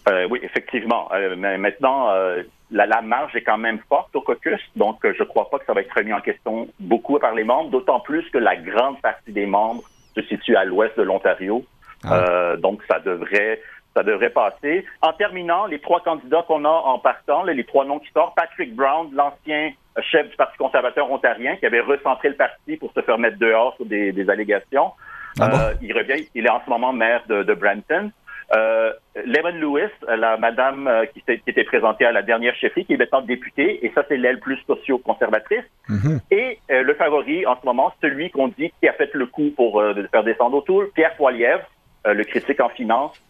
Euh, 0.08 0.26
oui, 0.30 0.40
effectivement. 0.42 1.08
Euh, 1.12 1.34
mais 1.36 1.58
maintenant, 1.58 2.10
euh, 2.10 2.42
la, 2.70 2.86
la, 2.86 3.02
marge 3.02 3.34
est 3.36 3.42
quand 3.42 3.58
même 3.58 3.78
forte 3.88 4.14
au 4.14 4.20
caucus, 4.20 4.60
donc 4.76 4.98
je 5.02 5.22
ne 5.22 5.28
crois 5.28 5.50
pas 5.50 5.58
que 5.58 5.66
ça 5.66 5.72
va 5.72 5.80
être 5.80 5.94
remis 5.94 6.12
en 6.12 6.20
question 6.20 6.68
beaucoup 6.80 7.18
par 7.18 7.34
les 7.34 7.44
membres, 7.44 7.70
d'autant 7.70 8.00
plus 8.00 8.28
que 8.30 8.38
la 8.38 8.56
grande 8.56 9.00
partie 9.00 9.32
des 9.32 9.46
membres 9.46 9.82
se 10.14 10.22
situe 10.22 10.56
à 10.56 10.64
l'ouest 10.64 10.96
de 10.96 11.02
l'Ontario. 11.02 11.64
Ah. 12.04 12.56
donc 12.58 12.82
ça 12.88 13.00
devrait 13.00 13.60
ça 13.94 14.02
devrait 14.02 14.30
passer. 14.30 14.84
En 15.00 15.14
terminant, 15.14 15.64
les 15.64 15.78
trois 15.78 16.00
candidats 16.00 16.44
qu'on 16.46 16.66
a 16.66 16.68
en 16.68 16.98
partant, 16.98 17.42
les 17.42 17.64
trois 17.64 17.86
noms 17.86 17.98
qui 17.98 18.10
sortent, 18.12 18.36
Patrick 18.36 18.76
Brown, 18.76 19.08
l'ancien 19.14 19.72
chef 20.02 20.28
du 20.28 20.36
Parti 20.36 20.58
conservateur 20.58 21.10
ontarien, 21.10 21.56
qui 21.56 21.64
avait 21.64 21.80
recentré 21.80 22.28
le 22.28 22.34
parti 22.34 22.76
pour 22.76 22.92
se 22.92 23.00
faire 23.00 23.16
mettre 23.16 23.38
dehors 23.38 23.74
sur 23.76 23.86
des, 23.86 24.12
des 24.12 24.28
allégations. 24.28 24.92
Ah 25.40 25.70
il 25.80 25.92
revient, 25.92 26.26
il 26.34 26.46
est 26.46 26.50
en 26.50 26.60
ce 26.64 26.70
moment 26.70 26.92
maire 26.92 27.22
de, 27.28 27.42
de 27.42 27.54
Brampton. 27.54 28.10
Euh, 28.54 28.92
Lemon 29.24 29.58
Lewis, 29.58 29.90
la 30.06 30.36
madame 30.36 30.86
euh, 30.86 31.04
qui, 31.06 31.20
qui, 31.20 31.50
était 31.50 31.64
présentée 31.64 32.04
à 32.04 32.12
la 32.12 32.22
dernière 32.22 32.54
chefferie, 32.54 32.84
qui 32.84 32.94
est 32.94 32.96
maintenant 32.96 33.22
députée, 33.22 33.84
et 33.84 33.90
ça, 33.94 34.04
c'est 34.08 34.16
l'aile 34.16 34.38
plus 34.38 34.58
socio-conservatrice. 34.66 35.64
Mhm. 35.88 36.20
Et 36.30 36.58
euh, 36.70 36.82
le 36.82 36.94
favori, 36.94 37.44
en 37.46 37.56
ce 37.60 37.66
moment, 37.66 37.92
celui 38.00 38.30
qu'on 38.30 38.48
dit 38.48 38.72
qui 38.80 38.88
a 38.88 38.92
fait 38.92 39.12
le 39.14 39.26
coup 39.26 39.50
pour 39.56 39.80
euh, 39.80 39.94
faire 40.12 40.22
descendre 40.22 40.58
autour, 40.58 40.84
Pierre 40.94 41.16
Poilievre, 41.16 41.64
le 42.04 42.22
critique 42.22 42.60
en 42.60 42.68
finance, 42.68 43.20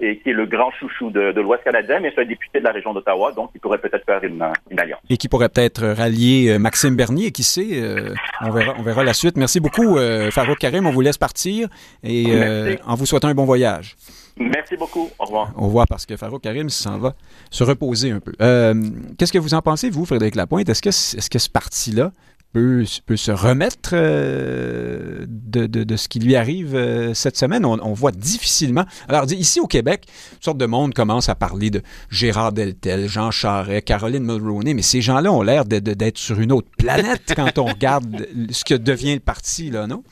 et 0.00 0.18
qui 0.18 0.30
est 0.30 0.32
le 0.32 0.46
grand 0.46 0.70
chouchou 0.72 1.10
de, 1.10 1.32
de 1.32 1.40
l'Ouest 1.40 1.64
canadien, 1.64 2.00
mais 2.00 2.12
c'est 2.14 2.22
un 2.22 2.26
député 2.26 2.60
de 2.60 2.64
la 2.64 2.72
région 2.72 2.92
d'Ottawa, 2.94 3.32
donc 3.32 3.50
il 3.54 3.60
pourrait 3.60 3.78
peut-être 3.78 4.04
faire 4.04 4.22
une, 4.24 4.44
une, 4.70 4.80
alliance. 4.80 5.00
Et 5.10 5.16
qui 5.16 5.28
pourrait 5.28 5.48
peut-être 5.48 5.86
rallier 5.86 6.58
Maxime 6.58 6.96
Bernier, 6.96 7.30
qui 7.30 7.42
sait, 7.42 7.82
on, 8.40 8.50
verra, 8.50 8.74
on 8.78 8.82
verra 8.82 9.04
la 9.04 9.12
suite. 9.12 9.36
Merci 9.36 9.60
beaucoup, 9.60 9.98
Farouk 10.30 10.58
Karim, 10.58 10.86
on 10.86 10.90
vous 10.90 11.02
laisse 11.02 11.18
partir, 11.18 11.68
et 12.02 12.26
en 12.86 12.94
vous 12.94 13.06
souhaitant 13.06 13.28
un 13.28 13.34
bon 13.34 13.44
voyage. 13.44 13.96
Merci 14.36 14.76
beaucoup. 14.76 15.10
Au 15.18 15.24
revoir. 15.24 15.52
Au 15.56 15.66
revoir, 15.66 15.86
parce 15.86 16.06
que 16.06 16.16
Farouk 16.16 16.42
Karim 16.42 16.68
s'en 16.68 16.98
va 16.98 17.14
se 17.50 17.62
reposer 17.62 18.10
un 18.10 18.20
peu. 18.20 18.32
Euh, 18.40 18.74
qu'est-ce 19.16 19.32
que 19.32 19.38
vous 19.38 19.54
en 19.54 19.62
pensez, 19.62 19.90
vous, 19.90 20.04
Frédéric 20.04 20.34
Lapointe? 20.34 20.68
Est-ce 20.68 20.82
que, 20.82 20.88
est 20.88 21.20
-ce 21.20 21.30
que 21.30 21.38
ce 21.38 21.48
parti-là 21.48 22.10
peut, 22.54 22.84
peut 23.04 23.16
se 23.16 23.30
remettre 23.30 23.90
euh, 23.92 25.24
de, 25.28 25.66
de, 25.66 25.84
de 25.84 25.96
ce 25.96 26.08
qui 26.08 26.20
lui 26.20 26.36
arrive 26.36 26.74
euh, 26.74 27.14
cette 27.14 27.36
semaine. 27.36 27.64
On, 27.64 27.78
on 27.82 27.92
voit 27.92 28.12
difficilement. 28.12 28.84
Alors, 29.08 29.30
ici 29.32 29.60
au 29.60 29.66
Québec, 29.66 30.06
une 30.32 30.42
sorte 30.42 30.58
de 30.58 30.66
monde 30.66 30.94
commence 30.94 31.28
à 31.28 31.34
parler 31.34 31.70
de 31.70 31.82
Gérard 32.10 32.52
Deltel, 32.52 33.08
Jean 33.08 33.30
Charest, 33.30 33.84
Caroline 33.84 34.24
Mulroney, 34.24 34.74
mais 34.74 34.82
ces 34.82 35.02
gens-là 35.02 35.32
ont 35.32 35.42
l'air 35.42 35.64
d'être 35.64 36.18
sur 36.18 36.40
une 36.40 36.52
autre 36.52 36.68
planète 36.78 37.32
quand 37.36 37.58
on 37.58 37.66
regarde 37.66 38.26
ce 38.50 38.64
que 38.64 38.74
devient 38.74 39.14
le 39.14 39.20
parti, 39.20 39.70
là, 39.70 39.86
non? 39.86 40.02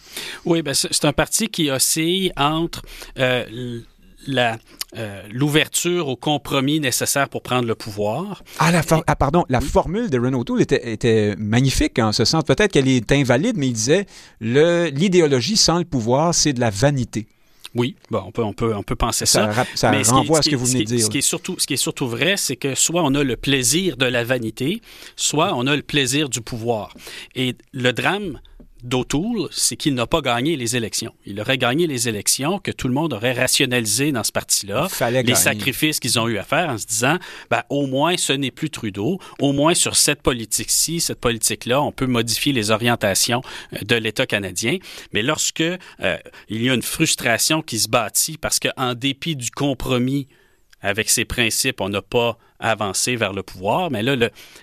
Oui, 0.45 0.63
ben, 0.63 0.75
c'est 0.75 0.93
c'est 1.03 1.09
un 1.09 1.13
parti 1.13 1.49
qui 1.49 1.69
oscille 1.69 2.33
entre 2.37 2.83
euh, 3.19 3.81
euh, 4.29 5.23
l'ouverture 5.31 6.09
au 6.09 6.17
compromis 6.17 6.81
nécessaire 6.81 7.29
pour 7.29 7.43
prendre 7.43 7.67
le 7.67 7.75
pouvoir. 7.75 8.43
Ah, 8.59 8.71
la 8.71 8.83
for- 8.83 9.03
ah, 9.07 9.17
pardon, 9.17 9.45
la 9.49 9.61
formule 9.61 10.11
de 10.11 10.19
Renault 10.19 10.45
Tool 10.45 10.61
était, 10.63 10.93
était 10.93 11.35
magnifique 11.39 11.99
en 11.99 12.13
ce 12.13 12.25
sens. 12.25 12.45
Peut-être 12.45 12.73
qu'elle 12.73 12.89
est 12.89 13.11
invalide, 13.13 13.57
mais 13.57 13.69
il 13.69 13.73
disait 13.73 14.07
le- 14.41 14.89
l'idéologie 14.89 15.57
sans 15.57 15.79
le 15.79 15.85
pouvoir, 15.85 16.35
c'est 16.35 16.53
de 16.53 16.61
la 16.61 16.71
vanité. 16.71 17.27
Oui, 17.75 17.97
bon, 18.11 18.23
on 18.27 18.33
peut, 18.33 18.43
on 18.45 18.53
peut, 18.53 18.75
on 18.77 18.83
peut 18.83 18.97
penser 18.97 19.25
Ça, 19.25 19.51
ça. 19.75 19.91
Mais 19.91 20.03
renvoie 20.03 20.41
à 20.41 20.43
ce 20.43 20.51
ce 20.51 20.55
que 20.55 20.57
vous 20.57 20.67
venez 20.67 20.81
de 20.85 20.89
dire. 20.97 21.07
Ce 21.07 21.09
qui 21.11 21.17
est 21.19 21.23
surtout, 21.23 21.57
ce 21.59 21.67
qui 21.67 21.73
est 21.73 21.79
surtout 21.79 22.07
vrai, 22.07 22.37
c'est 22.37 22.57
que 22.57 22.75
soit 22.75 23.03
on 23.03 23.15
a 23.15 23.25
le 23.25 23.35
plaisir 23.37 23.97
de 23.97 24.05
la 24.05 24.25
vanité, 24.25 24.83
soit 25.17 25.55
on 25.55 25.67
a 25.67 25.75
le 25.75 25.81
plaisir 25.81 26.29
du 26.29 26.43
pouvoir. 26.43 26.93
Et 27.35 27.57
le 27.73 27.95
drame 27.95 28.41
d'O'Toole, 28.83 29.49
c'est 29.51 29.77
qu'il 29.77 29.95
n'a 29.95 30.07
pas 30.07 30.21
gagné 30.21 30.57
les 30.57 30.77
élections. 30.77 31.15
Il 31.25 31.41
aurait 31.41 31.59
gagné 31.59 31.87
les 31.87 32.09
élections 32.09 32.59
que 32.59 32.71
tout 32.71 32.89
le 32.89 32.95
monde 32.95 33.13
aurait 33.13 33.33
rationalisé 33.33 34.13
dans 34.13 34.25
ce 34.25 34.33
parti-là. 34.33 34.89
Les 35.01 35.23
gagner. 35.23 35.35
sacrifices 35.35 36.01
qu'ils 36.01 36.19
ont 36.19 36.29
eu 36.29 36.39
à 36.39 36.43
faire 36.43 36.69
en 36.69 36.79
se 36.79 36.87
disant, 36.87 37.19
ben, 37.51 37.63
au 37.69 37.87
moins 37.87 38.17
ce 38.17 38.33
n'est 38.33 38.51
plus 38.51 38.71
Trudeau, 38.71 39.19
au 39.39 39.53
moins 39.53 39.75
sur 39.75 39.97
cette 39.97 40.23
politique-ci, 40.23 41.01
cette 41.01 41.21
politique-là, 41.21 41.83
on 41.83 41.93
peut 41.93 42.07
modifier 42.07 42.53
les 42.53 42.71
orientations 42.71 43.43
euh, 43.73 43.79
de 43.83 43.95
l'État 43.95 44.27
canadien. 44.27 44.79
Mais 45.13 45.23
lorsque 45.23 45.61
euh, 45.61 46.17
il 46.49 46.63
y 46.63 46.71
a 46.71 46.75
une 46.75 46.83
frustration 46.83 47.63
qui 47.63 47.79
se 47.79 47.89
bâtit 47.89 48.39
parce 48.39 48.59
qu'en 48.59 48.95
dépit 48.95 49.37
du 49.37 49.51
compromis 49.51 50.29
avec 50.81 51.11
ses 51.11 51.25
principes, 51.25 51.81
on 51.81 51.89
n'a 51.89 52.03
pas 52.03 52.39
avancé 52.63 53.17
vers 53.17 53.33
le 53.33 53.43
pouvoir, 53.43 53.91
mais 53.91 54.03
là, 54.03 54.17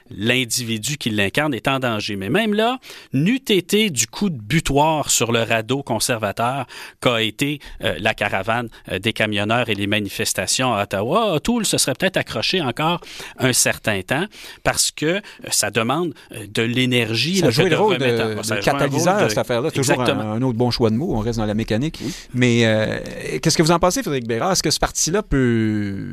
l'individu 0.09 0.97
qui 0.97 1.09
l'incarne 1.11 1.53
est 1.53 1.67
en 1.67 1.79
danger. 1.79 2.15
Mais 2.15 2.29
même 2.29 2.53
là, 2.53 2.79
n'eût 3.13 3.35
été 3.49 3.89
du 3.89 4.07
coup 4.07 4.29
de 4.29 4.37
butoir 4.39 5.09
sur 5.11 5.31
le 5.31 5.43
radeau 5.43 5.83
conservateur 5.83 6.65
qu'a 7.01 7.21
été 7.21 7.59
euh, 7.83 7.95
la 7.99 8.13
caravane 8.13 8.69
euh, 8.91 8.99
des 8.99 9.13
camionneurs 9.13 9.69
et 9.69 9.75
les 9.75 9.87
manifestations 9.87 10.73
à 10.73 10.83
Ottawa, 10.83 11.33
O'Toole 11.35 11.65
se 11.65 11.77
serait 11.77 11.93
peut-être 11.93 12.17
accroché 12.17 12.61
encore 12.61 13.01
un 13.37 13.53
certain 13.53 14.01
temps 14.01 14.25
parce 14.63 14.91
que 14.91 15.05
euh, 15.05 15.19
ça 15.49 15.69
demande 15.71 16.13
de 16.31 16.61
l'énergie. 16.63 17.37
Ça 17.37 17.51
que 17.51 17.61
le 17.67 17.77
rôle 17.77 17.97
de, 17.97 18.61
catalyseur, 18.61 19.23
de- 19.23 19.29
cette 19.29 19.37
affaire-là. 19.37 19.71
Toujours 19.71 19.99
un, 19.99 20.03
Exactement. 20.03 20.31
un 20.31 20.41
autre 20.41 20.57
bon 20.57 20.71
choix 20.71 20.89
de 20.89 20.95
mots. 20.95 21.13
On 21.15 21.19
reste 21.19 21.39
dans 21.39 21.45
la 21.45 21.53
mécanique. 21.53 21.99
Mais 22.33 22.65
euh, 22.65 22.99
qu'est-ce 23.41 23.57
que 23.57 23.63
vous 23.63 23.71
en 23.71 23.79
pensez, 23.79 24.01
Frédéric 24.01 24.27
Bérard? 24.27 24.53
Est-ce 24.53 24.63
que 24.63 24.71
ce 24.71 24.79
parti-là 24.79 25.21
peut, 25.23 26.07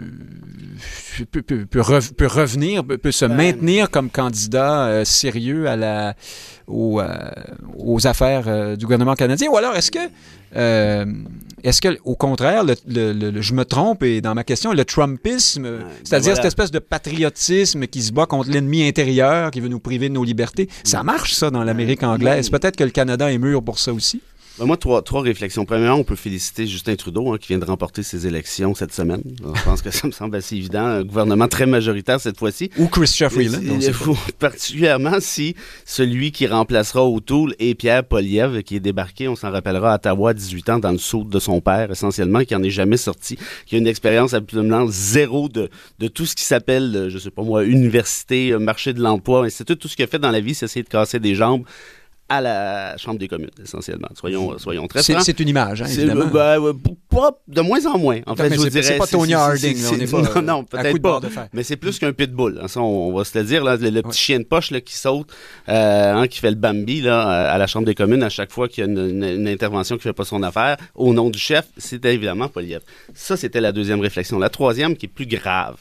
peut, 1.25 1.43
peut- 1.43 1.67
peut 1.67 1.81
rev- 1.81 2.13
peut 2.15 2.27
revenir, 2.27 2.85
peut, 2.85 3.11
se 3.13 3.25
Ben, 3.25 3.37
maintenir 3.37 3.91
comme 3.91 4.11
candidat 4.11 4.87
euh, 4.87 5.05
sérieux 5.05 5.67
à 5.69 5.77
la, 5.77 6.15
aux, 6.67 7.01
euh, 7.01 7.07
aux 7.79 8.07
affaires 8.07 8.45
euh, 8.47 8.77
du 8.77 8.85
gouvernement 8.85 9.15
canadien? 9.15 9.49
Ou 9.51 9.57
alors 9.57 9.75
est-ce 9.77 9.91
que, 9.91 9.99
est-ce 11.65 11.81
que, 11.81 11.99
au 12.05 12.15
contraire, 12.17 12.65
le, 12.65 13.13
le- 13.13 13.41
je 13.41 13.53
me 13.55 13.65
trompe 13.65 14.03
et 14.03 14.21
dans 14.21 14.35
ma 14.35 14.45
question, 14.45 14.73
le 14.73 14.85
Trumpisme, 14.85 15.67
c'est-à-dire 16.05 16.09
ben 16.11 16.21
voilà. 16.21 16.35
cette 16.37 16.45
espèce 16.45 16.71
de 16.71 16.79
patriotisme 16.79 17.87
qui 17.87 18.03
se 18.03 18.13
bat 18.13 18.27
contre 18.27 18.51
l'ennemi 18.51 18.87
intérieur, 18.87 19.51
qui 19.51 19.61
veut 19.61 19.69
nous 19.69 19.81
priver 19.81 20.09
de 20.09 20.15
nos 20.15 20.25
libertés, 20.25 20.69
ça 20.85 21.03
marche 21.03 21.35
ça 21.35 21.51
dans 21.51 21.65
l'Amérique 21.65 22.03
anglaise? 22.03 22.51
Peut-être 22.51 22.77
que 22.77 22.85
le 22.85 22.91
Canada 22.91 23.33
est 23.33 23.39
mûr 23.39 23.63
pour 23.63 23.79
ça 23.79 23.93
aussi? 23.93 24.21
Ben, 24.59 24.65
moi, 24.65 24.79
trois, 24.79 25.03
trois 25.03 25.21
réflexions. 25.21 25.67
Premièrement, 25.67 25.99
on 25.99 26.05
peut 26.05 26.17
féliciter 26.17 26.67
Justin 26.67 26.97
Trudeau, 26.97 27.33
hein, 27.33 27.37
qui 27.39 27.49
vient 27.49 27.59
de 27.59 27.65
remporter 27.65 28.03
ses 28.03 28.27
élections 28.27 28.75
cette 28.75 28.93
semaine. 28.93 29.23
Je 29.55 29.63
pense 29.63 29.83
que 29.83 29.91
ça 29.93 30.07
me 30.07 30.13
semble 30.13 30.37
assez 30.37 30.57
évident. 30.57 30.85
Un 30.85 31.05
gouvernement 31.05 31.47
très 31.47 31.67
majoritaire 31.67 32.21
cette 32.21 32.39
fois-ci. 32.39 32.71
Ou 32.79 32.89
Christophe 32.89 33.35
Freeland. 33.35 33.61
particulièrement 34.39 35.19
si 35.21 35.55
celui 35.85 36.33
qui 36.33 36.47
remplacera 36.47 37.05
O'Toole 37.05 37.55
est 37.59 37.75
Pierre 37.75 38.05
Poliev, 38.05 38.63
qui 38.63 38.77
est 38.77 38.81
débarqué, 38.81 39.29
on 39.29 39.37
s'en 39.37 39.51
rappellera, 39.51 39.93
à 39.93 39.97
Ottawa 39.97 40.31
à 40.31 40.35
18 40.35 40.71
ans, 40.71 40.79
dans 40.79 40.93
le 40.93 40.99
saut 40.99 41.25
de 41.25 41.39
son 41.39 41.61
père, 41.61 41.91
essentiellement, 41.91 42.45
qui 42.45 42.55
en 42.55 42.63
est 42.63 42.71
jamais 42.71 42.97
sorti, 42.97 43.39
qui 43.67 43.75
a 43.75 43.79
une 43.79 43.87
expérience 43.87 44.33
absolument 44.33 44.87
zéro 44.89 45.49
de, 45.49 45.69
de 45.99 46.09
tout 46.09 46.25
ce 46.25 46.35
qui 46.35 46.45
s'appelle, 46.45 46.93
euh, 46.97 47.11
je 47.11 47.19
sais 47.19 47.31
pas 47.31 47.43
moi, 47.43 47.65
université, 47.65 48.53
euh, 48.53 48.59
marché 48.59 48.95
de 48.95 49.03
l'emploi, 49.03 49.51
c'est 49.51 49.65
tout, 49.65 49.75
tout 49.75 49.89
ce 49.89 49.97
qu'il 49.97 50.05
a 50.05 50.09
fait 50.09 50.19
dans 50.19 50.31
la 50.31 50.41
vie, 50.41 50.55
c'est 50.55 50.65
essayer 50.65 50.83
de 50.83 50.89
casser 50.89 51.19
des 51.19 51.35
jambes 51.35 51.65
à 52.29 52.41
la 52.41 52.97
Chambre 52.97 53.19
des 53.19 53.29
communes, 53.29 53.51
essentiellement. 53.63 54.09
Soyons, 54.15 54.59
soyons 54.59 54.87
très 54.89 55.03
francs. 55.03 55.23
c'est 55.25 55.39
une 55.41 55.49
image, 55.49 55.83
hein, 55.83 55.87
évidemment. 55.87 56.27
ben, 56.27 56.59
de 57.49 57.61
moins 57.61 57.87
en 57.87 57.99
moins. 57.99 58.21
En 58.27 58.31
Non, 58.33 58.37
fait, 58.37 58.51
je 58.53 58.57
vous 58.59 58.69
dirais. 58.69 58.83
c'est 58.83 58.99
pas 58.99 59.07
Tony 59.07 59.33
Harding, 59.35 59.81
là, 59.83 59.89
on 59.93 59.99
est 60.01 60.11
pas, 60.11 60.21
non, 60.23 60.31
euh, 60.37 60.41
non, 60.43 60.65
peut-être 60.65 61.01
pas. 61.01 61.21
de. 61.21 61.29
Mais 61.53 61.63
c'est 61.63 61.77
plus 61.77 61.99
qu'un 61.99 62.13
pitbull. 62.13 62.59
hein, 62.63 62.69
ça, 62.69 62.81
on, 62.81 63.09
on 63.09 63.17
va 63.17 63.25
se 63.25 63.39
le 63.39 63.45
dire. 63.45 63.63
Là, 63.65 63.77
le, 63.77 63.91
le 63.91 64.03
petit 64.03 64.19
chien 64.21 64.39
de 64.39 64.45
poche 64.45 64.71
là, 64.71 64.81
qui 64.81 64.95
saute, 64.97 65.31
euh, 65.69 66.15
hein, 66.15 66.27
qui 66.29 66.41
fait 66.41 66.51
le 66.51 66.57
Bambi 66.57 67.01
là, 67.01 67.23
à 67.23 67.53
à 67.53 67.59
la 67.59 67.67
Chambre 67.67 67.87
des 67.87 67.95
communes 67.95 68.23
à 68.23 68.29
chaque 68.29 68.51
fois 68.53 68.69
qu'il 68.69 68.85
y 68.85 68.87
a 68.87 68.91
une, 68.91 68.99
une- 68.99 69.25
une 69.25 69.49
intervention 69.49 69.97
qui 69.97 70.03
fait 70.03 70.13
pas 70.13 70.25
son 70.25 70.43
affaire, 70.43 70.77
au 70.95 71.15
nom 71.15 71.31
du 71.31 71.39
chef, 71.39 71.67
c'était 71.79 72.13
évidemment 72.15 72.49
Poliev. 72.49 72.81
Ça, 73.15 73.37
c'était 73.37 73.61
la 73.61 73.73
deuxième 73.73 74.01
réflexion. 74.01 74.39
La 74.39 74.51
troisième, 74.51 74.97
qui 74.97 75.07
est 75.07 75.09
plus 75.09 75.27
grave, 75.27 75.77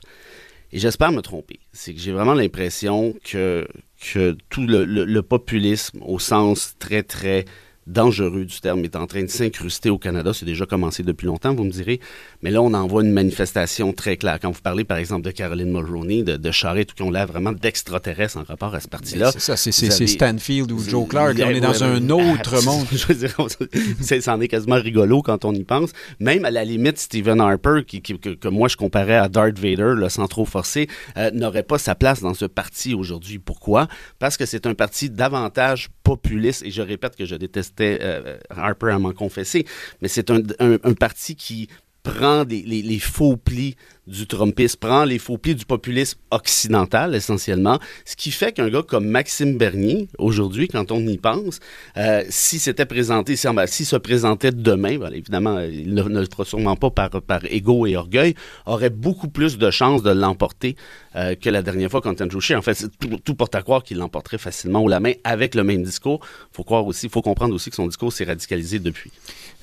et 0.72 0.80
j'espère 0.80 1.12
me 1.12 1.22
tromper, 1.22 1.60
c'est 1.74 1.94
que 1.94 2.00
j'ai 2.00 2.12
vraiment 2.12 2.34
l'impression 2.34 3.14
que, 3.24 3.68
que 4.14 4.38
tout 4.50 4.66
le, 4.68 5.22
populisme, 5.22 6.00
au 6.02 6.20
sens 6.20 6.76
très, 6.80 7.04
très 7.04 7.46
dangereux 7.88 8.46
du 8.46 8.60
terme, 8.60 8.84
est 8.84 8.96
en 8.96 9.06
train 9.08 9.24
de 9.24 9.28
s'incruster 9.30 9.90
au 9.90 9.98
Canada. 9.98 10.32
C'est 10.34 10.46
déjà 10.46 10.66
commencé 10.66 11.04
depuis 11.04 11.28
longtemps, 11.28 11.54
vous 11.54 11.64
me 11.64 11.70
direz. 11.72 12.00
Mais 12.42 12.52
là, 12.52 12.62
on 12.62 12.74
en 12.74 12.88
voit 12.88 13.04
une 13.04 13.12
manifestation 13.12 13.94
très 13.94 14.18
claire. 14.18 14.40
Quand 14.42 14.52
vous 14.52 14.62
parlez, 14.62 14.84
par 14.84 14.98
exemple, 14.98 15.24
de 15.26 15.32
Caroline 15.32 15.72
Mulroney, 15.72 16.24
de, 16.24 16.38
de 16.38 16.52
Charest, 16.52 16.90
tout 16.90 16.96
qui 16.96 17.04
ont 17.04 17.12
l'air 17.12 17.28
vraiment 17.28 17.52
d'extraterrestres 17.52 18.38
en 18.38 18.44
rapport 18.44 18.74
à 18.74 18.80
ce 18.80 18.88
parti-là. 18.88 19.32
C'est 19.32 19.40
ça, 19.40 19.56
c'est 19.58 19.92
avez- 19.92 20.08
Stanfield 20.08 20.72
ou 20.72 20.80
Joe 20.80 21.08
Clark. 21.08 21.36
On 21.44 21.50
est 21.50 21.60
dans 21.60 21.72
ouais, 21.72 21.84
un 21.84 22.10
autre 22.10 22.64
monde. 22.64 22.88
Je 22.92 23.06
veux 23.08 23.16
dire, 23.16 24.22
c'en 24.22 24.42
est 24.42 24.48
quasiment 24.48 24.76
rigolo 24.76 25.22
quand 25.22 25.46
on 25.46 25.54
y 25.54 25.64
pense. 25.64 25.92
Même 26.20 26.46
à 26.46 26.52
la 26.52 26.64
limite, 26.66 26.98
Stephen 26.98 27.40
Harper, 27.42 27.84
qui, 27.86 28.02
qui- 28.02 28.18
que, 28.20 28.30
que 28.30 28.48
moi 28.48 28.68
je 28.68 28.78
comparais 28.78 29.16
à 29.16 29.28
Darth 29.30 29.60
Vader, 29.60 29.94
là, 29.98 30.10
sans 30.10 30.28
trop 30.28 30.46
forcer, 30.46 30.88
euh, 31.18 31.30
n'aurait 31.32 31.64
pas 31.64 31.78
sa 31.78 31.96
place 31.96 32.22
dans 32.22 32.34
ce 32.34 32.46
parti 32.46 32.94
aujourd'hui. 32.94 33.40
Pourquoi? 33.40 33.88
Parce 34.20 34.38
que 34.38 34.46
c'est 34.46 34.66
un 34.66 34.74
parti 34.74 35.10
davantage 35.10 35.90
populiste, 36.04 36.64
et 36.64 36.72
je 36.72 36.82
répète 36.82 37.16
que 37.16 37.26
je 37.26 37.36
détestais 37.78 38.00
euh, 38.04 38.38
Harper 38.50 38.92
à 38.92 39.00
m'en 39.00 39.12
confesser, 39.14 39.66
mais 40.02 40.08
c'est 40.08 40.30
un, 40.32 40.42
un- 40.60 40.78
un 40.84 40.94
parti 40.94 41.36
qui 41.36 41.70
prend 42.04 42.46
des- 42.46 42.62
les 42.84 43.00
faux 43.00 43.36
plis 43.38 43.76
du 44.08 44.28
Trumpisme, 44.28 44.78
prend 44.80 45.04
les 45.04 45.20
faux 45.20 45.38
plis 45.38 45.56
du 45.56 45.66
populisme 45.66 46.20
occidental 46.32 47.16
essentiellement, 47.16 47.80
ce 48.06 48.16
qui 48.16 48.32
fait 48.32 48.52
qu'un 48.52 48.70
gars 48.70 48.84
comme 48.84 49.06
Maxime 49.06 49.58
Bernier, 49.58 50.08
aujourd'hui, 50.20 50.68
quand 50.68 50.92
on 50.92 51.00
y 51.08 51.18
pense, 51.18 51.60
euh, 51.98 52.24
si 52.30 52.60
c'était 52.60 52.86
présenté, 52.86 53.36
si, 53.36 53.48
s'il 53.68 53.86
se 53.86 53.96
présentait 53.96 54.52
demain, 54.52 54.98
ben, 54.98 55.12
évidemment, 55.12 55.60
il 55.60 55.94
ne, 55.94 56.04
le 56.04 56.26
fera 56.26 56.46
sûrement 56.46 56.76
pas 56.76 56.92
par, 56.92 57.10
par 57.22 57.42
ego 57.46 57.86
et 57.86 57.96
orgueil, 57.96 58.36
aurait 58.66 58.90
beaucoup 58.90 59.28
plus 59.28 59.58
de 59.58 59.72
chances 59.72 60.04
de 60.04 60.12
l'emporter 60.12 60.76
euh, 61.16 61.36
que 61.36 61.50
la 61.50 61.62
dernière 61.62 61.90
fois 61.90 62.02
contre 62.02 62.24
Andrew 62.24 62.40
Scheer. 62.40 62.58
En 62.58 62.62
fait, 62.62 62.88
tout, 63.00 63.18
tout 63.24 63.36
porte 63.36 63.56
à 63.56 63.62
croire 63.62 63.84
qu'il 63.84 63.98
l'emporterait 63.98 64.38
facilement 64.38 64.84
haut 64.84 64.88
la 64.88 65.00
main 65.00 65.14
avec 65.24 65.56
le 65.56 65.64
même 65.64 65.84
discours. 65.84 66.20
Faut 66.52 66.64
croire 66.64 66.86
aussi, 66.86 67.10
faut 67.10 67.22
comprendre 67.22 67.56
aussi 67.56 67.70
que 67.70 67.76
son 67.76 67.88
discours 67.88 68.14
s'est 68.14 68.26
radicalisé 68.26 68.80
depuis. 68.80 69.12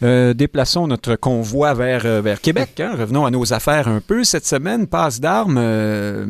Euh, 0.03 0.35
déplaçons 0.35 0.87
notre 0.87 1.15
convoi 1.15 1.75
vers, 1.75 2.23
vers 2.23 2.41
Québec. 2.41 2.81
hein. 2.81 2.95
Revenons 2.99 3.25
à 3.25 3.31
nos 3.31 3.53
affaires 3.53 3.87
un 3.87 4.01
peu. 4.01 4.25
Cette 4.33 4.47
semaine, 4.47 4.87
passe 4.87 5.21
d'armes 5.21 5.59
euh, 5.59 6.25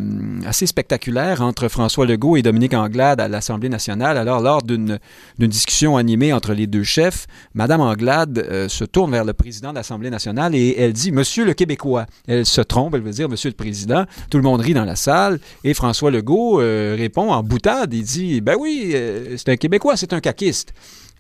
assez 0.45 0.67
spectaculaire 0.67 1.41
entre 1.41 1.69
François 1.69 2.05
Legault 2.05 2.37
et 2.37 2.43
Dominique 2.43 2.75
Anglade 2.75 3.21
à 3.21 3.29
l'Assemblée 3.29 3.69
nationale. 3.69 4.19
Alors, 4.19 4.41
lors 4.41 4.61
d'une 4.61 4.99
discussion 5.39 5.97
animée 5.97 6.33
entre 6.33 6.53
les 6.53 6.67
deux 6.67 6.83
chefs, 6.83 7.29
Madame 7.55 7.81
Anglade 7.81 8.45
euh, 8.51 8.69
se 8.69 8.83
tourne 8.83 9.13
vers 9.13 9.25
le 9.25 9.35
président 9.35 9.71
de 9.71 9.77
l'Assemblée 9.77 10.11
nationale 10.11 10.57
et 10.57 10.75
elle 10.81 10.93
dit 10.93 11.13
«Monsieur 11.13 11.45
le 11.45 11.55
Québécois». 11.55 12.07
Elle 12.27 12.45
se 12.45 12.61
trompe, 12.61 12.97
elle 12.97 13.03
veut 13.03 13.13
dire 13.13 13.29
«Monsieur 13.31 13.51
le 13.51 13.55
Président». 13.55 14.05
Tout 14.31 14.39
le 14.39 14.43
monde 14.43 14.61
rit 14.63 14.75
dans 14.75 14.85
la 14.85 14.97
salle 14.97 15.39
et 15.63 15.73
François 15.73 16.11
Legault 16.11 16.61
euh, 16.61 16.97
répond 16.99 17.31
en 17.31 17.45
boutade. 17.45 17.95
Il 17.95 18.03
dit 18.03 18.41
«Ben 18.43 18.57
oui, 18.59 18.97
c'est 19.37 19.51
un 19.51 19.57
Québécois, 19.57 19.97
c'est 19.97 20.13
un 20.13 20.21
caquiste». 20.21 20.75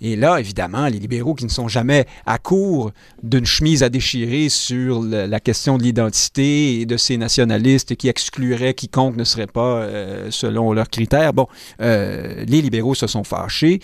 Et 0.04 0.16
là, 0.16 0.40
évidemment, 0.40 0.86
les 0.88 0.98
libéraux 0.98 1.34
qui 1.34 1.44
ne 1.44 1.50
sont 1.50 1.68
jamais 1.68 2.06
à 2.26 2.38
court 2.38 2.90
d'une 3.22 3.46
chemise 3.46 3.84
à 3.84 3.88
déchirer 3.88 4.48
sur 4.48 5.00
la 5.00 5.38
question 5.38 5.78
de 5.78 5.84
l'identité 5.84 6.80
et 6.80 6.86
de 6.86 6.96
ces 6.96 7.16
nationalistes 7.16 7.94
qui 7.94 8.08
exclueraient 8.08 8.74
quiconque 8.74 9.16
ne 9.16 9.22
serait 9.22 9.46
pas 9.46 9.76
euh, 9.76 10.28
selon 10.30 10.72
leurs 10.72 10.90
critères, 10.90 11.32
bon, 11.32 11.46
euh, 11.80 12.44
les 12.48 12.60
libéraux 12.60 12.96
se 12.96 13.06
sont 13.06 13.22
fâchés. 13.22 13.78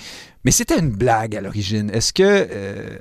Mais 0.45 0.51
c'était 0.51 0.79
une 0.79 0.91
blague 0.91 1.37
à 1.37 1.41
l'origine. 1.41 1.91
Est-ce 1.91 2.13
que 2.13 2.23
euh, 2.25 2.97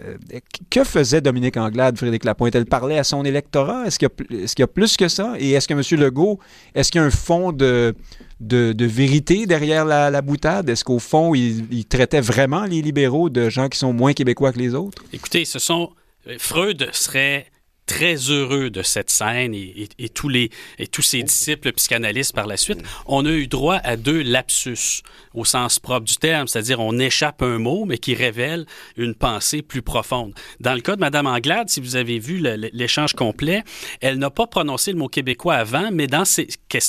que 0.70 0.84
faisait 0.84 1.22
Dominique 1.22 1.58
Anglade, 1.58 1.98
Frédéric 1.98 2.24
Lapointe? 2.24 2.54
Elle 2.56 2.66
parlait 2.66 3.00
à 3.00 3.04
son 3.04 3.26
électorat? 3.26 3.86
Est-ce 3.88 3.98
qu'il 3.98 4.10
y, 4.32 4.60
y 4.60 4.64
a 4.64 4.68
plus 4.68 4.96
que 4.96 5.08
ça? 5.08 5.34
Et 5.40 5.52
est-ce 5.52 5.68
que 5.68 5.74
M. 5.74 6.00
Legault, 6.00 6.40
est-ce 6.76 6.92
qu'il 6.92 7.00
y 7.00 7.04
a 7.04 7.08
un 7.08 7.12
fond 7.12 7.52
de 7.52 7.96
de, 8.40 8.86
vérité 8.86 9.46
derrière 9.46 9.86
la, 9.86 10.22
boutade? 10.22 10.70
Est-ce 10.70 10.84
qu'au 10.84 11.00
fond, 11.00 11.34
il, 11.36 11.66
il 11.72 11.86
traitait 11.86 12.22
vraiment 12.22 12.66
les 12.66 12.82
libéraux 12.82 13.30
de 13.30 13.50
gens 13.50 13.70
qui 13.70 13.78
sont 13.78 13.94
moins 13.94 14.14
québécois 14.14 14.52
que 14.52 14.60
les 14.60 14.74
autres? 14.74 15.04
Écoutez, 15.14 15.46
ce 15.46 15.60
sont... 15.60 15.92
euh, 16.28 16.36
Freud 16.40 16.90
serait 16.92 17.48
très 17.88 18.16
heureux 18.30 18.70
de 18.70 18.84
cette 18.84 19.10
scène 19.10 19.56
et, 19.56 19.60
et- 19.84 19.90
et 20.06 20.10
tous, 20.10 20.30
les, 20.30 20.52
et 20.78 20.86
tous 20.88 21.02
ses 21.02 21.24
disciples 21.24 21.72
psychanalystes 21.74 22.36
par 22.36 22.46
la 22.46 22.58
suite. 22.58 22.80
On 23.08 23.26
a 23.26 23.30
eu 23.32 23.48
droit 23.48 23.78
à 23.84 23.96
deux 23.96 24.22
lapsus 24.22 25.02
au 25.34 25.46
sens 25.46 25.80
propre 25.80 26.06
du 26.06 26.18
terme, 26.18 26.48
c'est-à-dire 26.48 26.80
on 26.80 27.00
échappe 27.00 27.42
un 27.42 27.58
mot, 27.60 27.86
mais 27.86 27.98
qui 27.98 28.14
révèle 28.14 28.66
une 28.98 29.16
pensée 29.16 29.62
plus 29.62 29.82
profonde. 29.82 30.34
Dans 30.60 30.74
le 30.74 30.82
cas 30.82 30.96
de 30.96 31.02
Mme 31.02 31.28
Anglade, 31.28 31.70
si 31.70 31.80
vous 31.80 31.96
avez 31.96 32.20
vu 32.20 32.44
l'échange 32.74 33.14
complet, 33.14 33.64
elle 34.02 34.18
n'a 34.20 34.30
pas 34.30 34.48
prononcé 34.48 34.92
le 34.92 34.98
mot 34.98 35.08
québécois 35.08 35.56
avant, 35.56 35.90
mais 35.92 36.08
dans 36.08 36.26
ses, 36.26 36.48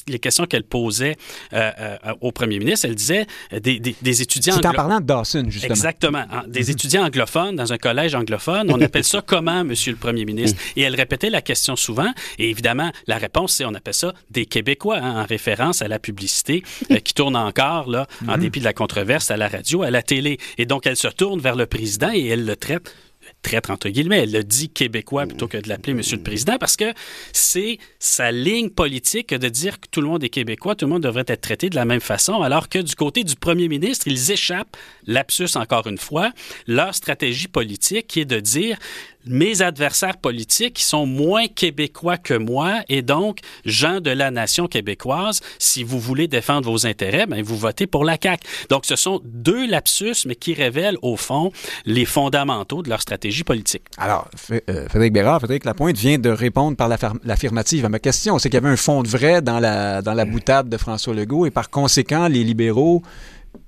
les 0.08 0.18
questions 0.18 0.46
qu'elle 0.46 0.64
posait 0.64 1.16
euh, 1.52 1.70
euh, 1.80 1.96
au 2.20 2.32
premier 2.32 2.58
ministre, 2.58 2.86
elle 2.88 2.94
disait 2.96 3.26
euh, 3.52 3.60
des, 3.60 3.78
des- 3.78 3.94
des 4.02 4.22
étudiants... 4.22 4.56
C'est 4.56 4.66
en 4.66 4.72
parlant 4.72 5.00
de 5.00 5.06
Dawson, 5.06 5.44
justement. 5.48 5.70
Exactement. 5.74 6.24
En- 6.32 6.48
Des 6.48 6.70
étudiants 6.72 7.04
anglophones 7.04 7.54
dans 7.54 7.72
un 7.72 7.78
collège 7.78 8.14
anglophone, 8.16 8.70
on 8.72 8.80
appelle 8.82 9.04
ça 9.04 9.22
comment, 9.24 9.62
Monsieur 9.64 9.92
le 9.92 9.98
Premier 9.98 10.24
ministre? 10.24 10.60
Et 10.76 10.87
elle 10.88 10.96
répétait 10.96 11.30
la 11.30 11.42
question 11.42 11.76
souvent. 11.76 12.12
Et 12.38 12.50
évidemment, 12.50 12.90
la 13.06 13.18
réponse, 13.18 13.54
c'est 13.54 13.64
on 13.64 13.74
appelle 13.74 13.94
ça 13.94 14.14
des 14.30 14.46
Québécois, 14.46 14.98
hein, 14.98 15.22
en 15.22 15.26
référence 15.26 15.82
à 15.82 15.88
la 15.88 15.98
publicité 15.98 16.62
euh, 16.90 16.96
qui 16.96 17.14
tourne 17.14 17.36
encore, 17.36 17.88
là, 17.88 18.06
en 18.26 18.38
dépit 18.38 18.60
de 18.60 18.64
la 18.64 18.72
controverse, 18.72 19.30
à 19.30 19.36
la 19.36 19.48
radio, 19.48 19.82
à 19.82 19.90
la 19.90 20.02
télé. 20.02 20.38
Et 20.56 20.66
donc, 20.66 20.86
elle 20.86 20.96
se 20.96 21.08
tourne 21.08 21.40
vers 21.40 21.56
le 21.56 21.66
président 21.66 22.10
et 22.12 22.26
elle 22.26 22.44
le 22.44 22.56
traite 22.56 22.92
traite 23.42 23.70
entre 23.70 23.88
guillemets, 23.88 24.22
elle 24.22 24.32
le 24.32 24.44
dit 24.44 24.68
québécois 24.68 25.26
plutôt 25.26 25.48
que 25.48 25.58
de 25.58 25.68
l'appeler 25.68 25.94
Monsieur 25.94 26.16
le 26.16 26.22
Président 26.22 26.56
parce 26.58 26.76
que 26.76 26.92
c'est 27.32 27.78
sa 27.98 28.32
ligne 28.32 28.70
politique 28.70 29.34
de 29.34 29.48
dire 29.48 29.80
que 29.80 29.86
tout 29.90 30.00
le 30.00 30.08
monde 30.08 30.24
est 30.24 30.28
québécois, 30.28 30.74
tout 30.74 30.86
le 30.86 30.92
monde 30.92 31.02
devrait 31.02 31.24
être 31.26 31.40
traité 31.40 31.70
de 31.70 31.76
la 31.76 31.84
même 31.84 32.00
façon, 32.00 32.42
alors 32.42 32.68
que 32.68 32.78
du 32.78 32.94
côté 32.94 33.24
du 33.24 33.36
premier 33.36 33.68
ministre, 33.68 34.08
ils 34.08 34.30
échappent, 34.30 34.76
lapsus 35.06 35.56
encore 35.56 35.86
une 35.86 35.98
fois, 35.98 36.32
leur 36.66 36.94
stratégie 36.94 37.48
politique 37.48 38.06
qui 38.06 38.20
est 38.20 38.24
de 38.24 38.40
dire 38.40 38.78
mes 39.28 39.62
adversaires 39.62 40.16
politiques 40.16 40.78
sont 40.78 41.06
moins 41.06 41.46
québécois 41.46 42.16
que 42.16 42.34
moi 42.34 42.80
et 42.88 43.02
donc 43.02 43.38
gens 43.64 44.00
de 44.00 44.10
la 44.10 44.30
nation 44.30 44.66
québécoise, 44.66 45.40
si 45.58 45.84
vous 45.84 45.98
voulez 45.98 46.28
défendre 46.28 46.70
vos 46.70 46.86
intérêts, 46.86 47.26
ben 47.26 47.42
vous 47.42 47.56
votez 47.56 47.86
pour 47.86 48.04
la 48.04 48.16
CAQ. 48.20 48.46
Donc 48.70 48.84
ce 48.86 48.96
sont 48.96 49.20
deux 49.24 49.66
lapsus 49.66 50.14
mais 50.26 50.34
qui 50.34 50.54
révèlent 50.54 50.98
au 51.02 51.16
fond 51.16 51.52
les 51.84 52.04
fondamentaux 52.04 52.82
de 52.82 52.88
leur 52.88 53.00
stratégie 53.02 53.44
politique. 53.44 53.82
Alors, 53.98 54.28
euh, 54.50 54.88
Frédéric 54.88 55.12
Bérard, 55.12 55.38
Frédéric 55.38 55.64
Lapointe 55.64 55.96
vient 55.96 56.18
de 56.18 56.30
répondre 56.30 56.76
par 56.76 56.88
l'affirm- 56.88 57.20
l'affirmative 57.24 57.84
à 57.84 57.88
ma 57.88 57.98
question. 57.98 58.38
C'est 58.38 58.48
qu'il 58.48 58.56
y 58.56 58.64
avait 58.64 58.72
un 58.72 58.76
fond 58.76 59.02
de 59.02 59.08
vrai 59.08 59.42
dans 59.42 59.60
la, 59.60 60.02
dans 60.02 60.14
la 60.14 60.24
boutade 60.24 60.68
de 60.68 60.76
François 60.76 61.14
Legault 61.14 61.46
et 61.46 61.50
par 61.50 61.70
conséquent, 61.70 62.28
les 62.28 62.44
libéraux, 62.44 63.02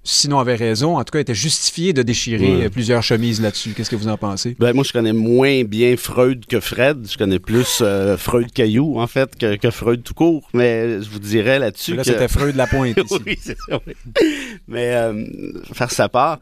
sinon 0.04 0.38
avaient 0.38 0.54
raison, 0.56 0.96
en 0.98 1.04
tout 1.04 1.12
cas 1.12 1.20
étaient 1.20 1.34
justifiés 1.34 1.92
de 1.92 2.02
déchirer 2.02 2.56
Ouais. 2.56 2.64
euh, 2.66 2.68
plusieurs 2.70 3.02
chemises 3.02 3.40
là-dessus. 3.40 3.70
Qu'est-ce 3.76 3.90
que 3.90 3.96
vous 3.96 4.08
en 4.08 4.16
pensez? 4.16 4.56
Ben, 4.58 4.72
moi, 4.72 4.84
je 4.84 4.92
connais 4.92 5.12
moins 5.12 5.64
bien 5.64 5.96
Freud 5.96 6.46
que 6.46 6.60
Fred. 6.60 7.06
Je 7.10 7.16
connais 7.18 7.38
plus 7.38 7.80
euh, 7.82 8.16
Freud 8.16 8.50
Caillou, 8.52 8.98
en 8.98 9.06
fait, 9.06 9.36
que, 9.38 9.56
que 9.56 9.70
Freud 9.70 10.02
tout 10.02 10.14
court. 10.14 10.48
Mais 10.54 11.02
je 11.02 11.08
vous 11.10 11.18
dirais 11.18 11.58
là-dessus 11.58 11.94
Là, 11.94 12.02
que... 12.02 12.08
c'était 12.10 12.28
Freud 12.28 12.56
Lapointe 12.56 12.96
ici. 13.04 13.14
oui, 13.26 13.38
c'est 13.40 13.56
ça, 13.68 13.80
oui. 13.86 13.94
Mais 14.68 14.94
euh, 14.94 15.24
faire 15.72 15.90
sa 15.90 16.08
part, 16.08 16.38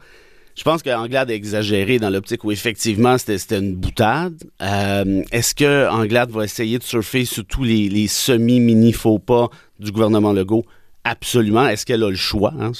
je 0.55 0.63
pense 0.63 0.83
qu'Anglade 0.83 1.31
a 1.31 1.33
exagéré 1.33 1.99
dans 1.99 2.09
l'optique 2.09 2.43
où 2.43 2.51
effectivement 2.51 3.17
c'était 3.17 3.37
c'était 3.37 3.59
une 3.59 3.75
boutade. 3.75 4.33
Euh, 4.61 5.21
Est-ce 5.31 5.55
que 5.55 5.87
Anglade 5.89 6.31
va 6.31 6.43
essayer 6.43 6.77
de 6.79 6.83
surfer 6.83 7.23
sur 7.23 7.45
tous 7.45 7.63
les, 7.63 7.87
les 7.87 8.07
semi-mini 8.07 8.91
faux 8.91 9.19
pas 9.19 9.49
du 9.79 9.91
gouvernement 9.91 10.33
Legault? 10.33 10.65
Absolument. 11.03 11.67
Est-ce 11.67 11.85
qu'elle 11.85 12.03
a 12.03 12.09
le 12.09 12.15
choix? 12.15 12.53
hein? 12.59 12.71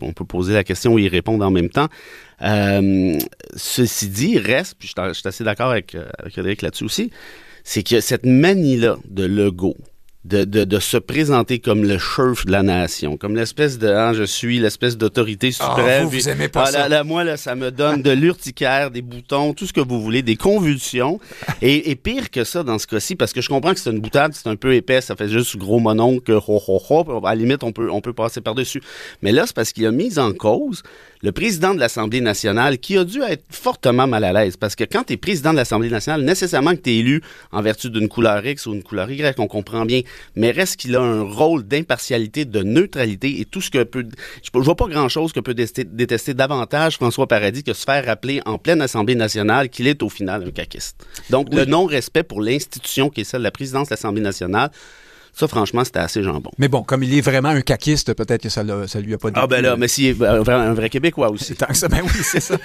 On 0.00 0.12
peut 0.12 0.24
poser 0.24 0.52
la 0.54 0.64
question 0.64 0.98
et 0.98 1.02
y 1.02 1.08
répondre 1.08 1.44
en 1.44 1.50
même 1.50 1.70
temps. 1.70 1.88
Euh, 2.42 3.18
ceci 3.56 4.08
dit, 4.08 4.38
reste, 4.38 4.76
puis 4.78 4.88
je 4.88 5.12
suis- 5.12 5.26
assez 5.28 5.44
d'accord 5.44 5.70
avec, 5.70 5.94
euh, 5.94 6.06
avec 6.18 6.32
Frédéric 6.34 6.62
là-dessus 6.62 6.84
aussi, 6.84 7.10
c'est 7.64 7.82
que 7.82 8.00
cette 8.00 8.26
manie-là 8.26 8.98
de 9.08 9.24
Legault, 9.24 9.76
de, 10.24 10.44
de, 10.44 10.64
de 10.64 10.78
se 10.78 10.96
présenter 10.96 11.58
comme 11.58 11.84
le 11.84 11.98
chef 11.98 12.46
de 12.46 12.52
la 12.52 12.62
nation, 12.62 13.16
comme 13.18 13.36
l'espèce 13.36 13.78
de 13.78 13.88
hein, 13.88 14.14
je 14.14 14.24
suis 14.24 14.58
l'espèce 14.58 14.96
d'autorité 14.96 15.52
suprême. 15.52 16.04
vous, 16.04 16.10
vous 16.10 16.28
aimez 16.30 16.48
pas 16.48 16.64
Ah, 16.66 16.70
ça. 16.72 16.78
là, 16.78 16.88
là, 16.88 17.04
moi, 17.04 17.24
là, 17.24 17.36
ça 17.36 17.54
me 17.54 17.70
donne 17.70 18.00
de 18.00 18.10
l'urticaire, 18.10 18.90
des 18.90 19.02
boutons, 19.02 19.52
tout 19.52 19.66
ce 19.66 19.72
que 19.74 19.82
vous 19.82 20.00
voulez, 20.00 20.22
des 20.22 20.36
convulsions. 20.36 21.20
Et, 21.62 21.90
et 21.90 21.94
pire 21.96 22.30
que 22.30 22.42
ça 22.44 22.62
dans 22.62 22.78
ce 22.78 22.86
cas-ci, 22.86 23.16
parce 23.16 23.32
que 23.32 23.40
je 23.40 23.48
comprends 23.48 23.72
que 23.74 23.80
c'est 23.80 23.90
une 23.90 24.00
boutade, 24.00 24.32
c'est 24.34 24.48
un 24.48 24.56
peu 24.56 24.74
épais, 24.74 25.00
ça 25.00 25.14
fait 25.16 25.28
juste 25.28 25.56
gros 25.56 25.78
monon 25.78 26.18
que 26.20 26.32
ho, 26.32 26.60
ho, 26.66 26.80
ho. 26.88 27.26
À 27.26 27.30
la 27.30 27.34
limite, 27.40 27.62
on 27.62 27.72
peut, 27.72 27.90
on 27.90 28.00
peut 28.00 28.12
passer 28.12 28.40
par-dessus. 28.40 28.82
Mais 29.22 29.32
là, 29.32 29.44
c'est 29.46 29.54
parce 29.54 29.72
qu'il 29.72 29.86
a 29.86 29.90
mis 29.92 30.18
en 30.18 30.32
cause 30.32 30.82
le 31.24 31.32
président 31.32 31.72
de 31.72 31.80
l'Assemblée 31.80 32.20
nationale 32.20 32.76
qui 32.76 32.98
a 32.98 33.04
dû 33.04 33.22
être 33.22 33.44
fortement 33.48 34.06
mal 34.06 34.24
à 34.24 34.32
l'aise. 34.34 34.58
Parce 34.58 34.76
que 34.76 34.84
quand 34.84 35.04
tu 35.04 35.14
es 35.14 35.16
président 35.16 35.52
de 35.52 35.56
l'Assemblée 35.56 35.88
nationale, 35.88 36.20
nécessairement 36.20 36.72
que 36.72 36.82
tu 36.82 36.90
es 36.90 36.96
élu 36.98 37.22
en 37.50 37.62
vertu 37.62 37.88
d'une 37.88 38.08
couleur 38.08 38.44
X 38.44 38.66
ou 38.66 38.74
une 38.74 38.82
couleur 38.82 39.10
Y, 39.10 39.40
on 39.40 39.46
comprend 39.46 39.86
bien. 39.86 40.02
Mais 40.36 40.50
reste 40.50 40.76
qu'il 40.76 40.94
a 40.96 41.00
un 41.00 41.22
rôle 41.22 41.62
d'impartialité, 41.66 42.44
de 42.44 42.62
neutralité 42.62 43.40
et 43.40 43.46
tout 43.46 43.62
ce 43.62 43.70
que 43.70 43.84
peut... 43.84 44.06
Je 44.42 44.50
ne 44.52 44.62
vois 44.62 44.76
pas 44.76 44.86
grand-chose 44.86 45.32
que 45.32 45.40
peut 45.40 45.54
détester, 45.54 45.84
détester 45.84 46.34
davantage 46.34 46.96
François 46.96 47.26
Paradis 47.26 47.64
que 47.64 47.72
se 47.72 47.84
faire 47.84 48.04
rappeler 48.04 48.42
en 48.44 48.58
pleine 48.58 48.82
Assemblée 48.82 49.14
nationale 49.14 49.70
qu'il 49.70 49.86
est 49.86 50.02
au 50.02 50.10
final 50.10 50.44
un 50.46 50.50
caquiste. 50.50 51.06
Donc, 51.30 51.54
le 51.54 51.64
non-respect 51.64 52.24
pour 52.24 52.42
l'institution 52.42 53.08
qui 53.08 53.22
est 53.22 53.24
celle 53.24 53.40
de 53.40 53.44
la 53.44 53.50
présidence 53.50 53.88
de 53.88 53.94
l'Assemblée 53.94 54.20
nationale, 54.20 54.70
ça, 55.34 55.48
franchement, 55.48 55.84
c'était 55.84 55.98
assez 55.98 56.22
jambon. 56.22 56.50
Mais 56.58 56.68
bon, 56.68 56.82
comme 56.82 57.02
il 57.02 57.16
est 57.16 57.20
vraiment 57.20 57.48
un 57.48 57.60
caquiste, 57.60 58.14
peut-être 58.14 58.42
que 58.42 58.48
ça, 58.48 58.62
ça 58.86 59.00
lui 59.00 59.14
a 59.14 59.18
pas 59.18 59.30
dit. 59.30 59.40
Ah 59.40 59.46
ben 59.46 59.62
là, 59.62 59.76
mais 59.76 59.88
si, 59.88 60.10
un 60.10 60.40
vrai, 60.40 60.54
un 60.54 60.74
vrai 60.74 60.88
Québécois 60.88 61.30
aussi. 61.30 61.54
Tant 61.56 61.66
que 61.66 61.74
ça, 61.74 61.88
ben 61.88 62.00
oui, 62.02 62.10
c'est 62.22 62.40
ça. 62.40 62.56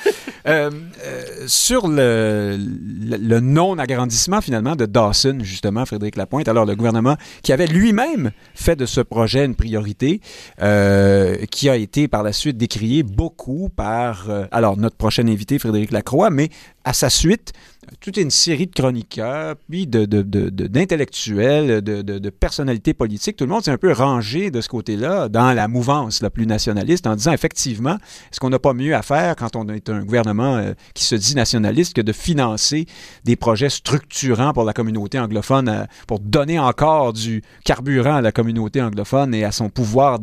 Euh, 0.48 0.70
euh, 1.04 1.24
sur 1.48 1.88
le, 1.88 2.58
le, 2.58 3.18
le 3.18 3.40
non-agrandissement, 3.40 4.42
finalement, 4.42 4.76
de 4.76 4.86
Dawson, 4.86 5.40
justement, 5.42 5.86
Frédéric 5.86 6.16
Lapointe, 6.16 6.48
alors 6.48 6.66
le 6.66 6.76
gouvernement 6.76 7.18
qui 7.42 7.54
avait 7.54 7.68
lui-même 7.68 8.32
fait 8.54 8.76
de 8.76 8.86
ce 8.86 9.02
projet 9.02 9.46
une 9.46 9.56
priorité, 9.56 10.22
euh, 10.62 11.38
qui 11.52 11.70
a 11.70 11.76
été 11.76 12.08
par 12.08 12.24
la 12.24 12.34
suite 12.34 12.58
décrié 12.58 13.04
beaucoup 13.04 13.70
par, 13.76 14.30
euh, 14.30 14.46
alors, 14.52 14.78
notre 14.78 14.96
prochain 14.96 15.28
invité, 15.28 15.60
Frédéric 15.60 15.92
Lacroix, 15.92 16.30
mais 16.30 16.50
à 16.84 16.94
sa 16.94 17.10
suite, 17.10 17.54
toute 18.02 18.18
une 18.18 18.30
série 18.30 18.68
de 18.68 18.74
chroniqueurs, 18.74 19.56
puis 19.70 19.88
d'intellectuels, 19.88 21.82
de, 21.82 22.02
de, 22.02 22.20
de 22.20 22.30
personnalités 22.30 22.94
politiques. 22.94 23.38
Tout 23.38 23.46
le 23.46 23.52
monde 23.52 23.64
s'est 23.64 23.72
un 23.72 23.78
peu 23.78 23.92
rangé 23.92 24.52
de 24.52 24.62
ce 24.62 24.68
côté-là 24.70 25.30
dans 25.30 25.54
la 25.54 25.68
mouvance 25.68 26.22
la 26.22 26.30
plus 26.30 26.46
nationaliste 26.46 27.08
en 27.08 27.16
disant 27.16 27.32
effectivement, 27.32 27.96
est-ce 28.32 28.40
qu'on 28.40 28.50
n'a 28.50 28.60
pas 28.60 28.74
mieux 28.74 28.96
à 28.96 29.02
faire 29.02 29.36
quand 29.36 29.56
on 29.56 29.68
est 29.70 29.90
un 29.90 30.04
gouvernement 30.04 30.58
euh, 30.58 30.74
qui 30.94 31.04
se 31.04 31.16
dit 31.16 31.36
nationaliste 31.36 31.96
que 31.96 32.02
de 32.02 32.12
financer 32.12 32.86
des 33.24 33.36
projets 33.36 33.70
structurants 33.70 34.54
pour 34.54 34.66
la 34.66 34.74
communauté 34.74 35.20
anglophone, 35.20 35.70
euh, 35.70 35.86
pour 36.08 36.20
donner 36.20 36.60
encore 36.60 37.14
du 37.14 37.44
carburant 37.64 38.16
à 38.16 38.22
la 38.22 38.32
communauté 38.32 38.82
anglophone 38.82 39.34
et 39.34 39.44
à 39.44 39.52
son 39.52 39.70
pouvoir 39.70 40.20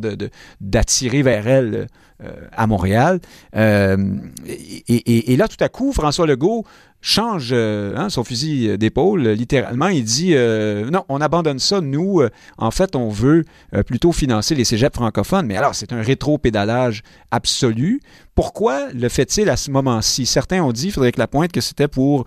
d'attirer 0.61 1.21
vers 1.21 1.47
elle 1.47 1.75
euh, 1.75 1.85
à 2.51 2.67
Montréal. 2.67 3.19
Euh, 3.55 4.15
et, 4.47 5.35
là, 5.37 5.47
tout 5.47 5.63
à 5.63 5.69
coup, 5.69 5.93
François 5.93 6.25
Legault 6.25 6.65
change 6.99 7.49
euh, 7.51 7.95
hein, 7.95 8.09
son 8.09 8.23
fusil 8.23 8.77
d'épaule, 8.77 9.27
littéralement. 9.29 9.87
Il 9.87 10.03
dit 10.03 10.31
euh, 10.33 10.89
non, 10.89 11.03
on 11.09 11.21
abandonne 11.21 11.59
ça. 11.59 11.79
Nous, 11.79 12.21
euh, 12.21 12.29
en 12.57 12.71
fait, 12.71 12.95
on 12.95 13.09
veut 13.09 13.45
euh, 13.75 13.83
plutôt 13.83 14.11
financer 14.11 14.55
les 14.55 14.65
cégeps 14.65 14.95
francophones. 14.95 15.45
Mais 15.45 15.57
alors, 15.57 15.75
c'est 15.75 15.93
un 15.93 16.01
rétro-pédalage 16.01 17.03
absolu. 17.31 18.01
Pourquoi 18.35 18.91
le 18.93 19.09
fait-il 19.09 19.49
à 19.49 19.57
ce 19.57 19.71
moment-ci? 19.71 20.25
Certains 20.25 20.63
ont 20.63 20.71
dit, 20.71 20.91
Frédéric 20.91 21.17
Lapointe, 21.17 21.51
que 21.51 21.61
c'était 21.61 21.87
pour 21.87 22.25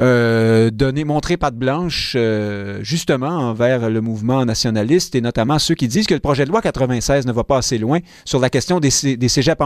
euh, 0.00 0.70
donner, 0.70 1.04
montrer 1.04 1.36
patte 1.36 1.56
blanche 1.56 2.14
euh, 2.16 2.80
justement 2.82 3.28
envers 3.28 3.90
le 3.90 4.00
mouvement 4.00 4.44
nationaliste 4.44 5.14
et 5.14 5.20
notamment 5.20 5.58
ceux 5.58 5.74
qui 5.74 5.88
disent 5.88 6.06
que 6.06 6.14
le 6.14 6.20
projet 6.20 6.44
de 6.44 6.50
loi 6.50 6.62
96 6.62 7.26
ne 7.26 7.32
va 7.32 7.44
pas 7.44 7.58
assez 7.58 7.78
loin 7.78 8.00
sur 8.24 8.40
la 8.40 8.50
question 8.50 8.80
des, 8.80 9.16
des 9.16 9.28
cégeps 9.28 9.62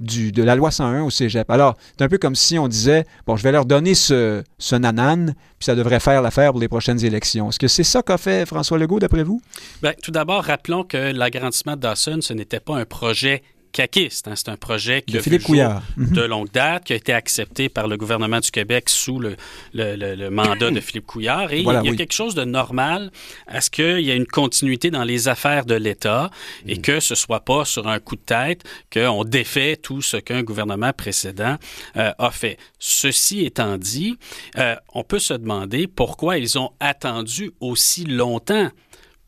du, 0.00 0.32
de 0.32 0.42
la 0.42 0.54
loi 0.54 0.70
101 0.70 1.02
au 1.02 1.10
cégep. 1.10 1.50
Alors, 1.50 1.76
c'est 1.96 2.04
un 2.04 2.08
peu 2.08 2.18
comme 2.18 2.34
si 2.34 2.58
on 2.58 2.68
disait, 2.68 3.04
bon, 3.26 3.36
je 3.36 3.42
vais 3.42 3.52
leur 3.52 3.64
donner 3.64 3.94
ce, 3.94 4.42
ce 4.58 4.76
nanan, 4.76 5.34
puis 5.58 5.64
ça 5.66 5.74
devrait 5.74 6.00
faire 6.00 6.22
l'affaire 6.22 6.52
pour 6.52 6.60
les 6.60 6.68
prochaines 6.68 7.04
élections. 7.04 7.48
Est-ce 7.50 7.58
que 7.58 7.68
c'est 7.68 7.84
ça 7.84 8.02
qu'a 8.02 8.18
fait 8.18 8.46
François 8.46 8.78
Legault, 8.78 8.98
d'après 9.00 9.22
vous? 9.22 9.40
Bien, 9.82 9.92
tout 10.02 10.10
d'abord, 10.10 10.44
rappelons 10.44 10.84
que 10.84 11.12
l'agrandissement 11.12 11.76
de 11.76 11.80
Dawson, 11.80 12.18
ce 12.20 12.32
n'était 12.32 12.60
pas 12.60 12.76
un 12.76 12.84
projet 12.84 13.42
caquiste. 13.72 14.28
hein. 14.28 14.34
C'est 14.36 14.48
un 14.48 14.56
projet 14.56 15.02
qui 15.02 15.14
De 15.14 15.20
Philippe 15.20 15.42
Couillard. 15.42 15.82
Longue 15.96 16.50
date, 16.52 16.84
qui 16.84 16.92
a 16.92 16.96
été 16.96 17.12
accepté 17.12 17.68
par 17.68 17.88
le 17.88 17.96
gouvernement 17.96 18.40
du 18.40 18.50
Québec 18.50 18.88
sous 18.88 19.18
le, 19.18 19.36
le- 19.72 19.96
le- 19.96 20.14
le 20.14 20.30
mandat 20.30 20.70
de 20.70 20.80
Philippe 20.80 21.06
Couillard. 21.06 21.52
Et 21.52 21.62
Voilà, 21.62 21.80
il 21.80 21.86
y 21.86 21.88
a 21.88 21.90
oui. 21.92 21.96
quelque 21.96 22.12
chose 22.12 22.34
de 22.34 22.44
normal 22.44 23.10
à 23.46 23.60
ce 23.60 23.70
qu'il 23.70 24.00
y 24.00 24.10
ait 24.10 24.16
une 24.16 24.26
continuité 24.26 24.90
dans 24.90 25.04
les 25.04 25.28
affaires 25.28 25.64
de 25.64 25.74
l'État 25.74 26.30
et 26.66 26.76
Mhm. 26.76 26.82
que 26.82 27.00
ce 27.00 27.14
soit 27.14 27.40
pas 27.40 27.64
sur 27.64 27.88
un 27.88 27.98
coup 28.00 28.16
de 28.16 28.20
tête 28.22 28.64
qu'on 28.92 29.24
défait 29.24 29.76
tout 29.76 30.02
ce 30.02 30.16
qu'un 30.16 30.42
gouvernement 30.42 30.92
précédent 30.92 31.56
euh, 31.96 32.12
a 32.18 32.30
fait. 32.30 32.58
Ceci 32.78 33.44
étant 33.44 33.76
dit, 33.78 34.16
euh, 34.58 34.74
on 34.94 35.04
peut 35.04 35.18
se 35.18 35.34
demander 35.34 35.86
pourquoi 35.86 36.38
ils 36.38 36.58
ont 36.58 36.70
attendu 36.80 37.52
aussi 37.60 38.04
longtemps 38.04 38.70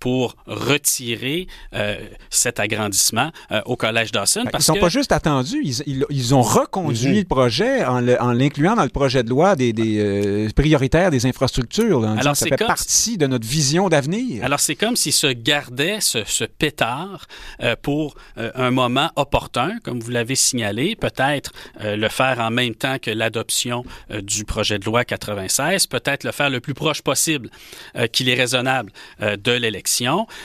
pour 0.01 0.35
retirer 0.47 1.47
euh, 1.75 1.99
cet 2.31 2.59
agrandissement 2.59 3.31
euh, 3.53 3.61
au 3.67 3.77
Collège 3.77 4.11
Dawson. 4.11 4.45
Ils 4.53 4.57
ne 4.57 4.63
sont 4.63 4.75
pas 4.75 4.89
juste 4.89 5.13
attendus, 5.13 5.61
ils, 5.63 6.05
ils, 6.09 6.35
ont 6.35 6.43
reconduit 6.43 7.13
mm-hmm. 7.13 7.19
le 7.19 7.25
projet 7.25 7.85
en 7.85 8.33
l'incluant 8.33 8.75
dans 8.75 8.83
le 8.83 8.89
projet 8.89 9.23
de 9.23 9.29
loi 9.29 9.55
des, 9.57 9.73
des 9.73 9.99
euh, 10.01 10.49
prioritaires 10.57 11.11
des 11.11 11.27
infrastructures. 11.27 12.05
Alors, 12.05 12.35
ça 12.35 12.47
fait 12.47 12.57
partie 12.57 13.19
de 13.19 13.27
notre 13.27 13.47
vision 13.47 13.89
d'avenir. 13.89 14.43
Alors, 14.43 14.59
c'est 14.59 14.75
comme 14.75 14.97
s'ils 14.97 15.13
se 15.13 15.27
gardaient 15.27 16.01
ce, 16.01 16.25
ce 16.25 16.45
pétard 16.45 17.27
pour 17.83 18.15
un 18.37 18.71
moment 18.71 19.11
opportun, 19.17 19.79
comme 19.85 20.01
vous 20.01 20.11
l'avez 20.11 20.35
signalé, 20.35 20.97
peut-être 20.97 21.53
le 21.83 22.09
faire 22.09 22.39
en 22.41 22.51
même 22.51 22.75
temps 22.75 22.99
que 22.99 23.11
l'adoption 23.11 23.85
du 24.23 24.45
projet 24.45 24.79
de 24.79 24.85
loi 24.87 25.05
96, 25.05 25.87
peut-être 25.89 26.25
le 26.25 26.33
faire 26.33 26.49
le 26.49 26.61
plus 26.61 26.75
proche 26.75 27.03
possible 27.03 27.51
qu'il 28.13 28.29
est 28.29 28.35
raisonnable 28.35 28.93
de 29.21 29.53
l'élection, 29.53 29.90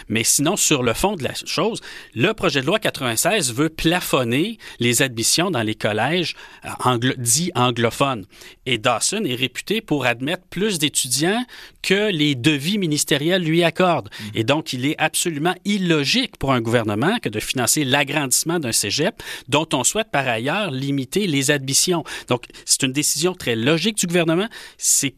mais 0.09 0.23
sinon, 0.23 0.55
sur 0.55 0.83
le 0.83 0.93
fond 0.93 1.15
de 1.15 1.23
la 1.23 1.33
chose, 1.33 1.81
le 2.13 2.33
projet 2.33 2.61
de 2.61 2.65
loi 2.65 2.79
96 2.79 3.53
veut 3.53 3.69
plafonner 3.69 4.57
les 4.79 5.01
admissions 5.01 5.51
dans 5.51 5.61
les 5.61 5.75
collèges 5.75 6.35
euh, 6.65 6.97
dits 7.17 7.51
anglophones. 7.55 8.25
Et 8.65 8.77
Dawson 8.77 9.23
est 9.25 9.35
réputé 9.35 9.81
pour 9.81 10.05
admettre 10.05 10.43
plus 10.49 10.79
d'étudiants 10.79 11.43
que 11.81 12.11
les 12.11 12.35
devis 12.35 12.77
ministériels 12.77 13.43
lui 13.43 13.63
accordent. 13.63 14.09
Mm. 14.09 14.37
Et 14.37 14.43
donc, 14.43 14.73
il 14.73 14.85
est 14.85 14.95
absolument 14.97 15.55
illogique 15.65 16.37
pour 16.37 16.51
un 16.53 16.61
gouvernement 16.61 17.17
que 17.19 17.29
de 17.29 17.39
financer 17.39 17.83
l'agrandissement 17.83 18.59
d'un 18.59 18.71
cégep 18.71 19.21
dont 19.47 19.67
on 19.73 19.83
souhaite 19.83 20.11
par 20.11 20.27
ailleurs 20.27 20.71
limiter 20.71 21.27
les 21.27 21.51
admissions. 21.51 22.03
Donc, 22.27 22.45
c'est 22.65 22.83
une 22.83 22.93
décision 22.93 23.33
très 23.33 23.55
logique 23.55 23.97
du 23.97 24.07
gouvernement. 24.07 24.47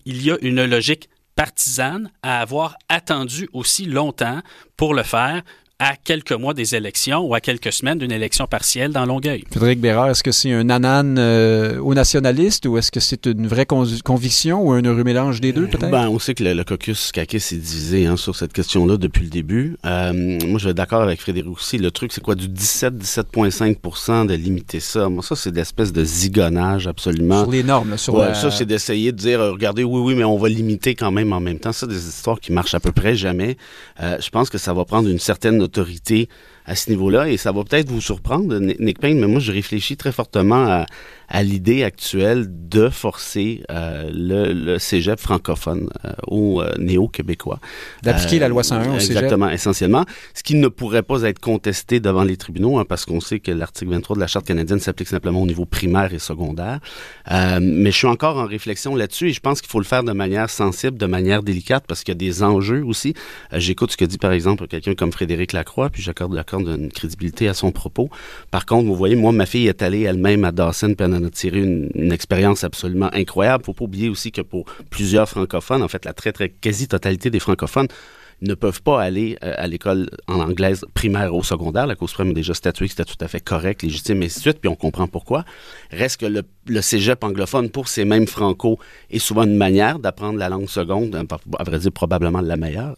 Il 0.06 0.22
y 0.22 0.32
a 0.32 0.38
une 0.42 0.66
logique 0.66 1.10
partisane 1.38 2.12
à 2.24 2.42
avoir 2.42 2.78
attendu 2.90 3.48
aussi 3.54 3.86
longtemps 3.86 4.42
pour 4.76 4.94
le 4.94 5.04
faire 5.04 5.44
à 5.80 5.96
quelques 5.96 6.32
mois 6.32 6.56
des 6.56 6.74
élections 6.74 7.20
ou 7.20 7.36
à 7.36 7.40
quelques 7.40 7.72
semaines 7.72 8.00
d'une 8.00 8.12
élection 8.12 8.48
partielle 8.48 8.92
dans 8.92 9.06
Longueuil. 9.06 9.44
Frédéric 9.52 9.80
Bérard, 9.80 10.10
est-ce 10.10 10.24
que 10.24 10.32
c'est 10.32 10.52
un 10.52 10.72
anane 10.72 11.18
euh, 11.20 11.78
au 11.80 11.94
nationaliste 11.94 12.66
ou 12.66 12.80
est-ce 12.80 12.92
que 12.92 13.00
c'est 13.00 13.28
une 13.28 13.46
vraie 13.46 13.68
conviction 13.68 14.64
ou 14.64 14.72
un 14.72 14.82
heureux 14.82 15.04
mélange 15.04 15.40
des 15.40 15.54
deux, 15.54 15.68
peut-être? 15.68 15.92
Ben, 15.92 16.10
on 16.10 16.18
sait 16.18 16.34
que 16.34 16.44
le, 16.44 16.64
caucus 16.64 17.12
CAQ 17.14 17.40
s'est 17.40 17.58
divisé 17.58 18.08
hein, 18.08 18.18
sur 18.18 18.36
cette 18.36 18.54
question-là 18.54 18.98
depuis 18.98 19.24
le 19.24 19.30
début. 19.30 19.78
Euh, 19.86 20.40
moi, 20.48 20.58
je 20.58 20.68
vais 20.68 20.74
d'accord 20.74 21.04
avec 21.04 21.22
Frédéric 21.22 21.52
aussi. 21.52 21.78
Le 21.78 21.92
truc, 21.92 22.12
c'est 22.12 22.22
quoi? 22.22 22.34
Du 22.34 22.48
17-17,5% 22.48 24.26
de 24.26 24.34
limiter 24.34 24.80
ça. 24.80 25.10
Moi, 25.10 25.22
ça, 25.22 25.36
c'est 25.36 25.54
l'espèce 25.54 25.94
de 25.94 26.04
zigonnage 26.04 26.88
absolument. 26.88 27.44
Sur 27.44 27.52
les 27.52 27.64
normes, 27.64 27.98
sur 27.98 28.16
ouais, 28.16 28.34
Ça, 28.34 28.50
c'est 28.50 28.66
d'essayer 28.66 29.12
de 29.12 29.18
dire, 29.18 29.42
regardez, 29.42 29.84
oui, 29.84 30.02
oui, 30.02 30.16
mais 30.16 30.24
on 30.24 30.38
va 30.38 30.50
limiter 30.50 30.96
quand 30.96 31.12
même 31.12 31.34
en 31.34 31.40
même 31.40 31.60
temps. 31.60 31.72
Ça, 31.72 31.86
des 31.86 32.08
histoires 32.08 32.40
qui 32.40 32.52
marchent 32.52 32.74
à 32.74 32.80
peu 32.80 32.92
près 32.92 33.16
jamais. 33.16 33.58
Euh, 34.02 34.18
je 34.20 34.30
pense 34.32 34.50
que 34.50 34.58
ça 34.58 34.74
va 34.74 34.84
prendre 34.84 35.08
une 35.08 35.20
certaine 35.20 35.67
autorité 35.68 36.30
à 36.68 36.76
ce 36.76 36.90
niveau-là. 36.90 37.30
Et 37.30 37.38
ça 37.38 37.52
va 37.52 37.64
peut-être 37.64 37.90
vous 37.90 38.02
surprendre, 38.02 38.60
Nick 38.60 39.00
Payne, 39.00 39.20
mais 39.20 39.28
moi, 39.28 39.40
je 39.40 39.52
réfléchis 39.52 39.98
très 39.98 40.12
fortement 40.12 40.66
à, 40.68 40.86
à 41.30 41.44
l'idée 41.44 41.84
actuelle 41.84 42.48
de 42.50 42.90
forcer 42.90 43.64
euh, 43.70 44.10
le, 44.14 44.54
le, 44.54 44.80
cégep 44.80 45.20
francophone 45.20 45.90
euh, 46.06 46.12
aux 46.28 46.62
euh, 46.62 46.74
néo-québécois. 46.78 47.60
D'appliquer 48.04 48.40
la 48.40 48.48
loi 48.48 48.64
101 48.64 48.96
au 48.96 49.00
cégep? 49.00 49.24
Exactement, 49.24 49.50
essentiellement. 49.50 50.06
Ce 50.34 50.44
qui 50.44 50.56
ne 50.56 50.68
pourrait 50.68 51.04
pas 51.04 51.24
être 51.24 51.40
contesté 51.40 52.00
devant 52.00 52.24
les 52.24 52.38
tribunaux, 52.38 52.80
hein, 52.80 52.86
parce 52.88 53.06
qu'on 53.06 53.20
sait 53.20 53.40
que 53.40 53.52
l'article 53.52 53.92
23 53.92 54.16
de 54.16 54.22
la 54.22 54.28
Charte 54.28 54.46
canadienne 54.46 54.80
s'applique 54.80 55.10
simplement 55.10 55.42
au 55.42 55.46
niveau 55.46 55.66
primaire 55.66 56.14
et 56.14 56.20
secondaire. 56.20 56.80
mais 57.30 57.92
je 57.92 57.98
suis 57.98 58.08
encore 58.08 58.38
en 58.38 58.46
réflexion 58.46 58.96
là-dessus 58.96 59.30
et 59.30 59.34
je 59.34 59.40
pense 59.40 59.62
qu'il 59.62 59.70
faut 59.70 59.80
le 59.80 59.86
faire 59.86 60.04
de 60.04 60.12
manière 60.12 60.50
sensible, 60.50 60.98
de 60.98 61.06
manière 61.06 61.44
délicate, 61.44 61.86
parce 61.88 62.04
qu'il 62.04 62.14
y 62.14 62.18
a 62.18 62.20
des 62.20 62.44
enjeux 62.44 62.84
aussi. 62.84 63.14
J'écoute 63.54 63.92
ce 63.92 63.98
que 63.98 64.06
dit, 64.06 64.18
par 64.18 64.32
exemple, 64.32 64.68
quelqu'un 64.68 64.96
comme 64.96 65.12
Frédéric 65.12 65.54
Lacroix, 65.54 65.90
puis 65.90 66.02
j'accorde 66.02 66.34
une 66.60 66.92
crédibilité 66.92 67.48
à 67.48 67.54
son 67.54 67.72
propos. 67.72 68.10
Par 68.52 68.66
contre, 68.66 68.88
vous 68.88 68.96
voyez, 68.96 69.16
moi, 69.16 69.32
ma 69.32 69.46
fille 69.46 69.68
est 69.68 69.82
allée 69.82 70.02
elle-même 70.02 70.44
à 70.44 70.52
Dawson, 70.52 70.94
puis 70.98 71.06
en 71.06 71.14
a 71.14 71.30
tiré 71.30 71.60
une, 71.60 72.12
expérience 72.12 72.64
absolument 72.64 73.10
incroyable. 73.14 73.64
Faut 73.64 73.74
pas 73.74 73.86
oublier 73.86 74.10
aussi 74.10 74.32
que 74.32 74.42
pour 74.42 74.66
plusieurs 74.90 75.28
francophones, 75.28 75.84
en 75.84 75.88
fait, 75.88 76.06
la 76.06 76.14
très, 76.14 76.32
très 76.32 76.50
quasi-totalité 76.50 77.30
des 77.30 77.40
francophones 77.40 77.88
ne 78.42 78.54
peuvent 78.54 78.82
pas 78.82 79.02
aller 79.02 79.38
euh, 79.44 79.54
à 79.58 79.68
l'école 79.68 80.10
en 80.28 80.40
anglaise 80.40 80.86
primaire 80.94 81.34
ou 81.34 81.44
secondaire. 81.44 81.88
La 81.88 81.96
Cour 81.96 82.10
suprême 82.10 82.32
a 82.32 82.34
déjà 82.34 82.54
statué 82.54 82.86
que 82.86 82.92
c'était 82.92 83.06
tout 83.06 83.24
à 83.24 83.28
fait 83.28 83.40
correct, 83.40 83.82
légitime, 83.82 84.22
et 84.22 84.26
ainsi 84.26 84.38
de 84.38 84.42
suite, 84.42 84.60
puis 84.60 84.70
on 84.70 84.76
comprend 84.76 85.08
pourquoi. 85.08 85.44
Reste 85.92 86.22
que 86.22 86.26
le, 86.26 86.82
cégep 86.82 87.24
anglophone, 87.24 87.70
pour 87.70 87.88
ces 87.88 88.06
mêmes 88.06 88.28
franco, 88.28 88.80
est 89.10 89.20
souvent 89.20 89.44
une 89.44 89.58
manière 89.58 90.00
d'apprendre 90.00 90.38
la 90.38 90.50
langue 90.50 90.70
seconde, 90.70 91.16
à 91.16 91.64
vrai 91.64 91.80
dire 91.80 91.92
probablement 91.92 92.42
la 92.42 92.58
meilleure. 92.58 92.96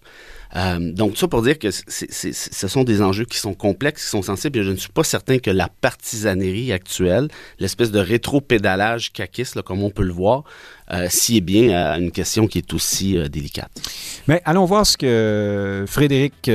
Euh, 0.56 0.92
donc, 0.92 1.18
ça 1.18 1.28
pour 1.28 1.42
dire 1.42 1.60
que 1.60 1.70
ce 1.72 2.68
sont 2.68 2.84
des 2.84 3.02
enjeux 3.02 3.26
qui 3.26 3.38
sont 3.38 3.54
complexes, 3.54 4.04
qui 4.04 4.10
sont 4.10 4.22
sensibles, 4.22 4.60
et 4.60 4.64
je 4.64 4.72
ne 4.72 4.76
suis 4.76 4.92
pas 4.92 5.04
certain 5.04 5.38
que 5.40 5.52
la 5.52 5.70
partisanerie 5.82 6.72
actuelle, 6.72 7.28
l'espèce 7.60 7.92
de 7.92 8.00
rétro-pédalage 8.00 9.12
caquiste, 9.12 9.62
comme 9.62 9.84
on 9.84 9.90
peut 9.90 10.04
le 10.04 10.14
voir, 10.14 10.44
euh, 10.92 11.08
s'y 11.10 11.38
est 11.38 11.42
bien 11.42 11.78
à 11.78 12.00
une 12.00 12.12
question 12.12 12.48
qui 12.48 12.58
est 12.58 12.74
aussi 12.74 13.18
euh, 13.18 13.28
délicate. 13.28 13.72
Mais 14.28 14.42
allons 14.46 14.66
voir 14.66 14.86
ce 14.86 14.98
que 14.98 15.86
Frédéric 15.88 16.50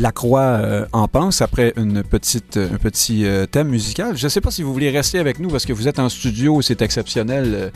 Lacroix 0.00 0.40
euh, 0.40 0.86
en 0.92 1.08
pense 1.08 1.42
après 1.42 1.72
une 1.76 2.02
petite, 2.02 2.56
un 2.56 2.78
petit 2.78 3.24
euh, 3.24 3.46
thème 3.46 3.68
musical. 3.68 4.16
Je 4.16 4.24
ne 4.24 4.28
sais 4.28 4.40
pas 4.40 4.50
si 4.50 4.62
vous 4.62 4.72
voulez 4.72 4.90
rester 4.90 5.18
avec 5.18 5.38
nous 5.38 5.48
parce 5.48 5.66
que 5.66 5.72
vous 5.72 5.88
êtes 5.88 5.98
en 5.98 6.08
studio, 6.08 6.62
c'est 6.62 6.82
exceptionnel. 6.82 7.72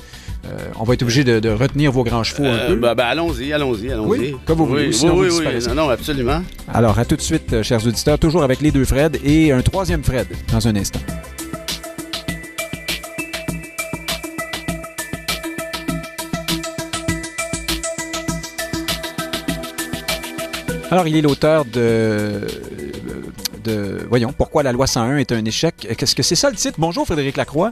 Euh, 0.47 0.57
on 0.79 0.85
va 0.85 0.95
être 0.95 1.03
obligé 1.03 1.25
de, 1.25 1.51
retenir 1.51 1.93
vos 1.93 2.05
grands 2.05 2.23
chevaux 2.23 2.47
un 2.47 2.69
peu. 2.69 2.77
Bah, 2.77 2.95
bah, 2.95 3.07
allons-y, 3.07 3.53
allons-y, 3.53 3.91
allons-y. 3.91 4.09
Oui, 4.09 4.37
comme 4.47 4.59
vous 4.59 4.67
voulez. 4.67 4.91
Oui, 5.03 5.11
oui, 5.13 5.29
oui, 5.31 5.75
non, 5.75 5.89
absolument. 5.89 6.43
Alors, 6.73 6.99
à 6.99 7.05
tout 7.05 7.17
de 7.17 7.21
suite, 7.21 7.63
chers 7.63 7.87
auditeurs, 7.87 8.19
toujours 8.19 8.43
avec 8.43 8.61
les 8.61 8.71
deux 8.71 8.85
Fred 8.85 9.19
et 9.25 9.53
un 9.53 9.63
troisième 9.63 10.03
Fred 10.03 10.27
dans 10.53 10.67
un 10.67 10.77
instant. 10.77 11.01
Alors, 20.91 21.07
il 21.07 21.17
est 21.17 21.21
l'auteur 21.21 21.65
de, 21.65 22.47
Voyons, 24.09 24.33
pourquoi 24.33 24.65
la 24.65 24.73
loi 24.73 24.89
101 24.89 25.19
est 25.19 25.31
un 25.31 25.45
échec? 25.45 25.87
Qu'est-ce 25.97 26.17
que 26.17 26.25
c'est 26.25 26.35
ça 26.35 26.51
le 26.51 26.57
titre? 26.57 26.77
Bonjour, 26.79 27.07
Frédéric 27.07 27.37
Lacroix. 27.37 27.71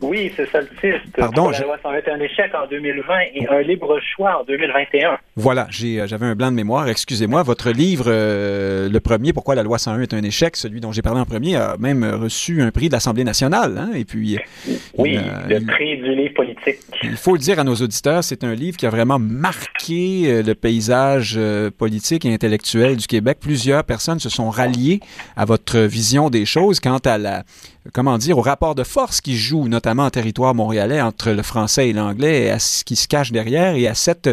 Oui, 0.00 0.32
c'est 0.36 0.48
ça 0.50 0.60
le 0.60 0.68
titre. 0.68 1.04
Pardon, 1.16 1.50
la 1.50 1.60
loi 1.60 1.76
101 1.82 1.94
est 1.94 2.08
un 2.08 2.20
échec 2.20 2.52
en 2.54 2.68
2020 2.68 3.14
et 3.34 3.48
un 3.48 3.62
libre 3.62 3.98
choix 4.14 4.40
en 4.40 4.44
2021. 4.44 5.18
Voilà, 5.34 5.66
euh, 5.66 6.06
j'avais 6.06 6.26
un 6.26 6.36
blanc 6.36 6.50
de 6.50 6.56
mémoire. 6.56 6.88
Excusez-moi. 6.88 7.42
Votre 7.42 7.70
livre, 7.70 8.04
euh, 8.06 8.88
le 8.88 9.00
premier, 9.00 9.32
Pourquoi 9.32 9.56
la 9.56 9.64
loi 9.64 9.78
101 9.78 10.02
est 10.02 10.14
un 10.14 10.22
échec, 10.22 10.56
celui 10.56 10.80
dont 10.80 10.92
j'ai 10.92 11.02
parlé 11.02 11.20
en 11.20 11.24
premier, 11.24 11.56
a 11.56 11.76
même 11.78 12.04
reçu 12.04 12.62
un 12.62 12.70
prix 12.70 12.88
de 12.88 12.92
l'Assemblée 12.92 13.24
nationale. 13.24 13.76
Hein, 13.76 13.90
et 13.96 14.04
puis, 14.04 14.38
oui, 14.96 15.18
le 15.48 15.66
prix 15.66 15.96
du 15.98 16.14
livre 16.14 16.34
politique. 16.34 16.78
Il 17.02 17.16
faut 17.16 17.32
le 17.32 17.40
dire 17.40 17.58
à 17.58 17.64
nos 17.64 17.74
auditeurs, 17.74 18.22
c'est 18.22 18.44
un 18.44 18.54
livre 18.54 18.76
qui 18.76 18.86
a 18.86 18.90
vraiment 18.90 19.18
marqué 19.18 20.24
euh, 20.26 20.42
le 20.42 20.54
paysage 20.54 21.38
politique 21.76 22.24
et 22.24 22.32
intellectuel 22.32 22.96
du 22.96 23.06
Québec. 23.06 23.38
Plusieurs 23.40 23.82
personnes 23.82 24.20
se 24.20 24.28
sont 24.28 24.50
ralliées 24.50 25.00
à 25.36 25.44
votre 25.44 25.78
vision 25.78 26.30
des 26.30 26.44
choses 26.44 26.78
quant 26.78 26.98
à 26.98 27.18
la 27.18 27.42
comment 27.92 28.18
dire, 28.18 28.38
au 28.38 28.42
rapport 28.42 28.74
de 28.74 28.84
force 28.84 29.20
qui 29.20 29.36
joue, 29.36 29.68
notamment 29.68 30.04
en 30.04 30.10
territoire 30.10 30.54
montréalais, 30.54 31.00
entre 31.00 31.30
le 31.30 31.42
français 31.42 31.88
et 31.88 31.92
l'anglais, 31.92 32.44
et 32.44 32.50
à 32.50 32.58
ce 32.58 32.84
qui 32.84 32.96
se 32.96 33.08
cache 33.08 33.32
derrière, 33.32 33.74
et 33.74 33.86
à 33.86 33.94
cette... 33.94 34.30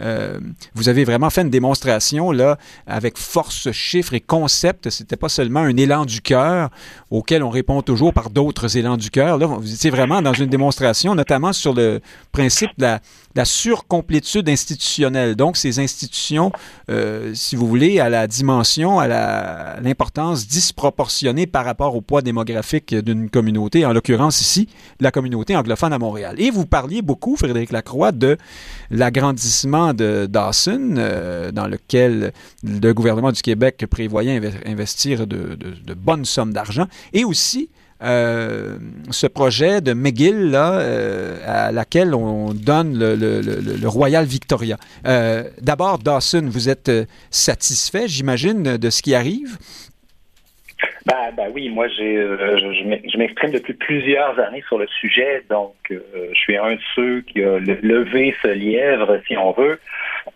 Euh, 0.00 0.38
vous 0.74 0.88
avez 0.88 1.04
vraiment 1.04 1.30
fait 1.30 1.42
une 1.42 1.50
démonstration, 1.50 2.32
là, 2.32 2.58
avec 2.86 3.16
force, 3.16 3.70
chiffres 3.72 4.14
et 4.14 4.20
concepts. 4.20 4.90
C'était 4.90 5.16
pas 5.16 5.28
seulement 5.28 5.60
un 5.60 5.76
élan 5.76 6.04
du 6.04 6.20
cœur 6.20 6.70
auquel 7.10 7.42
on 7.42 7.50
répond 7.50 7.82
toujours 7.82 8.12
par 8.12 8.30
d'autres 8.30 8.76
élans 8.76 8.96
du 8.96 9.10
cœur. 9.10 9.38
Là, 9.38 9.46
vous 9.46 9.72
étiez 9.72 9.90
vraiment 9.90 10.22
dans 10.22 10.34
une 10.34 10.48
démonstration, 10.48 11.14
notamment 11.14 11.52
sur 11.52 11.74
le 11.74 12.00
principe 12.32 12.70
de 12.78 12.82
la 12.82 13.00
la 13.36 13.44
surcomplétude 13.44 14.48
institutionnelle. 14.48 15.36
Donc, 15.36 15.58
ces 15.58 15.78
institutions, 15.78 16.50
euh, 16.90 17.32
si 17.34 17.54
vous 17.54 17.68
voulez, 17.68 18.00
à 18.00 18.08
la 18.08 18.26
dimension, 18.26 18.98
à 18.98 19.78
l'importance 19.80 20.48
disproportionnée 20.48 21.46
par 21.46 21.64
rapport 21.64 21.94
au 21.94 22.00
poids 22.00 22.22
démographique 22.22 22.94
d'une 22.94 23.28
communauté, 23.28 23.84
en 23.84 23.92
l'occurrence 23.92 24.40
ici, 24.40 24.68
la 25.00 25.10
communauté 25.10 25.54
anglophone 25.54 25.92
à 25.92 25.98
Montréal. 25.98 26.36
Et 26.38 26.50
vous 26.50 26.64
parliez 26.64 27.02
beaucoup, 27.02 27.36
Frédéric 27.36 27.72
Lacroix, 27.72 28.10
de 28.10 28.38
l'agrandissement 28.90 29.92
de 29.92 30.26
Dawson, 30.26 30.94
euh, 30.96 31.52
dans 31.52 31.66
lequel 31.66 32.32
le 32.64 32.92
gouvernement 32.92 33.32
du 33.32 33.42
Québec 33.42 33.84
prévoyait 33.90 34.40
investir 34.64 35.26
de, 35.26 35.56
de 35.56 35.94
bonnes 35.94 36.24
sommes 36.24 36.54
d'argent, 36.54 36.86
et 37.12 37.24
aussi 37.24 37.68
euh, 38.02 38.76
ce 39.10 39.26
projet 39.26 39.80
de 39.80 39.94
McGill, 39.94 40.52
euh, 40.54 41.38
à 41.46 41.72
laquelle 41.72 42.14
on 42.14 42.52
donne 42.52 42.98
le, 42.98 43.88
Royal 43.88 44.26
Victoria. 44.26 44.76
Euh, 45.06 45.44
d'abord, 45.62 45.98
Dawson, 45.98 46.46
vous 46.46 46.68
êtes 46.68 46.90
satisfait, 47.30 48.08
j'imagine, 48.08 48.76
de 48.76 48.90
ce 48.90 49.00
qui 49.00 49.14
arrive? 49.14 49.56
Ben, 51.06 51.30
ben 51.36 51.52
oui, 51.54 51.68
moi 51.68 51.86
j'ai 51.86 52.16
euh, 52.16 52.58
je, 52.58 53.16
m'exprime 53.16 53.52
depuis 53.52 53.74
plusieurs 53.74 54.36
années 54.40 54.64
sur 54.66 54.76
le 54.76 54.88
sujet, 54.88 55.44
donc 55.48 55.76
euh, 55.92 56.00
je 56.32 56.36
suis 56.36 56.56
un 56.56 56.74
de 56.74 56.80
ceux 56.96 57.20
qui 57.20 57.44
a 57.44 57.60
levé 57.60 58.34
ce 58.42 58.48
lièvre, 58.48 59.20
si 59.28 59.36
on 59.36 59.52
veut. 59.52 59.78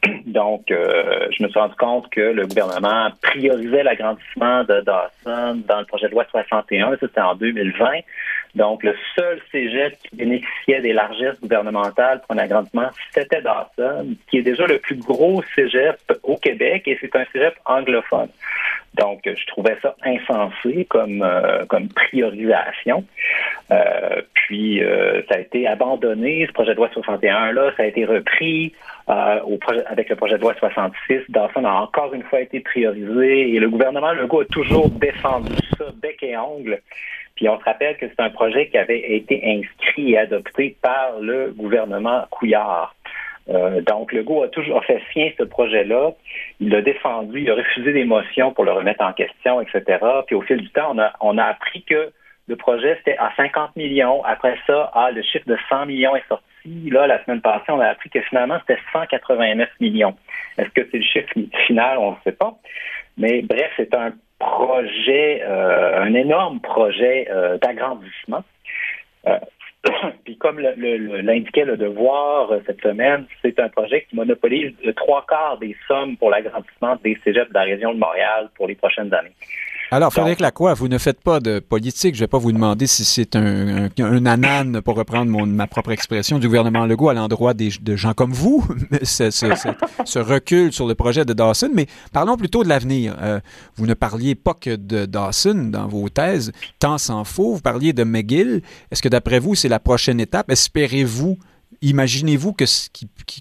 Donc, 0.26 0.70
euh, 0.70 1.26
je 1.36 1.42
me 1.42 1.48
suis 1.48 1.58
rendu 1.58 1.74
compte 1.74 2.08
que 2.10 2.20
le 2.20 2.46
gouvernement 2.46 3.08
priorisait 3.20 3.82
l'agrandissement 3.82 4.62
de 4.62 4.80
Dawson 4.82 5.62
dans 5.66 5.80
le 5.80 5.84
projet 5.84 6.06
de 6.06 6.12
loi 6.12 6.24
61, 6.30 6.96
c'était 7.00 7.20
en 7.20 7.34
2020. 7.34 7.88
Donc, 8.54 8.84
le 8.84 8.94
seul 9.18 9.40
cégep 9.50 9.96
qui 10.02 10.16
bénéficiait 10.16 10.80
des 10.80 10.92
largesses 10.92 11.40
gouvernementales 11.40 12.20
pour 12.20 12.36
un 12.36 12.38
agrandissement, 12.38 12.88
c'était 13.12 13.42
Dawson, 13.42 14.14
qui 14.28 14.38
est 14.38 14.42
déjà 14.42 14.66
le 14.66 14.78
plus 14.78 14.96
gros 14.96 15.42
cégep 15.56 15.98
au 16.22 16.36
Québec 16.36 16.84
et 16.86 16.96
c'est 17.00 17.14
un 17.16 17.24
cégep 17.32 17.54
anglophone. 17.64 18.28
Donc, 18.95 19.20
je 19.24 19.47
trouvais 19.47 19.76
ça 19.82 19.95
insensé 20.05 20.84
comme, 20.86 21.22
euh, 21.22 21.64
comme 21.66 21.88
priorisation. 21.88 23.05
Euh, 23.70 24.20
puis, 24.34 24.82
euh, 24.82 25.22
ça 25.28 25.36
a 25.36 25.38
été 25.38 25.68
abandonné, 25.68 26.45
ce 26.47 26.53
projet 26.53 26.72
de 26.72 26.76
loi 26.76 26.88
61-là, 26.88 27.72
ça 27.76 27.84
a 27.84 27.86
été 27.86 28.05
repris 28.05 28.72
au 29.45 29.57
projet, 29.57 29.84
avec 29.86 30.09
le 30.09 30.14
projet 30.14 30.36
de 30.36 30.41
loi 30.41 30.55
66. 30.57 31.22
Dawson 31.30 31.64
a 31.64 31.72
encore 31.72 32.14
une 32.14 32.22
fois 32.22 32.43
été 32.43 32.61
priorisé 32.61 33.55
et 33.55 33.59
le 33.59 33.68
gouvernement 33.68 34.12
Legault 34.12 34.43
a 34.43 34.45
toujours 34.45 34.88
défendu 34.88 35.53
ça 35.76 35.86
bec 36.01 36.22
et 36.22 36.36
ongle. 36.36 36.80
Puis 37.34 37.49
on 37.49 37.59
se 37.59 37.64
rappelle 37.64 37.97
que 37.97 38.07
c'est 38.07 38.22
un 38.22 38.30
projet 38.30 38.68
qui 38.68 38.78
avait 38.78 39.16
été 39.16 39.43
inscrit 39.45 40.12
et 40.12 40.18
adopté 40.18 40.76
par 40.80 41.18
le 41.20 41.53
gouvernement 41.57 42.24
Couillard. 42.30 42.95
Euh, 43.49 43.80
donc, 43.80 44.12
Legault 44.12 44.43
a 44.43 44.49
toujours 44.49 44.84
fait 44.84 45.01
sien 45.12 45.30
ce 45.38 45.43
projet-là. 45.45 46.12
Il 46.61 46.70
l'a 46.70 46.82
défendu, 46.82 47.41
il 47.41 47.51
a 47.51 47.55
refusé 47.55 47.93
des 47.93 48.05
motions 48.05 48.53
pour 48.53 48.64
le 48.64 48.72
remettre 48.72 49.03
en 49.03 49.12
question, 49.12 49.61
etc. 49.61 49.99
Puis 50.26 50.36
au 50.36 50.43
fil 50.43 50.59
du 50.59 50.70
temps, 50.70 50.95
on 51.20 51.38
a, 51.38 51.43
a 51.43 51.49
appris 51.49 51.82
que 51.82 52.12
le 52.49 52.57
projet, 52.57 52.97
c'était 52.99 53.16
à 53.18 53.32
50 53.36 53.76
millions. 53.76 54.22
Après 54.24 54.57
ça, 54.66 54.91
ah, 54.95 55.11
le 55.12 55.22
chiffre 55.22 55.47
de 55.47 55.57
100 55.68 55.86
millions 55.86 56.16
est 56.16 56.26
sorti. 56.28 56.45
Là, 56.91 57.07
la 57.07 57.24
semaine 57.24 57.41
passée, 57.41 57.66
on 57.68 57.80
a 57.80 57.86
appris 57.86 58.11
que 58.11 58.20
finalement, 58.22 58.59
c'était 58.61 58.80
189 58.93 59.68
millions. 59.80 60.16
Est-ce 60.59 60.68
que 60.70 60.86
c'est 60.91 60.99
le 60.99 61.05
chiffre 61.05 61.28
final? 61.66 61.99
On 61.99 62.11
ne 62.12 62.16
sait 62.24 62.32
pas. 62.32 62.55
Mais 63.16 63.43
bref, 63.43 63.70
c'est 63.76 63.95
un 63.95 64.12
projet, 64.38 65.43
euh, 65.45 66.03
un 66.03 66.14
énorme 66.14 66.61
projet 66.61 67.28
euh, 67.30 67.57
d'agrandissement. 67.59 68.43
puis 70.24 70.37
comme 70.37 70.59
l'indiquait 70.59 71.64
le, 71.64 71.72
le, 71.72 71.76
devoir 71.76 72.51
cette 72.66 72.81
semaine, 72.83 73.26
c'est 73.43 73.59
un 73.59 73.68
projet 73.68 74.07
qui 74.09 74.16
monopolise 74.16 74.72
trois 74.97 75.24
quarts 75.26 75.59
des 75.59 75.76
sommes 75.89 76.16
pour 76.16 76.31
l'agrandissement 76.31 76.97
des 77.03 77.18
cégeps 77.24 77.49
de 77.49 77.55
la 77.55 77.62
région 77.62 77.95
de 77.95 77.99
Montréal 77.99 78.51
pour 78.57 78.68
les 78.68 78.74
prochaines 78.74 79.12
années. 79.14 79.33
Alors, 79.93 80.12
Frédéric 80.12 80.38
Lacroix, 80.38 80.74
vous 80.74 80.86
ne 80.86 80.99
faites 80.99 81.20
pas 81.20 81.41
de 81.41 81.59
politique. 81.59 82.14
Je 82.14 82.20
ne 82.20 82.24
vais 82.24 82.28
pas 82.28 82.38
vous 82.38 82.53
demander 82.53 82.86
si 82.86 83.05
c'est 83.05 83.34
un, 83.34 83.88
un, 83.99 84.26
anane, 84.26 84.80
pour 84.82 84.95
reprendre 84.95 85.32
mon, 85.32 85.47
ma 85.47 85.66
propre 85.66 85.91
expression, 85.91 86.38
du 86.38 86.47
gouvernement 86.47 86.86
Legault 86.86 87.09
à 87.09 87.14
l'endroit 87.14 87.55
de 87.55 87.97
gens 87.97 88.14
comme 88.14 88.32
vous, 88.32 88.64
ce, 89.03 89.32
ce, 89.32 89.47
ce, 90.05 90.18
recul 90.20 90.72
sur 90.72 90.86
le 90.86 90.95
projet 90.95 91.24
de 91.24 91.32
Dawson. 91.32 91.70
Mais 91.74 91.88
parlons 92.12 92.36
plutôt 92.36 92.62
de 92.62 92.68
l'avenir. 92.68 93.16
Euh, 93.20 93.41
vous 93.74 93.86
ne 93.86 93.95
parliez 93.95 94.36
pas 94.36 94.55
que 94.55 94.76
de 94.76 95.07
Dawson 95.07 95.70
dans 95.72 95.88
vos 95.88 96.09
thèses, 96.09 96.53
tant 96.78 96.97
s'en 96.97 97.24
faut. 97.24 97.55
Vous 97.55 97.61
parliez 97.61 97.93
de 97.93 98.05
McGill. 98.05 98.62
Est-ce 98.93 99.03
que 99.03 99.09
d'après 99.09 99.41
vous, 99.41 99.57
c'est 99.57 99.68
la 99.68 99.80
prochaine 99.80 100.20
étape? 100.20 100.51
Espérez-vous 100.53 101.36
imaginez-vous 101.83 102.53
que, 102.53 102.64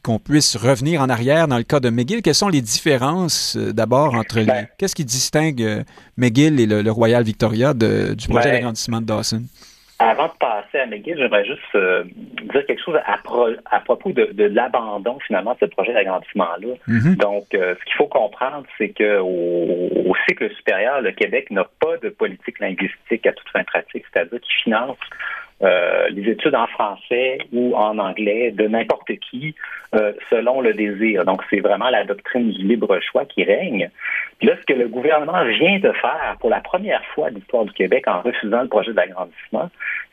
qu'on 0.04 0.20
puisse 0.20 0.56
revenir 0.56 1.02
en 1.02 1.10
arrière 1.10 1.48
dans 1.48 1.58
le 1.58 1.64
cas 1.64 1.80
de 1.80 1.90
McGill? 1.90 2.22
Quelles 2.22 2.36
sont 2.36 2.50
les 2.50 2.62
différences 2.62 3.58
euh, 3.58 3.74
d'abord 3.74 4.16
entre 4.16 4.40
les. 4.40 4.46
Ben. 4.46 4.68
Qu'est-ce 4.78 4.96
qui 4.96 5.06
distingue 5.06 5.62
euh, 5.62 5.84
McGill 6.18 6.60
et 6.60 6.66
le, 6.66 6.92
Royal 6.92 7.24
Victoria 7.24 7.74
du 7.74 8.28
projet 8.28 8.50
ben. 8.50 8.56
d'agrandissement 8.56 9.02
de 9.02 9.06
Dawson? 9.06 9.44
Avant 10.02 10.28
de 10.28 10.34
passer 10.40 10.80
à 10.80 10.86
McGill, 10.86 11.18
j'aimerais 11.18 11.44
juste 11.44 11.60
euh, 11.76 12.06
dire 12.54 12.66
quelque 12.66 12.82
chose 12.82 12.98
à, 13.06 13.18
propos 13.82 14.14
de, 14.14 14.44
l'abandon 14.46 15.20
finalement 15.28 15.56
de 15.56 15.58
ce 15.60 15.66
projet 15.66 15.94
d'agrandissement-là. 15.94 16.76
Mm-hmm. 16.88 17.18
Donc, 17.18 17.48
ce 17.52 17.84
qu'il 17.84 17.96
faut 17.98 18.08
comprendre, 18.08 18.66
c'est 18.78 18.94
qu'au 18.98 19.26
au 19.26 20.16
cycle 20.26 20.50
supérieur, 20.56 21.02
le 21.02 21.12
Québec 21.12 21.52
n'a 21.52 21.66
pas 21.82 21.98
de 21.98 22.08
politique 22.08 22.60
linguistique 22.60 23.26
à 23.26 23.34
toute 23.34 23.50
fin 23.50 23.66
pratique, 23.66 24.06
c'est-à-dire 24.14 24.40
qu'il 24.40 24.64
finance 24.64 24.98
euh, 25.62 26.08
les 26.10 26.32
études 26.32 26.56
en 26.56 26.68
français 26.68 27.40
ou 27.52 27.76
en 27.76 27.98
anglais 27.98 28.52
de 28.52 28.68
n'importe 28.68 29.12
qui 29.20 29.56
euh, 29.96 30.14
selon 30.30 30.62
le 30.62 30.74
désir. 30.74 31.26
Donc, 31.26 31.42
c'est 31.50 31.60
vraiment 31.60 31.90
la 31.90 32.06
doctrine 32.06 32.52
du 32.52 32.64
libre 32.64 33.00
choix 33.02 33.26
qui 33.26 33.44
règne. 33.44 33.90
Puis 34.38 34.48
là, 34.48 34.56
ce 34.60 34.66
que 34.66 34.78
le 34.78 34.88
gouvernement 34.88 35.44
vient 35.46 35.80
de 35.80 35.92
faire 35.92 36.38
pour 36.40 36.50
la 36.50 36.62
première 36.62 37.04
fois 37.14 37.30
de 37.30 37.36
l'histoire 37.36 37.66
du 37.66 37.74
Québec 37.74 38.08
en 38.08 38.22
refusant 38.22 38.62
le 38.62 38.68
projet 38.70 38.94
d'agrandissement, 38.94 39.70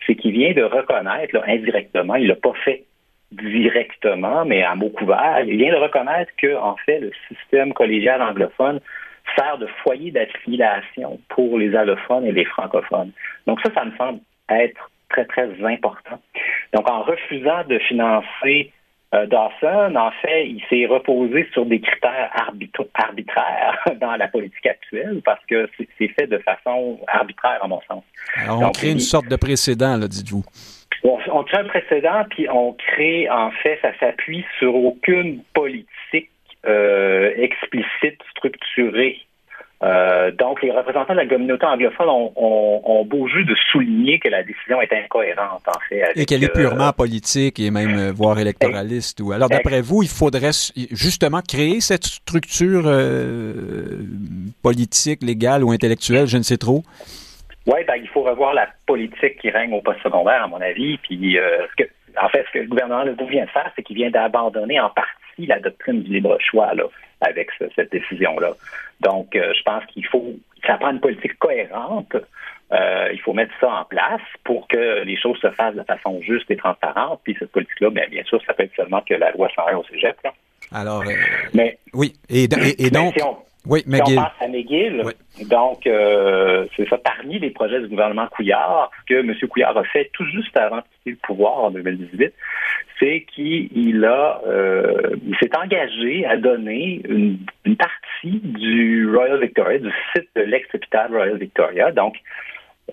c'est 0.06 0.16
qu'il 0.16 0.32
vient 0.32 0.52
de 0.52 0.62
reconnaître 0.62 1.34
là, 1.34 1.42
indirectement, 1.46 2.16
il 2.16 2.26
l'a 2.26 2.36
pas 2.36 2.54
fait 2.64 2.84
directement, 3.32 4.44
mais 4.44 4.62
à 4.62 4.74
mot 4.74 4.88
couvert, 4.88 5.42
il 5.46 5.58
vient 5.58 5.72
de 5.72 5.78
reconnaître 5.78 6.32
que, 6.38 6.56
en 6.56 6.76
fait, 6.86 7.00
le 7.00 7.12
système 7.28 7.72
collégial 7.72 8.22
anglophone 8.22 8.80
sert 9.36 9.58
de 9.58 9.66
foyer 9.82 10.10
d'affiliation 10.10 11.20
pour 11.28 11.58
les 11.58 11.74
allophones 11.74 12.24
et 12.24 12.32
les 12.32 12.44
francophones. 12.44 13.12
Donc 13.46 13.60
ça, 13.60 13.70
ça 13.74 13.84
me 13.84 13.96
semble 13.96 14.20
être 14.48 14.90
très, 15.08 15.24
très 15.24 15.48
important. 15.64 16.20
Donc, 16.74 16.88
en 16.90 17.02
refusant 17.02 17.64
de 17.68 17.78
financer 17.78 18.72
euh, 19.14 19.26
Dawson, 19.26 19.94
en 19.94 20.10
fait, 20.22 20.48
il 20.48 20.62
s'est 20.68 20.86
reposé 20.86 21.46
sur 21.52 21.64
des 21.64 21.80
critères 21.80 22.30
arbitraires 22.34 23.84
dans 24.00 24.16
la 24.16 24.28
politique 24.28 24.66
actuelle 24.66 25.20
parce 25.24 25.44
que 25.46 25.68
c'est 25.98 26.08
fait 26.08 26.26
de 26.26 26.38
façon 26.38 26.98
arbitraire, 27.06 27.62
à 27.62 27.68
mon 27.68 27.80
sens. 27.82 28.02
Alors, 28.36 28.62
on 28.62 28.70
crée 28.70 28.90
une 28.90 29.00
sorte 29.00 29.28
de 29.28 29.36
précédent, 29.36 29.96
là, 29.96 30.08
dites-vous. 30.08 30.44
On, 31.04 31.44
crée 31.44 31.58
un 31.58 31.64
précédent, 31.64 32.24
puis 32.30 32.48
on 32.50 32.72
crée, 32.72 33.30
en 33.30 33.50
fait, 33.50 33.78
ça 33.80 33.96
s'appuie 34.00 34.44
sur 34.58 34.74
aucune 34.74 35.42
politique 35.54 36.30
euh, 36.66 37.32
explicite, 37.36 38.20
structurée 38.32 39.20
euh, 39.82 40.30
donc, 40.30 40.62
les 40.62 40.70
représentants 40.70 41.12
de 41.12 41.18
la 41.18 41.26
communauté 41.26 41.66
anglophone 41.66 42.08
ont, 42.08 43.04
beau 43.04 43.28
jeu 43.28 43.44
de 43.44 43.54
souligner 43.70 44.18
que 44.18 44.28
la 44.28 44.42
décision 44.42 44.80
est 44.80 44.92
incohérente, 44.92 45.62
en 45.68 45.78
fait. 45.88 46.12
et 46.16 46.24
qu'elle 46.24 46.42
est 46.42 46.52
purement 46.52 46.88
euh, 46.88 46.92
politique 46.92 47.60
et 47.60 47.70
même, 47.70 47.98
euh, 47.98 48.12
voire 48.12 48.38
électoraliste. 48.38 49.20
Ou... 49.20 49.32
Alors, 49.32 49.50
d'après 49.50 49.82
vous, 49.82 50.02
il 50.02 50.08
faudrait 50.08 50.52
justement 50.92 51.40
créer 51.46 51.80
cette 51.80 52.04
structure 52.04 52.84
politique, 54.62 55.22
légale 55.22 55.62
ou 55.62 55.72
intellectuelle, 55.72 56.26
je 56.26 56.38
ne 56.38 56.42
sais 56.42 56.56
trop? 56.56 56.82
Oui, 57.66 57.80
ben, 57.86 57.96
il 57.96 58.08
faut 58.08 58.22
revoir 58.22 58.54
la 58.54 58.68
politique 58.86 59.38
qui 59.40 59.50
règne 59.50 59.74
au 59.74 59.82
poste 59.82 60.00
secondaire, 60.02 60.44
à 60.44 60.46
mon 60.46 60.60
avis. 60.60 60.96
Puis, 60.98 61.36
ce 61.36 61.84
que, 61.84 61.88
en 62.20 62.28
fait, 62.28 62.44
ce 62.48 62.52
que 62.52 62.58
le 62.60 62.68
gouvernement 62.68 63.04
Legault 63.04 63.26
vient 63.26 63.44
de 63.44 63.50
faire, 63.50 63.70
c'est 63.76 63.82
qu'il 63.82 63.96
vient 63.96 64.10
d'abandonner 64.10 64.80
en 64.80 64.88
partie 64.88 65.12
la 65.44 65.60
doctrine 65.60 66.02
du 66.02 66.12
libre 66.14 66.38
choix 66.40 66.72
là, 66.74 66.84
avec 67.20 67.50
cette 67.74 67.92
décision-là. 67.92 68.52
Donc, 69.00 69.36
euh, 69.36 69.52
je 69.56 69.62
pense 69.62 69.84
qu'il 69.86 70.06
faut, 70.06 70.34
ça 70.66 70.78
prend 70.78 70.90
une 70.90 71.00
politique 71.00 71.38
cohérente. 71.38 72.16
Euh, 72.72 73.10
il 73.12 73.20
faut 73.20 73.32
mettre 73.32 73.52
ça 73.60 73.68
en 73.68 73.84
place 73.84 74.22
pour 74.44 74.66
que 74.68 75.04
les 75.04 75.16
choses 75.20 75.38
se 75.38 75.50
fassent 75.50 75.74
de 75.74 75.82
façon 75.82 76.20
juste 76.22 76.50
et 76.50 76.56
transparente. 76.56 77.20
Puis 77.24 77.36
cette 77.38 77.52
politique-là, 77.52 77.90
bien, 77.90 78.06
bien 78.10 78.24
sûr, 78.24 78.40
ça 78.46 78.54
peut 78.54 78.62
être 78.62 78.74
seulement 78.74 79.02
que 79.02 79.14
la 79.14 79.30
loi 79.32 79.48
101 79.54 79.76
au 79.76 79.84
cégep. 79.84 80.16
Alors, 80.72 81.02
euh, 81.02 81.12
mais, 81.54 81.78
oui. 81.92 82.14
Et, 82.28 82.44
et, 82.44 82.90
donc, 82.90 83.14
oui, 83.66 83.82
McGill. 83.86 84.18
on 84.18 84.22
pense 84.22 84.32
à 84.40 84.48
McGill, 84.48 85.02
donc 85.48 85.86
euh, 85.86 86.66
c'est 86.76 86.88
ça, 86.88 86.98
parmi 86.98 87.38
les 87.38 87.50
projets 87.50 87.80
du 87.80 87.88
gouvernement 87.88 88.26
Couillard, 88.28 88.90
ce 89.00 89.14
que 89.14 89.20
M. 89.20 89.34
Couillard 89.48 89.76
a 89.76 89.84
fait 89.84 90.10
tout 90.12 90.24
juste 90.26 90.56
avant 90.56 90.76
de 90.76 90.82
quitter 90.82 91.10
le 91.10 91.16
pouvoir 91.16 91.64
en 91.64 91.70
2018, 91.70 92.32
c'est 93.00 93.26
qu'il 93.34 94.04
a 94.04 94.40
euh, 94.46 95.16
il 95.26 95.36
s'est 95.36 95.56
engagé 95.56 96.24
à 96.26 96.36
donner 96.36 97.02
une, 97.08 97.38
une, 97.64 97.76
partie 97.76 98.40
du 98.42 99.10
Royal 99.14 99.40
Victoria, 99.40 99.78
du 99.78 99.92
site 100.14 100.28
de 100.36 100.42
l'ex-hôpital 100.42 101.10
Royal 101.10 101.36
Victoria, 101.36 101.92
donc 101.92 102.16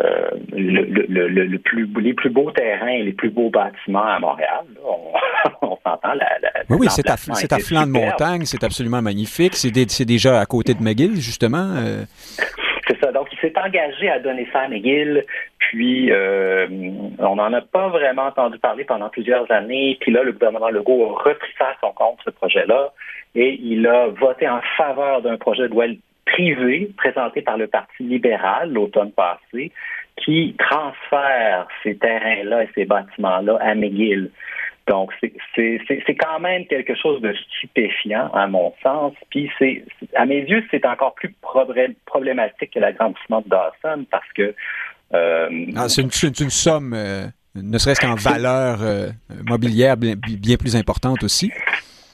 euh, 0.02 0.32
le, 0.52 0.82
le, 1.08 1.28
le, 1.28 1.60
plus, 1.60 1.88
les 2.02 2.14
plus 2.14 2.32
beaux 2.32 2.50
terrains 2.50 2.88
et 2.88 3.04
les 3.04 3.12
plus 3.14 3.30
beaux 3.30 3.52
bâtiments 3.52 4.06
à 4.06 4.20
Montréal. 4.20 4.66
on, 5.62 5.78
s'entend. 5.84 6.14
La, 6.14 6.28
oui, 6.70 6.78
oui, 6.82 6.88
c'est 6.90 7.08
à, 7.10 7.14
à 7.14 7.60
flanc 7.60 7.86
de 7.86 7.92
montagne, 7.92 8.46
c'est 8.46 8.64
absolument 8.64 9.02
magnifique. 9.02 9.56
C'est 9.56 10.06
déjà 10.06 10.40
à 10.40 10.46
côté 10.46 10.74
de 10.74 10.82
McGill, 10.82 11.16
justement. 11.18 11.76
Euh. 11.78 12.06
C'est 12.88 13.00
ça. 13.00 13.12
Donc, 13.12 13.28
il 13.32 13.38
s'est 13.40 13.54
engagé 13.58 14.10
à 14.10 14.20
donner 14.20 14.48
ça 14.52 14.62
à 14.62 14.68
McGill. 14.68 15.26
Puis, 15.60 16.12
euh, 16.12 16.68
on 17.20 17.36
n'en 17.36 17.54
a 17.54 17.62
pas 17.62 17.90
vraiment 17.90 18.24
entendu 18.24 18.58
parler 18.58 18.86
pendant 18.86 19.10
plusieurs 19.10 19.50
années. 19.52 19.98
Puis 20.02 20.12
là, 20.12 20.24
le 20.24 20.32
gouvernement 20.32 20.70
Legault 20.70 21.06
a 21.06 21.24
repris 21.24 21.52
ça 21.58 21.66
à 21.68 21.76
son 21.82 21.92
compte, 21.94 22.20
ce 22.26 22.32
projet-là. 22.32 22.94
Et 23.36 23.60
il 23.62 23.86
a 23.88 24.08
voté 24.08 24.50
en 24.50 24.62
faveur 24.76 25.22
d'un 25.22 25.38
projet 25.38 25.64
de 25.64 25.74
loi 25.74 25.86
privé 26.26 26.92
présenté 26.98 27.42
par 27.42 27.58
le 27.58 27.68
Parti 27.68 28.04
libéral 28.04 28.72
l'automne 28.72 29.12
passé 29.12 29.72
qui 30.18 30.56
transfère 30.58 31.68
ces 31.82 31.96
terrains-là 31.98 32.64
et 32.64 32.70
ces 32.76 32.86
bâtiments-là 32.86 33.58
à 33.62 33.76
McGill. 33.76 34.30
Donc, 34.88 35.12
c'est 35.56 36.16
quand 36.20 36.40
même 36.40 36.66
quelque 36.66 36.94
chose 36.96 37.22
de 37.22 37.34
stupéfiant, 37.34 38.30
à 38.34 38.48
mon 38.48 38.74
sens. 38.84 39.14
Puis, 39.30 39.50
c'est 39.58 39.84
à 40.14 40.26
mes 40.26 40.42
yeux, 40.42 40.64
c'est 40.72 40.86
encore 40.86 41.16
plus 41.16 41.34
problématique 41.42 42.72
que 42.74 42.80
l'agrandissement 42.80 43.42
de 43.42 43.50
Dawson 43.50 44.06
parce 44.12 44.28
que... 44.36 44.54
Euh, 45.14 45.66
ah, 45.76 45.88
c'est 45.88 46.02
une, 46.02 46.50
somme, 46.50 46.94
euh, 46.94 47.28
ne 47.56 47.78
serait-ce 47.78 48.02
qu'en 48.02 48.16
valeur 48.16 48.82
euh, 48.82 49.10
mobilière, 49.48 49.96
bien, 49.96 50.16
bien, 50.16 50.58
plus 50.58 50.76
importante 50.76 51.24
aussi. 51.24 51.52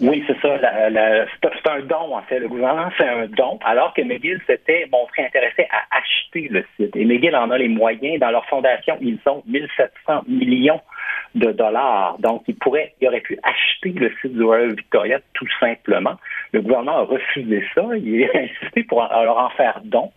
Oui, 0.02 0.24
c'est 0.28 0.40
ça. 0.40 0.58
c'est 0.62 1.70
un 1.70 1.80
don, 1.82 2.16
en 2.16 2.22
fait. 2.22 2.40
Le 2.40 2.48
gouvernement 2.48 2.90
fait 2.92 3.08
un 3.08 3.28
don, 3.28 3.60
alors 3.66 3.94
que 3.94 4.02
McGill 4.02 4.40
s'était 4.48 4.88
montré 4.92 5.26
intéressé 5.26 5.68
à 5.70 5.98
acheter 5.98 6.48
le 6.50 6.66
site. 6.76 6.96
Et 6.96 7.04
McGill 7.04 7.36
en 7.36 7.50
a 7.52 7.58
les 7.58 7.68
moyens. 7.68 8.20
Dans 8.20 8.32
leur 8.32 8.46
fondation, 8.46 8.98
ils 9.02 9.20
ont 9.26 9.44
1700 9.46 10.24
millions 10.28 10.80
de 11.36 11.52
dollars. 11.52 12.18
Donc, 12.20 12.44
il 12.48 12.56
pourrait, 12.56 12.94
il 13.02 13.08
aurait 13.10 13.20
pu 13.20 13.38
acheter 13.44 13.92
le 13.92 14.10
site 14.22 14.34
du 14.34 14.44
Royal 14.44 14.74
Victoria 14.74 15.20
tout 15.34 15.48
simplement. 15.60 16.16
Le 16.54 16.62
gouvernement 16.62 17.00
a 17.00 17.02
refusé 17.02 17.66
ça. 17.76 17.84
Il 17.98 18.24
a 18.24 18.38
insisté 18.40 18.84
pour 18.84 19.02
leur 19.02 19.38
en 19.38 19.50
faire 19.50 19.82
don. 19.84 20.12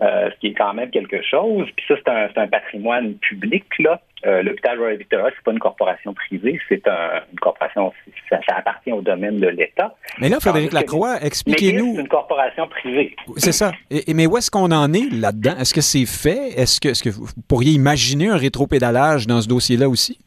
Euh, 0.00 0.30
ce 0.30 0.40
qui 0.40 0.48
est 0.48 0.54
quand 0.54 0.74
même 0.74 0.90
quelque 0.90 1.22
chose. 1.22 1.68
Puis 1.76 1.84
ça, 1.86 1.94
c'est 2.04 2.38
un, 2.40 2.48
patrimoine 2.48 3.14
public. 3.14 3.64
là. 3.78 4.00
Euh, 4.26 4.42
L'hôpital 4.42 4.78
Royal 4.78 4.98
Victoria, 4.98 5.30
c'est 5.34 5.44
pas 5.44 5.52
une 5.52 5.58
corporation 5.58 6.14
privée, 6.14 6.58
c'est 6.68 6.82
une 6.86 7.38
corporation, 7.40 7.92
ça, 8.28 8.38
appartient 8.56 8.92
au 8.92 9.00
domaine 9.00 9.38
de 9.38 9.48
l'État. 9.48 9.94
Mais 10.20 10.28
là, 10.28 10.38
Frédéric 10.40 10.72
Lacroix, 10.72 11.16
expliquez-nous. 11.22 11.94
C'est 11.96 12.00
une 12.02 12.08
corporation 12.08 12.68
privée. 12.68 13.16
C'est 13.36 13.52
ça. 13.52 13.72
Et, 13.90 14.14
mais 14.14 14.26
où 14.26 14.36
est-ce 14.36 14.50
qu'on 14.50 14.70
en 14.70 14.92
est 14.92 15.12
là-dedans? 15.12 15.56
Est-ce 15.58 15.74
que 15.74 15.80
c'est 15.80 16.06
fait? 16.06 16.58
Est-ce 16.58 16.80
que, 16.80 16.88
est-ce 16.88 17.02
que 17.02 17.10
vous 17.10 17.26
pourriez 17.48 17.72
imaginer 17.72 18.28
un 18.28 18.36
rétropédalage 18.36 19.26
dans 19.26 19.40
ce 19.40 19.48
dossier-là 19.48 19.88
aussi? 19.88 20.18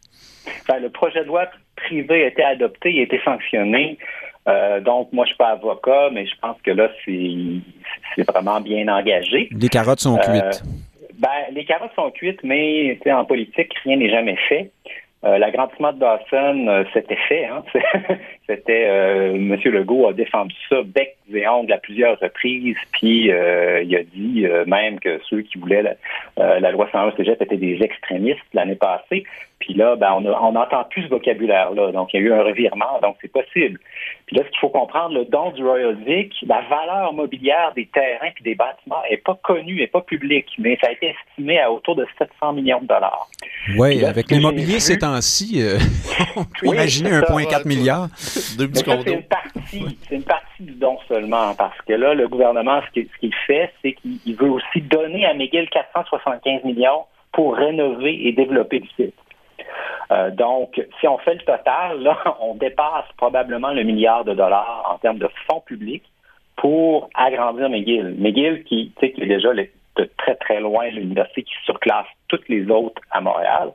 Ben, 0.68 0.80
le 0.80 0.90
projet 0.90 1.22
de 1.22 1.28
loi 1.28 1.48
privé 1.76 2.24
a 2.24 2.28
été 2.28 2.44
adopté, 2.44 2.92
il 2.92 3.00
a 3.00 3.04
été 3.04 3.20
sanctionné. 3.24 3.98
Euh, 4.48 4.80
donc, 4.80 5.12
moi, 5.12 5.26
je 5.26 5.30
suis 5.30 5.38
pas 5.38 5.50
avocat, 5.50 6.10
mais 6.12 6.26
je 6.26 6.36
pense 6.42 6.58
que 6.62 6.72
là, 6.72 6.90
c'est 7.06 8.24
vraiment 8.28 8.62
bien 8.62 8.88
engagé. 8.88 9.50
Les 9.52 9.70
carottes 9.70 10.00
sont 10.00 10.18
euh, 10.18 10.22
cuites. 10.22 10.64
Ben, 11.18 11.30
les 11.52 11.66
carottes 11.66 11.96
sont 11.96 12.12
cuites, 12.12 12.44
mais 12.44 13.00
en 13.08 13.26
politique, 13.26 13.74
rien 13.84 13.98
n'est 13.98 14.10
jamais 14.10 14.38
fait. 14.48 14.72
Euh, 15.26 15.40
l'agrandissement 15.40 15.92
de 15.92 15.98
Dawson, 15.98 16.68
euh, 16.68 16.84
c'était 16.94 17.18
fait. 17.28 17.46
Hein? 17.46 17.64
c'était 18.48 18.86
euh, 18.88 19.34
M. 19.34 19.58
Legault 19.66 20.08
a 20.08 20.14
défendu 20.14 20.54
ça 20.70 20.84
bec 20.84 21.18
et 21.34 21.48
ongles 21.48 21.74
à 21.74 21.80
plusieurs 21.80 22.20
reprises, 22.20 22.78
puis 22.92 23.32
il 23.32 23.96
a 23.96 24.04
dit 24.04 24.46
même 24.68 25.00
que 25.00 25.20
ceux 25.28 25.42
qui 25.42 25.58
voulaient 25.58 25.82
la, 26.38 26.60
la 26.60 26.72
loi 26.72 26.88
101 26.92 27.14
Cégep 27.18 27.42
étaient 27.42 27.58
des 27.58 27.82
extrémistes 27.82 28.46
l'année 28.54 28.76
passée. 28.76 29.24
Puis 29.60 29.74
là, 29.74 29.96
ben, 29.96 30.12
on 30.12 30.52
n'entend 30.52 30.84
plus 30.84 31.04
ce 31.04 31.08
vocabulaire-là. 31.08 31.92
Donc, 31.92 32.14
il 32.14 32.20
y 32.20 32.24
a 32.24 32.26
eu 32.28 32.34
un 32.34 32.44
revirement, 32.44 33.00
donc 33.02 33.16
c'est 33.22 33.32
possible. 33.32 33.80
Puis 34.26 34.36
là, 34.36 34.44
ce 34.44 34.50
qu'il 34.50 34.60
faut 34.60 34.70
comprendre, 34.70 35.16
le 35.16 35.26
don 35.26 35.52
du 35.52 35.64
Royal 35.64 35.96
Vic, 36.06 36.34
la 36.46 36.62
valeur 36.70 37.14
mobilière 37.14 37.72
des 37.76 37.86
terrains 37.88 38.32
et 38.38 38.44
des 38.44 38.56
bâtiments 38.56 39.02
n'est 39.10 39.18
pas 39.18 39.38
connue, 39.44 39.76
n'est 39.76 39.88
pas 39.88 40.02
publique, 40.02 40.48
mais 40.58 40.78
ça 40.82 40.88
a 40.90 40.92
été 40.92 41.16
estimé 41.30 41.60
à 41.60 41.72
autour 41.72 41.96
de 41.96 42.06
700 42.18 42.54
millions 42.54 42.82
de 42.82 42.88
dollars. 42.88 43.28
Oui, 43.78 44.04
avec 44.04 44.30
l'immobilier 44.30 44.80
ces 44.80 45.00
temps-ci, 45.00 45.62
euh, 45.62 45.78
on 46.36 46.44
peut 46.44 46.68
imaginer 46.68 47.12
1,4 47.12 47.68
milliard. 47.68 48.08
C'est 48.16 48.62
une 48.62 49.24
partie, 49.24 49.98
c'est 50.08 50.16
une 50.16 50.24
partie 50.24 50.64
du 50.64 50.74
don 50.74 50.98
seulement, 51.08 51.56
parce 51.56 51.80
que 51.88 51.94
là, 51.94 52.14
le 52.14 52.28
gouvernement, 52.28 52.82
ce 52.94 53.02
qu'il 53.02 53.36
fait, 53.48 53.72
c'est 53.82 53.94
qu'il 53.94 54.36
veut 54.36 54.50
aussi 54.50 54.82
donner 54.82 55.26
à 55.26 55.34
McGill 55.34 55.70
475 55.70 56.64
millions 56.66 57.06
pour 57.32 57.56
rénover 57.56 58.28
et 58.28 58.32
développer 58.32 58.80
le 58.80 59.06
site. 59.06 59.16
Euh, 60.12 60.30
donc, 60.32 60.82
si 61.00 61.08
on 61.08 61.18
fait 61.20 61.36
le 61.36 61.42
total, 61.42 62.02
là, 62.02 62.18
on 62.42 62.56
dépasse 62.56 63.06
probablement 63.18 63.72
le 63.72 63.84
milliard 63.84 64.24
de 64.24 64.34
dollars 64.34 64.90
en 64.90 64.98
termes 64.98 65.20
de 65.20 65.30
fonds 65.48 65.62
publics 65.62 66.06
pour 66.56 67.10
agrandir 67.16 67.70
McGill. 67.70 68.16
McGill, 68.18 68.64
qui, 68.64 68.94
qui 68.98 69.06
est 69.06 69.26
déjà 69.26 69.54
de 69.54 70.10
très 70.18 70.36
très 70.36 70.60
loin 70.60 70.88
l'université 70.90 71.44
qui 71.44 71.54
surclasse 71.64 72.08
toutes 72.28 72.48
les 72.50 72.70
autres 72.70 73.02
à 73.12 73.22
Montréal, 73.22 73.72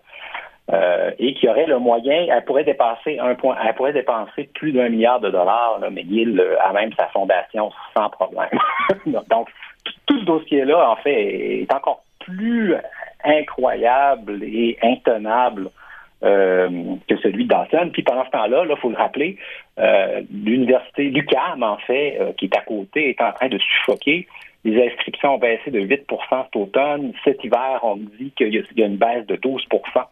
euh, 0.72 1.10
et 1.18 1.34
qui 1.34 1.48
aurait 1.48 1.66
le 1.66 1.78
moyen, 1.78 2.26
elle 2.30 2.44
pourrait 2.44 2.64
dépasser 2.64 3.18
un 3.18 3.34
point, 3.34 3.56
elle 3.64 3.74
pourrait 3.74 3.92
dépenser 3.92 4.44
plus 4.54 4.72
d'un 4.72 4.88
milliard 4.88 5.18
de 5.20 5.28
dollars. 5.28 5.78
Là, 5.80 5.90
McGill 5.90 6.38
euh, 6.38 6.56
a 6.62 6.72
même 6.72 6.92
sa 6.98 7.06
fondation 7.08 7.72
sans 7.96 8.08
problème. 8.10 8.50
Donc, 9.06 9.48
tout 10.06 10.20
ce 10.20 10.24
dossier-là, 10.24 10.90
en 10.90 10.96
fait, 10.96 11.62
est 11.62 11.74
encore 11.74 12.04
plus 12.20 12.74
incroyable 13.24 14.44
et 14.44 14.78
intenable 14.82 15.70
euh, 16.22 16.68
que 17.08 17.16
celui 17.22 17.44
de 17.44 17.48
Dawson. 17.48 17.88
Puis 17.94 18.02
pendant 18.02 18.26
ce 18.26 18.30
temps-là, 18.30 18.66
il 18.68 18.76
faut 18.76 18.90
le 18.90 18.96
rappeler, 18.96 19.38
euh, 19.78 20.20
l'université 20.30 21.04
l'UQAM, 21.04 21.62
en 21.62 21.78
fait, 21.78 22.18
euh, 22.20 22.32
qui 22.36 22.44
est 22.44 22.56
à 22.58 22.60
côté, 22.60 23.08
est 23.08 23.22
en 23.22 23.32
train 23.32 23.48
de 23.48 23.56
suffoquer. 23.56 24.26
Les 24.62 24.86
inscriptions 24.86 25.36
ont 25.36 25.38
baissé 25.38 25.70
de 25.70 25.80
8% 25.80 26.44
cet 26.44 26.56
automne. 26.56 27.14
Cet 27.24 27.42
hiver, 27.42 27.80
on 27.82 27.96
me 27.96 28.04
dit 28.18 28.32
qu'il 28.36 28.52
y, 28.52 28.82
a 28.82 28.86
une 28.86 28.98
baisse 28.98 29.24
de 29.28 29.36
12% 29.36 30.04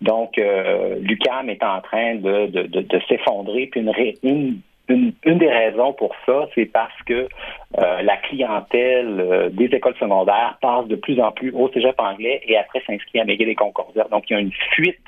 Donc, 0.00 0.36
l'UQAM 0.36 1.50
est 1.50 1.64
en 1.64 1.80
train 1.80 2.14
de, 2.14 3.00
s'effondrer. 3.08 3.66
Puis 3.66 3.84
une, 4.22 4.60
des 4.88 5.50
raisons 5.50 5.92
pour 5.94 6.14
ça, 6.24 6.46
c'est 6.54 6.66
parce 6.66 7.02
que 7.02 7.26
la 7.76 8.16
clientèle 8.18 9.50
des 9.50 9.64
écoles 9.64 9.96
secondaires 9.98 10.56
passe 10.62 10.86
de 10.86 10.94
plus 10.94 11.20
en 11.20 11.32
plus 11.32 11.50
au 11.50 11.68
cégep 11.72 11.98
anglais 11.98 12.40
et 12.46 12.56
après 12.56 12.80
s'inscrit 12.86 13.18
à 13.18 13.24
McGill 13.24 13.48
et 13.48 13.56
Concordia. 13.56 14.06
Donc, 14.12 14.30
il 14.30 14.34
y 14.34 14.36
a 14.36 14.40
une 14.40 14.52
fuite 14.76 15.00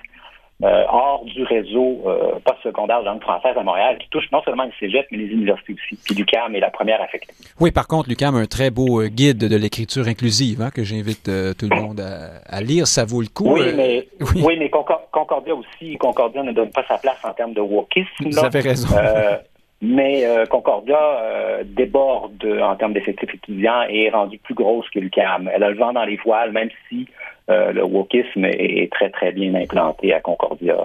euh, 0.62 0.84
hors 0.88 1.24
du 1.24 1.42
réseau 1.44 2.02
euh, 2.06 2.38
postsecondaire 2.44 3.00
de 3.00 3.06
langue 3.06 3.22
française 3.22 3.56
à 3.56 3.62
Montréal, 3.62 3.96
qui 3.98 4.08
touche 4.10 4.30
non 4.30 4.42
seulement 4.42 4.64
les 4.64 4.72
cégeps, 4.78 5.08
mais 5.10 5.18
les 5.18 5.28
universités 5.28 5.74
aussi. 5.74 5.98
Puis 6.04 6.14
l'UQAM 6.14 6.54
est 6.54 6.60
la 6.60 6.70
première 6.70 7.00
affectée. 7.00 7.32
Oui, 7.60 7.70
par 7.70 7.88
contre, 7.88 8.08
l'UQAM 8.08 8.36
a 8.36 8.40
un 8.40 8.46
très 8.46 8.70
beau 8.70 9.00
euh, 9.00 9.08
guide 9.08 9.38
de 9.38 9.56
l'écriture 9.56 10.06
inclusive 10.06 10.60
hein, 10.60 10.70
que 10.70 10.84
j'invite 10.84 11.24
tout 11.24 11.68
le 11.70 11.80
monde 11.80 12.00
à, 12.00 12.60
lire. 12.60 12.86
Ça 12.86 13.04
vaut 13.04 13.22
le 13.22 13.28
coup. 13.28 13.54
Oui, 13.54 13.72
mais, 13.74 14.06
oui. 14.44 14.56
mais 14.58 14.70
Concordia 14.70 15.54
aussi, 15.54 15.96
Concordia 15.96 16.42
ne 16.42 16.52
donne 16.52 16.70
pas 16.70 16.84
sa 16.86 16.98
place 16.98 17.18
en 17.24 17.32
termes 17.32 17.54
de 17.54 17.60
wokisme. 17.60 18.30
Vous 18.30 18.44
avez 18.44 18.60
raison. 18.60 18.88
Mais 19.80 20.24
Concordia 20.50 20.98
déborde 21.64 22.44
en 22.62 22.76
termes 22.76 22.92
d'effectifs 22.92 23.34
étudiants 23.34 23.82
et 23.88 24.04
est 24.04 24.10
rendue 24.10 24.38
plus 24.38 24.54
grosse 24.54 24.88
que 24.90 24.98
l'UQAM. 24.98 25.50
Elle 25.52 25.62
a 25.62 25.70
le 25.70 25.76
vent 25.76 25.92
dans 25.92 26.04
les 26.04 26.16
voiles, 26.16 26.52
même 26.52 26.68
si 26.88 27.06
euh, 27.50 27.72
le 27.72 27.84
wokisme 27.84 28.44
est 28.44 28.90
très, 28.92 29.10
très 29.10 29.32
bien 29.32 29.54
implanté 29.54 30.14
à 30.14 30.20
Concordia. 30.20 30.76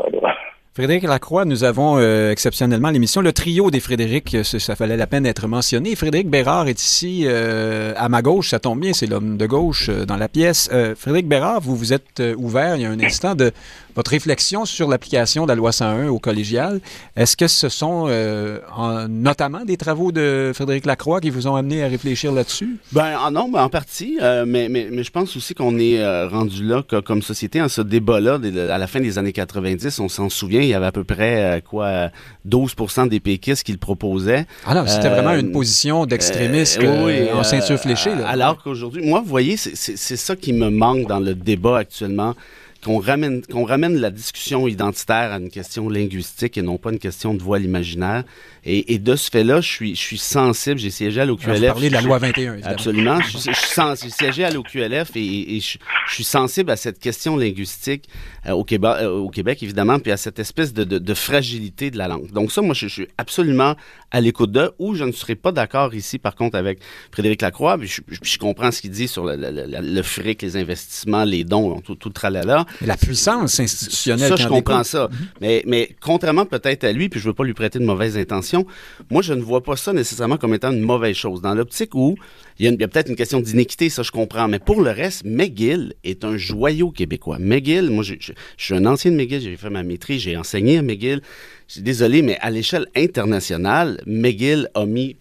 Frédéric 0.74 1.04
Lacroix, 1.04 1.46
nous 1.46 1.64
avons 1.64 1.98
euh, 2.00 2.32
exceptionnellement 2.32 2.90
l'émission 2.90 3.22
Le 3.22 3.32
trio 3.32 3.72
des 3.72 3.80
Frédéric, 3.80 4.36
ça, 4.44 4.76
fallait 4.76 4.98
la 4.98 5.08
peine 5.08 5.24
d'être 5.24 5.48
mentionné. 5.48 5.96
Frédéric 5.96 6.28
Bérard 6.28 6.68
est 6.68 6.82
ici 6.82 7.24
euh, 7.26 7.94
à 7.96 8.10
ma 8.10 8.22
gauche, 8.22 8.50
ça 8.50 8.60
tombe 8.60 8.80
bien, 8.80 8.94
c'est 8.94 9.06
l'homme 9.06 9.38
de 9.38 9.46
gauche 9.46 9.90
dans 9.90 10.18
la 10.18 10.28
pièce. 10.28 10.70
Frédéric 10.98 11.28
Bérard, 11.28 11.62
vous 11.62 11.76
vous 11.76 11.94
êtes 11.94 12.22
ouvert 12.38 12.76
il 12.76 12.82
y 12.82 12.86
a 12.86 12.90
un 12.90 13.00
instant 13.00 13.36
de 13.36 13.52
votre 13.96 14.12
réflexion 14.12 14.66
sur 14.66 14.90
l'application 14.90 15.44
de 15.44 15.50
la 15.50 15.56
loi 15.56 15.72
101 15.72 16.08
au 16.10 16.20
collégial. 16.20 16.82
Est-ce 17.16 17.38
que 17.38 17.48
ce 17.48 17.70
sont 17.70 18.08
notamment 19.10 19.66
des 19.66 19.78
travaux 19.78 20.12
de 20.12 20.52
Frédéric 20.54 20.86
Lacroix 20.86 21.22
qui 21.22 21.30
vous 21.30 21.48
ont 21.48 21.56
amené 21.56 21.84
à 21.84 21.88
réfléchir 21.88 22.32
là-dessus? 22.32 22.78
Ben 22.92 23.18
ah 23.18 23.32
non, 23.32 23.50
ben, 23.50 23.64
en 23.64 23.70
partie, 23.70 24.18
mais, 24.22 24.70
mais, 24.70 24.90
mais, 24.92 25.04
je 25.04 25.12
pense 25.12 25.36
aussi 25.36 25.54
qu'on 25.54 25.78
est 25.78 26.26
rendu 26.28 26.64
là 26.64 26.84
comme 27.06 27.22
société 27.22 27.62
en 27.62 27.70
ce 27.70 27.82
débat-là 27.82 28.40
à 28.70 28.78
la 28.78 28.88
fin 28.88 29.00
des 29.00 29.18
années 29.18 29.34
90, 29.34 30.00
on 30.00 30.10
s'en 30.10 30.30
souvient 30.30 30.62
il 30.62 30.68
y 30.68 30.74
avait 30.74 30.86
à 30.86 30.92
peu 30.92 31.04
près 31.04 31.58
euh, 31.58 31.60
quoi 31.62 32.10
12% 32.48 33.10
des 33.10 33.20
péquistes 33.20 33.64
qui 33.64 33.72
le 33.72 33.78
proposaient. 33.78 34.46
Ah 34.66 34.76
non, 34.76 34.86
c'était 34.88 35.10
vraiment 35.10 35.34
une 35.34 35.50
euh, 35.50 35.52
position 35.52 36.06
d'extrémiste 36.06 36.80
euh, 36.82 37.34
en 37.34 37.44
ceinture 37.44 37.80
fléchée. 37.80 38.12
Alors 38.26 38.62
qu'aujourd'hui, 38.62 39.08
moi, 39.08 39.22
vous 39.22 39.30
voyez, 39.30 39.58
c'est 39.58 40.16
ça 40.18 40.36
qui 40.36 40.54
me 40.54 40.70
manque 40.70 41.08
dans 41.08 41.20
le 41.20 41.36
débat 41.36 41.78
actuellement 41.78 42.36
qu'on 42.86 43.00
ramène, 43.00 43.42
qu'on 43.42 43.66
ramène 43.66 43.98
la 43.98 44.12
discussion 44.12 44.68
identitaire 44.68 45.32
à 45.32 45.38
une 45.38 45.50
question 45.50 45.90
linguistique 45.90 46.56
et 46.56 46.62
non 46.62 46.78
pas 46.78 46.92
une 46.92 47.00
question 47.00 47.34
de 47.34 47.42
voile 47.42 47.64
imaginaire. 47.64 48.24
Et, 48.68 48.98
de 48.98 49.16
ce 49.16 49.30
fait-là, 49.30 49.62
je 49.62 49.68
suis, 49.68 49.96
je 49.96 50.02
suis 50.02 50.18
sensible. 50.18 50.80
J'ai 50.80 50.90
siégé 50.90 51.22
à 51.22 51.26
l'OQLF. 51.26 51.60
Vous 51.60 51.66
parlez 51.66 51.90
de 51.90 51.94
la 51.94 52.02
loi 52.02 52.18
21, 52.18 52.62
Absolument. 52.64 53.20
je, 53.22 53.38
suis 53.38 54.12
siégé 54.12 54.44
à 54.44 54.50
l'OQLF 54.50 55.12
et, 55.16 55.60
je, 55.60 55.78
suis 56.12 56.24
sensible 56.24 56.72
à 56.72 56.76
cette 56.76 57.00
question 57.00 57.38
linguistique 57.38 58.10
euh, 58.48 58.54
au, 58.54 58.64
Québec, 58.64 58.92
euh, 59.02 59.10
au 59.10 59.30
Québec, 59.30 59.62
évidemment, 59.62 60.00
puis 60.00 60.12
à 60.12 60.18
cette 60.18 60.40
espèce 60.40 60.74
de, 60.74 60.84
de, 60.84 61.14
fragilité 61.14 61.92
de 61.92 61.98
la 62.00 62.08
langue. 62.08 62.32
Donc 62.32 62.52
ça, 62.52 62.64
moi, 62.64 62.74
je, 62.74 62.88
suis 62.88 63.08
absolument 63.20 63.76
à 64.16 64.22
l'écoute 64.22 64.54
de, 64.54 64.72
où 64.80 64.96
je 64.96 65.04
ne 65.04 65.12
serais 65.12 65.36
pas 65.36 65.52
d'accord 65.52 65.94
ici, 65.94 66.20
par 66.20 66.36
contre, 66.36 66.58
avec 66.58 66.80
Frédéric 67.12 67.42
Lacroix. 67.42 67.78
je, 67.82 68.00
je, 68.08 68.38
comprends 68.38 68.72
ce 68.72 68.80
qu'il 68.80 68.92
dit 68.92 69.10
sur 69.10 69.26
le, 69.26 69.36
le, 69.36 70.02
fric, 70.04 70.42
les 70.42 70.56
investissements, 70.56 71.26
les 71.26 71.44
dons, 71.44 71.82
tout, 71.82 71.96
tout 71.96 72.08
le 72.08 72.14
tralala. 72.14 72.66
La 72.80 72.96
puissance 72.96 73.60
institutionnelle. 73.60 74.30
Ça, 74.30 74.38
je 74.38 74.48
comprends 74.48 74.86
ça. 74.86 75.10
Mais, 75.42 75.64
mais 75.68 75.98
contrairement 76.00 76.46
peut-être 76.46 76.86
à 76.86 76.94
lui, 76.94 77.10
puis 77.10 77.20
je 77.20 77.28
veux 77.28 77.34
pas 77.34 77.44
lui 77.44 77.54
prêter 77.54 77.78
de 77.78 77.84
mauvaises 77.84 78.18
intentions, 78.18 78.66
moi, 79.12 79.22
je 79.22 79.34
ne 79.34 79.42
vois 79.42 79.62
pas 79.62 79.76
ça 79.76 79.92
nécessairement 79.92 80.38
comme 80.38 80.54
étant 80.54 80.72
une 80.72 80.80
mauvaise 80.80 81.18
chose. 81.18 81.42
Dans 81.42 81.54
l'optique 81.54 81.94
où 81.94 82.16
il 82.60 82.66
y 82.80 82.84
a, 82.84 82.88
peut-être 82.88 83.10
une 83.10 83.16
question 83.18 83.40
d'inéquité, 83.42 83.90
ça 83.90 84.02
je 84.04 84.12
comprends, 84.12 84.48
mais 84.48 84.60
pour 84.60 84.82
le 84.82 84.92
reste, 84.92 85.24
McGill 85.26 85.94
est 86.04 86.24
un 86.24 86.38
joyau 86.38 86.90
québécois. 86.92 87.38
McGill, 87.40 87.90
moi 87.90 88.04
je, 88.04 88.14
je- 88.20 88.32
je 88.58 88.64
suis 88.64 88.74
un 88.74 88.86
ancien 88.86 89.12
de 89.12 89.18
McGill, 89.18 89.42
j'ai 89.42 89.58
fait 89.58 89.70
ma 89.70 89.84
maîtrise, 89.84 90.22
j'ai 90.22 90.38
enseigné 90.38 90.78
à 90.78 90.82
McGill. 90.82 91.22
Je 91.68 91.74
suis 91.74 91.82
désolé, 91.82 92.22
mais 92.22 92.38
à 92.42 92.52
l'échelle 92.52 92.86
internationale, 92.96 94.00
McGill 94.06 94.70
a 94.74 94.86
mis, 94.86 95.16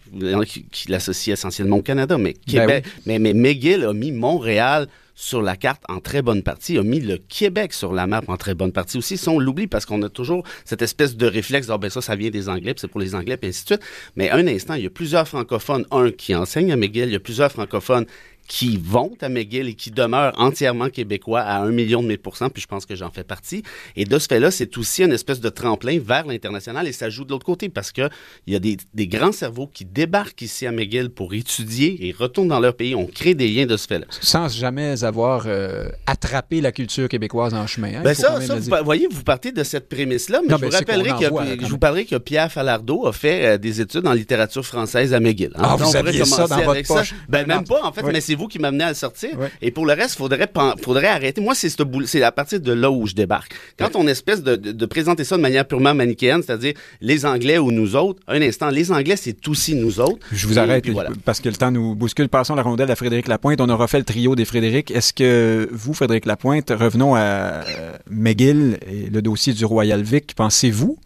qui, 0.45 0.65
qui 0.71 0.89
l'associent 0.91 1.33
essentiellement 1.33 1.77
au 1.77 1.81
Canada, 1.81 2.17
mais 2.17 2.33
Québec, 2.33 2.85
mais, 3.05 3.19
mais 3.19 3.33
McGill 3.33 3.83
a 3.83 3.93
mis 3.93 4.11
Montréal 4.11 4.87
sur 5.15 5.41
la 5.41 5.55
carte 5.55 5.81
en 5.87 5.99
très 5.99 6.21
bonne 6.21 6.43
partie, 6.43 6.77
a 6.77 6.83
mis 6.83 6.99
le 6.99 7.17
Québec 7.17 7.73
sur 7.73 7.93
la 7.93 8.05
map 8.05 8.21
en 8.27 8.37
très 8.37 8.53
bonne 8.53 8.71
partie 8.71 8.97
aussi. 8.97 9.17
Ça, 9.17 9.31
on 9.31 9.39
l'oublie 9.39 9.67
parce 9.67 9.85
qu'on 9.85 10.01
a 10.03 10.09
toujours 10.09 10.43
cette 10.65 10.81
espèce 10.81 11.15
de 11.15 11.25
réflexe, 11.25 11.69
ah 11.69 11.77
ben 11.77 11.89
ça, 11.89 12.01
ça 12.01 12.15
vient 12.15 12.29
des 12.29 12.49
Anglais, 12.49 12.75
c'est 12.77 12.89
pour 12.89 12.99
les 12.99 13.15
Anglais, 13.15 13.37
puis 13.37 13.49
ainsi 13.49 13.63
de 13.63 13.67
suite. 13.67 13.81
Mais 14.15 14.29
un 14.29 14.45
instant, 14.47 14.75
il 14.75 14.83
y 14.83 14.87
a 14.87 14.89
plusieurs 14.89 15.27
francophones, 15.27 15.85
un 15.91 16.11
qui 16.11 16.35
enseigne 16.35 16.71
à 16.71 16.75
McGill, 16.75 17.05
il 17.05 17.13
y 17.13 17.15
a 17.15 17.19
plusieurs 17.19 17.51
francophones 17.51 18.05
qui 18.47 18.77
vont 18.77 19.11
à 19.21 19.29
McGill 19.29 19.67
et 19.67 19.73
qui 19.73 19.91
demeurent 19.91 20.33
entièrement 20.39 20.89
québécois 20.89 21.41
à 21.41 21.59
un 21.61 21.71
million 21.71 22.01
de 22.03 22.07
mille 22.07 22.19
pourcents, 22.19 22.49
puis 22.49 22.61
je 22.61 22.67
pense 22.67 22.85
que 22.85 22.95
j'en 22.95 23.09
fais 23.09 23.23
partie. 23.23 23.63
Et 23.95 24.05
de 24.05 24.19
ce 24.19 24.27
fait-là, 24.27 24.51
c'est 24.51 24.77
aussi 24.77 25.03
une 25.03 25.11
espèce 25.13 25.39
de 25.39 25.49
tremplin 25.49 25.99
vers 25.99 26.25
l'international 26.27 26.87
et 26.87 26.91
ça 26.91 27.09
joue 27.09 27.25
de 27.25 27.31
l'autre 27.31 27.45
côté 27.45 27.69
parce 27.69 27.91
que 27.91 28.09
il 28.47 28.53
y 28.53 28.55
a 28.55 28.59
des, 28.59 28.77
des 28.93 29.07
grands 29.07 29.31
cerveaux 29.31 29.67
qui 29.67 29.83
débarquent 29.85 30.41
ici 30.43 30.67
à 30.67 30.71
McGill 30.71 31.09
pour 31.09 31.33
étudier 31.33 32.07
et 32.07 32.11
retournent 32.11 32.49
dans 32.49 32.59
leur 32.59 32.75
pays. 32.75 32.93
On 32.95 33.05
crée 33.07 33.33
des 33.33 33.47
liens 33.47 33.65
de 33.65 33.77
ce 33.77 33.87
fait-là. 33.87 34.05
Sans 34.21 34.47
jamais 34.47 35.03
avoir 35.03 35.45
euh, 35.47 35.89
attrapé 36.05 36.61
la 36.61 36.71
culture 36.71 37.07
québécoise 37.09 37.53
en 37.53 37.65
chemin. 37.67 37.95
hein, 37.95 38.01
Ben 38.03 38.13
ça, 38.13 38.39
ça 38.41 38.55
vous, 38.55 38.69
voyez, 38.85 39.07
vous 39.09 39.23
partez 39.23 39.51
de 39.51 39.63
cette 39.63 39.89
prémisse-là, 39.89 40.41
mais 40.43 40.49
Non, 40.49 40.57
je, 40.57 40.61
ben, 40.61 40.69
vous 40.69 40.75
rappellerai 40.77 41.09
que, 41.57 41.65
je 41.65 41.69
vous 41.69 41.77
parlerai 41.79 42.05
que 42.05 42.15
Pierre 42.17 42.51
Falardeau 42.51 43.07
a 43.07 43.13
fait 43.13 43.45
euh, 43.45 43.57
des 43.57 43.81
études 43.81 44.05
en 44.05 44.13
littérature 44.13 44.65
française 44.65 45.13
à 45.13 45.19
McGill. 45.19 45.51
hein. 45.55 45.61
Ah, 45.63 45.75
vous 45.75 45.83
on 45.85 45.87
pourrait 45.87 46.09
aviez 46.09 46.25
ça 46.25 46.47
dans 46.47 46.61
votre 46.61 46.87
poche. 46.87 47.13
Ben, 47.27 47.41
Non. 47.47 47.55
même 47.55 47.63
pas, 47.65 47.81
en 47.83 47.91
fait, 47.91 48.03
Oui. 48.03 48.11
mais 48.13 48.21
c'est 48.21 48.34
vous 48.35 48.47
qui 48.47 48.59
m'amenez 48.59 48.83
à 48.83 48.89
le 48.89 48.93
sortir. 48.95 49.31
Et 49.61 49.71
pour 49.71 49.85
le 49.85 49.93
reste, 49.93 50.17
faudrait, 50.17 50.49
faudrait 50.81 51.07
arrêter. 51.07 51.41
Moi, 51.41 51.55
c'est 51.55 51.69
c'est 52.05 52.23
à 52.23 52.31
partir 52.31 52.59
de 52.59 52.71
là 52.73 52.91
où 52.91 53.07
je 53.07 53.13
débarque. 53.13 53.53
Quand 53.77 53.95
on 53.95 54.07
espèce 54.07 54.43
de, 54.43 54.55
de- 54.55 54.71
de 54.71 54.85
présenter 54.85 55.23
ça 55.23 55.37
de 55.37 55.41
manière 55.41 55.65
purement 55.67 55.93
manichéenne, 55.93 56.41
c'est-à-dire 56.43 56.73
les 57.01 57.25
Anglais 57.25 57.57
ou 57.57 57.71
nous 57.71 57.95
autres, 57.95 58.21
un 58.27 58.41
instant, 58.41 58.69
les 58.69 58.91
Anglais, 58.91 59.15
c'est 59.15 59.47
aussi 59.47 59.75
nous 59.75 59.99
autres. 59.99 60.19
Je 60.31 60.47
vous 60.47 60.55
Et 60.57 60.61
arrête 60.61 60.89
voilà. 60.89 61.09
parce 61.25 61.39
que 61.39 61.49
le 61.49 61.55
temps 61.55 61.71
nous 61.71 61.95
bouscule. 61.95 62.29
Passons 62.29 62.55
la 62.55 62.61
rondelle 62.63 62.91
à 62.91 62.95
Frédéric 62.95 63.27
Lapointe. 63.27 63.61
On 63.61 63.69
aura 63.69 63.87
fait 63.87 63.99
le 63.99 64.05
trio 64.05 64.35
des 64.35 64.45
Frédéric. 64.45 64.91
Est-ce 64.91 65.13
que 65.13 65.67
vous, 65.71 65.93
Frédéric 65.93 66.25
Lapointe, 66.25 66.69
revenons 66.69 67.15
à 67.15 67.19
euh, 67.19 67.63
McGill 68.09 68.77
et 68.87 69.09
le 69.09 69.21
dossier 69.21 69.53
du 69.53 69.65
Royal 69.65 70.01
Vic, 70.01 70.33
pensez-vous 70.35 70.97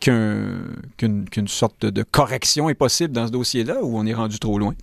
qu'un- 0.00 0.58
qu'une 0.96 1.48
sorte 1.48 1.84
de 1.86 2.02
correction 2.02 2.70
est 2.70 2.74
possible 2.74 3.12
dans 3.12 3.26
ce 3.26 3.32
dossier-là 3.32 3.78
ou 3.82 3.98
on 3.98 4.06
est 4.06 4.14
rendu 4.14 4.38
trop 4.38 4.58
loin? 4.58 4.74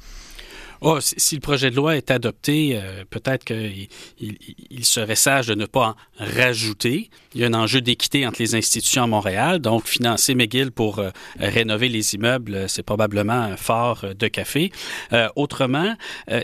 Oh, 0.81 0.99
si, 1.01 1.35
le 1.35 1.41
projet 1.41 1.71
de 1.71 1.75
loi 1.75 1.95
est 1.95 2.11
adopté, 2.11 2.71
euh, 2.75 3.03
peut-être 3.09 3.45
qu'il 3.45 3.87
il, 4.19 4.37
il 4.69 4.85
serait 4.85 5.15
sage 5.15 5.47
de 5.47 5.55
ne 5.55 5.65
pas 5.65 5.89
en 5.89 5.95
rajouter. 6.17 7.09
Il 7.35 7.41
y 7.41 7.43
a 7.43 7.47
un 7.47 7.53
enjeu 7.53 7.81
d'équité 7.81 8.25
entre 8.25 8.41
les 8.41 8.55
institutions 8.55 9.03
à 9.03 9.07
Montréal. 9.07 9.59
Donc, 9.59 9.87
financer 9.87 10.35
McGill 10.35 10.71
pour 10.71 10.99
euh, 10.99 11.09
rénover 11.37 11.89
les 11.89 12.15
immeubles, 12.15 12.55
euh, 12.55 12.67
c'est 12.69 12.81
probablement 12.81 13.33
un 13.33 13.57
fort 13.57 14.05
euh, 14.05 14.13
de 14.13 14.29
café. 14.29 14.71
Autrement, 15.35 15.95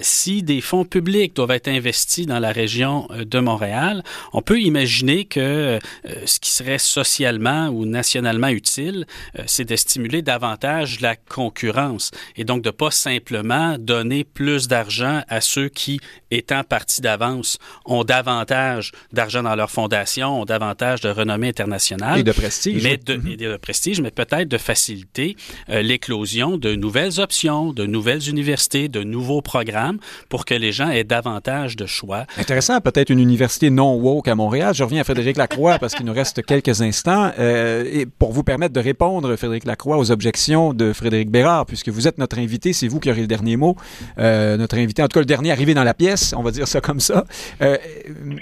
si 0.02 0.44
des 0.44 0.62
fonds 0.62 0.86
publics 0.86 1.36
doivent 1.36 1.52
être 1.52 1.68
investis 1.68 2.26
dans 2.26 2.39
la 2.39 2.52
région 2.52 3.08
de 3.10 3.39
Montréal, 3.39 4.04
on 4.34 4.42
peut 4.42 4.60
imaginer 4.60 5.26
que 5.26 5.80
ce 6.26 6.39
qui 6.39 6.52
serait 6.52 6.78
socialement 6.78 7.68
ou 7.68 7.86
nationalement 7.86 8.48
utile, 8.48 9.06
c'est 9.46 9.66
de 9.66 9.76
stimuler 9.76 10.22
davantage 10.22 11.00
la 11.00 11.16
concurrence 11.16 12.12
et 12.36 12.44
donc 12.44 12.62
de 12.62 12.70
pas 12.70 12.92
simplement 12.92 13.78
donner 13.78 14.24
plus 14.24 14.68
d'argent 14.68 15.24
à 15.28 15.42
ceux 15.42 15.70
qui, 15.70 16.00
étant 16.30 16.64
partis 16.64 17.02
d'avance, 17.02 17.58
ont 17.86 18.04
davantage 18.04 18.92
d'argent 19.12 19.44
dans 19.44 19.56
leur 19.56 19.72
fondation, 19.72 20.42
ont 20.42 20.46
davantage 20.46 20.81
de 20.82 21.10
renommée 21.10 21.50
internationale. 21.50 22.20
Et 22.20 22.24
de 22.24 22.32
prestige. 22.32 22.84
Mais 22.84 22.98
de, 22.98 23.20
et 23.30 23.38
de 23.38 23.58
prestige, 23.58 24.02
mais 24.02 24.12
peut-être 24.12 24.48
de 24.48 24.58
faciliter 24.58 25.36
euh, 25.70 25.82
l'éclosion 25.82 26.58
de 26.58 26.74
nouvelles 26.76 27.20
options, 27.20 27.72
de 27.74 27.86
nouvelles 27.86 28.28
universités, 28.30 28.88
de 28.90 29.04
nouveaux 29.04 29.42
programmes 29.42 30.00
pour 30.30 30.46
que 30.46 30.54
les 30.54 30.72
gens 30.72 30.90
aient 30.90 31.04
davantage 31.04 31.76
de 31.76 31.86
choix. 31.86 32.26
Intéressant, 32.38 32.82
peut-être 32.82 33.10
une 33.12 33.20
université 33.20 33.70
non 33.70 33.94
woke 33.96 34.28
à 34.28 34.36
Montréal. 34.36 34.74
Je 34.74 34.84
reviens 34.84 35.02
à 35.02 35.04
Frédéric 35.04 35.38
Lacroix 35.38 35.78
parce 35.80 35.94
qu'il 35.94 36.06
nous 36.06 36.14
reste 36.14 36.42
quelques 36.46 36.82
instants. 36.82 37.32
Euh, 37.38 37.86
et 37.92 38.06
pour 38.06 38.32
vous 38.32 38.44
permettre 38.44 38.74
de 38.74 38.80
répondre, 38.80 39.36
Frédéric 39.36 39.66
Lacroix, 39.66 39.98
aux 39.98 40.12
objections 40.12 40.74
de 40.74 40.94
Frédéric 40.94 41.30
Bérard, 41.30 41.66
puisque 41.68 41.90
vous 41.90 42.08
êtes 42.08 42.18
notre 42.18 42.40
invité, 42.40 42.74
c'est 42.74 42.88
vous 42.88 43.00
qui 43.00 43.10
aurez 43.12 43.22
le 43.22 43.28
dernier 43.28 43.56
mot. 43.56 43.76
Euh, 44.18 44.58
notre 44.58 44.78
invité, 44.78 45.04
en 45.04 45.08
tout 45.08 45.14
cas 45.16 45.20
le 45.20 45.26
dernier 45.26 45.52
arrivé 45.52 45.74
dans 45.74 45.84
la 45.84 45.94
pièce, 45.94 46.34
on 46.36 46.42
va 46.44 46.52
dire 46.52 46.68
ça 46.68 46.82
comme 46.82 47.00
ça. 47.00 47.26
Euh, 47.62 47.78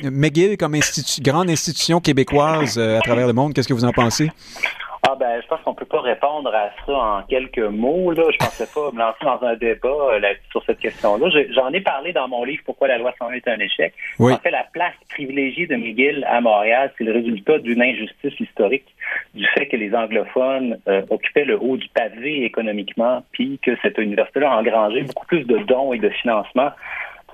McGill, 0.04 0.58
comme 0.58 0.76
institu- 0.76 1.22
grande 1.22 1.50
institution 1.50 2.00
québécoise 2.00 2.29
euh, 2.34 2.98
à 2.98 3.02
travers 3.02 3.28
le 3.28 3.34
monde, 3.34 3.54
qu'est-ce 3.54 3.68
que 3.68 3.74
vous 3.74 3.86
en 3.86 3.92
pensez? 3.92 4.30
Ah 5.08 5.16
ben, 5.18 5.42
je 5.42 5.48
pense 5.48 5.62
qu'on 5.62 5.74
peut 5.74 5.86
pas 5.86 6.02
répondre 6.02 6.54
à 6.54 6.70
ça 6.86 6.92
en 6.92 7.22
quelques 7.24 7.58
mots. 7.58 8.12
Là, 8.12 8.24
je 8.32 8.38
pensais 8.38 8.68
pas 8.74 8.92
me 8.92 9.00
lancer 9.00 9.24
dans 9.24 9.48
un 9.48 9.56
débat 9.56 9.88
euh, 9.88 10.20
là- 10.20 10.34
sur 10.52 10.62
cette 10.66 10.80
question-là. 10.80 11.30
J'en 11.52 11.70
ai 11.72 11.80
parlé 11.80 12.12
dans 12.12 12.28
mon 12.28 12.44
livre 12.44 12.62
Pourquoi 12.66 12.90
la 12.90 12.98
loi 12.98 13.14
101 13.18 13.32
est 13.32 13.48
un 13.48 13.60
échec. 13.60 13.94
Oui. 14.20 14.34
En 14.34 14.38
fait, 14.38 14.52
la 14.52 14.66
place 14.74 14.94
privilégiée 15.10 15.68
de 15.68 15.76
McGill 15.78 16.26
à 16.30 16.42
Montréal, 16.42 16.92
c'est 16.98 17.06
le 17.06 17.14
résultat 17.14 17.60
d'une 17.60 17.82
injustice 17.82 18.38
historique, 18.40 18.86
du 19.34 19.46
fait 19.48 19.68
que 19.68 19.78
les 19.78 19.96
anglophones 19.96 20.78
euh, 20.90 21.02
occupaient 21.10 21.46
le 21.46 21.58
haut 21.60 21.78
du 21.78 21.88
pavé 21.90 22.44
économiquement, 22.44 23.24
puis 23.32 23.58
que 23.64 23.72
cette 23.82 23.98
université-là 23.98 24.52
a 24.52 24.58
engrangé 24.60 25.04
beaucoup 25.04 25.26
plus 25.28 25.46
de 25.46 25.60
dons 25.60 25.94
et 25.94 26.00
de 26.00 26.10
financements 26.10 26.72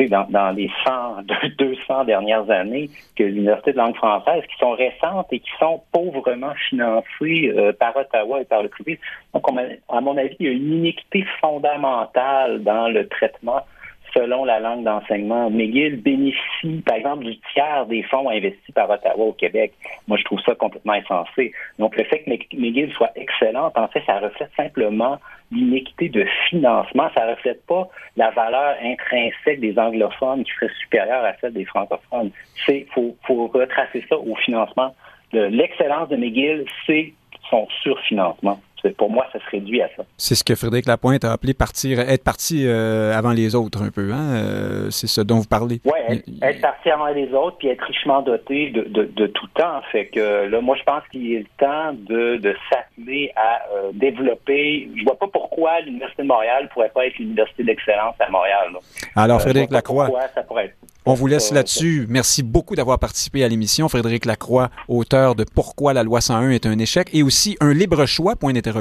dans, 0.03 0.27
dans 0.29 0.51
les 0.51 0.69
100, 0.85 1.23
200 1.57 2.03
dernières 2.05 2.49
années 2.49 2.89
que 3.15 3.23
l'Université 3.23 3.73
de 3.73 3.77
langue 3.77 3.95
française, 3.95 4.43
qui 4.49 4.57
sont 4.59 4.71
récentes 4.71 5.27
et 5.31 5.39
qui 5.39 5.51
sont 5.59 5.81
pauvrement 5.91 6.53
financées 6.69 7.53
euh, 7.55 7.73
par 7.73 7.95
Ottawa 7.95 8.41
et 8.41 8.45
par 8.45 8.63
le 8.63 8.69
privé. 8.69 8.99
Donc, 9.33 9.49
on 9.49 9.57
à 9.57 10.01
mon 10.01 10.17
avis, 10.17 10.35
il 10.39 10.45
y 10.45 10.49
a 10.49 10.53
une 10.53 10.73
iniquité 10.73 11.25
fondamentale 11.39 12.63
dans 12.63 12.89
le 12.89 13.07
traitement 13.07 13.61
selon 14.15 14.45
la 14.45 14.59
langue 14.59 14.83
d'enseignement. 14.83 15.49
McGill 15.49 16.01
bénéficie, 16.01 16.81
par 16.85 16.95
exemple, 16.95 17.25
du 17.25 17.37
tiers 17.53 17.85
des 17.87 18.01
fonds 18.03 18.29
investis 18.29 18.73
par 18.73 18.89
Ottawa 18.89 19.25
au 19.25 19.33
Québec. 19.33 19.73
Moi, 20.07 20.17
je 20.17 20.23
trouve 20.23 20.39
ça 20.41 20.55
complètement 20.55 20.93
insensé. 20.93 21.51
Donc, 21.79 21.95
le 21.97 22.03
fait 22.05 22.19
que 22.19 22.29
Mc- 22.29 22.47
McGill 22.57 22.91
soit 22.93 23.11
excellente, 23.15 23.77
en 23.77 23.87
fait, 23.89 24.01
ça 24.05 24.19
reflète 24.19 24.49
simplement 24.55 25.19
l'inéquité 25.51 26.09
de 26.09 26.25
financement. 26.49 27.09
Ça 27.13 27.27
reflète 27.27 27.65
pas 27.67 27.87
la 28.15 28.31
valeur 28.31 28.75
intrinsèque 28.81 29.59
des 29.59 29.77
anglophones 29.77 30.43
qui 30.45 30.51
serait 30.53 30.71
supérieure 30.79 31.23
à 31.25 31.33
celle 31.41 31.53
des 31.53 31.65
francophones. 31.65 32.31
C'est 32.65 32.87
faut, 32.93 33.15
faut 33.27 33.47
retracer 33.47 34.03
ça 34.09 34.17
au 34.17 34.35
financement. 34.37 34.95
Le- 35.33 35.47
L'excellence 35.47 36.09
de 36.09 36.15
McGill, 36.15 36.65
c'est 36.87 37.13
son 37.49 37.67
surfinancement. 37.83 38.59
C'est- 38.89 38.95
Pour 38.95 39.09
moi, 39.09 39.25
ça 39.33 39.39
se 39.39 39.49
réduit 39.51 39.81
à 39.81 39.89
ça. 39.97 40.03
C'est 40.17 40.35
ce 40.35 40.43
que 40.43 40.55
Frédéric 40.55 40.85
Lapointe 40.85 41.25
a 41.25 41.31
appelé 41.33 41.53
partir, 41.53 41.99
être 41.99 42.23
parti 42.23 42.65
euh, 42.65 43.13
avant 43.17 43.31
les 43.31 43.55
autres 43.55 43.81
un 43.83 43.89
peu. 43.89 44.11
Hein? 44.13 44.35
Euh, 44.35 44.89
c'est 44.91 45.07
ce 45.07 45.21
dont 45.21 45.37
vous 45.37 45.47
parlez. 45.47 45.81
Oui, 45.85 46.21
être, 46.41 46.61
parti 46.61 46.89
avant 46.89 47.07
les 47.07 47.31
autres, 47.33 47.57
puis 47.57 47.67
être 47.69 47.83
richement 47.83 48.21
doté 48.21 48.69
de, 48.69 48.83
de, 48.83 49.03
de 49.05 49.27
tout 49.27 49.47
temps. 49.55 49.81
Fait 49.91 50.05
que 50.07 50.47
là, 50.47 50.61
moi, 50.61 50.75
je 50.77 50.83
pense 50.83 51.03
qu'il 51.11 51.33
est 51.33 51.39
le 51.39 51.45
temps 51.57 51.93
de, 51.93 52.37
de 52.37 52.55
s'atteler 52.69 53.31
à 53.35 53.61
euh, 53.75 53.91
développer. 53.93 54.89
Je 54.95 55.03
vois 55.03 55.17
pas 55.17 55.27
pourquoi 55.31 55.79
l'Université 55.81 56.23
de 56.23 56.27
Montréal 56.27 56.69
pourrait 56.73 56.91
pas 56.93 57.05
être 57.07 57.17
l'université 57.17 57.63
d'excellence 57.63 58.15
à 58.19 58.29
Montréal. 58.29 58.69
là. 58.73 58.79
Alors, 59.15 59.41
Frédéric 59.41 59.71
Lacroix, 59.71 60.09
ça 60.33 60.43
pourrait 60.43 60.65
être. 60.65 60.75
on 61.05 61.13
vous 61.13 61.27
laisse 61.27 61.51
là-dessus. 61.51 62.05
Merci 62.09 62.43
beaucoup 62.43 62.75
d'avoir 62.75 62.99
participé 62.99 63.43
à 63.43 63.47
l'émission. 63.47 63.89
Frédéric 63.89 64.25
Lacroix, 64.25 64.69
auteur 64.87 65.35
de 65.35 65.43
Pourquoi 65.43 65.93
la 65.93 66.03
loi 66.03 66.21
101 66.21 66.49
est 66.51 66.65
un 66.65 66.77
échec 66.79 67.09
et 67.13 67.23
aussi 67.23 67.57
un 67.61 67.73
libre 67.73 68.05
choix, 68.05 68.35
point 68.35 68.53
d'interrogation, 68.53 68.74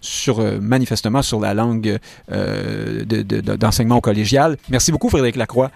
sur 0.00 0.40
euh, 0.40 0.58
manifestement 0.60 1.22
sur 1.22 1.40
la 1.40 1.54
langue 1.54 1.98
euh, 2.30 3.04
de- 3.04 3.22
de- 3.22 3.40
de- 3.40 3.56
d'enseignement 3.56 3.96
au 3.96 4.00
collégial. 4.00 4.56
Merci 4.68 4.92
beaucoup, 4.92 5.08
Frédéric 5.08 5.36
Lacroix. 5.36 5.70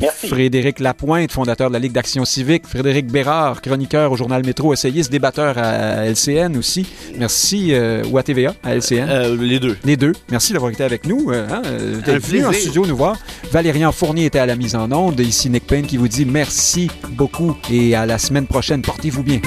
Merci. 0.00 0.28
Frédéric 0.28 0.80
Lapointe, 0.80 1.32
fondateur 1.32 1.68
de 1.68 1.72
la 1.72 1.78
Ligue 1.78 1.92
d'action 1.92 2.24
civique. 2.24 2.66
Frédéric 2.66 3.06
Bérard, 3.10 3.60
chroniqueur 3.62 4.12
au 4.12 4.16
journal 4.16 4.44
Métro, 4.44 4.72
essayiste, 4.72 5.10
débatteur 5.10 5.58
à 5.58 6.06
LCN 6.06 6.56
aussi. 6.56 6.86
Merci, 7.18 7.72
euh, 7.72 8.02
ou 8.10 8.18
à 8.18 8.22
TVA, 8.22 8.54
à 8.62 8.74
LCN. 8.74 9.06
Euh, 9.08 9.36
les 9.40 9.58
deux. 9.60 9.76
Les 9.84 9.96
deux. 9.96 10.12
Merci 10.30 10.52
d'avoir 10.52 10.70
été 10.70 10.82
avec 10.84 11.06
nous. 11.06 11.30
euh, 11.30 11.46
hein, 11.50 11.62
d'être 12.04 12.26
venu 12.26 12.44
en 12.46 12.52
studio 12.52 12.86
nous 12.86 12.96
voir. 12.96 13.16
Valérian 13.50 13.92
Fournier 13.92 14.26
était 14.26 14.38
à 14.38 14.46
la 14.46 14.56
mise 14.56 14.74
en 14.74 14.90
onde. 14.92 15.20
Ici 15.20 15.50
Nick 15.50 15.66
Payne 15.66 15.86
qui 15.86 15.96
vous 15.96 16.08
dit 16.08 16.24
merci 16.24 16.90
beaucoup 17.10 17.56
et 17.70 17.94
à 17.94 18.06
la 18.06 18.18
semaine 18.18 18.46
prochaine. 18.46 18.82
Portez-vous 18.82 19.22
bien. 19.22 19.40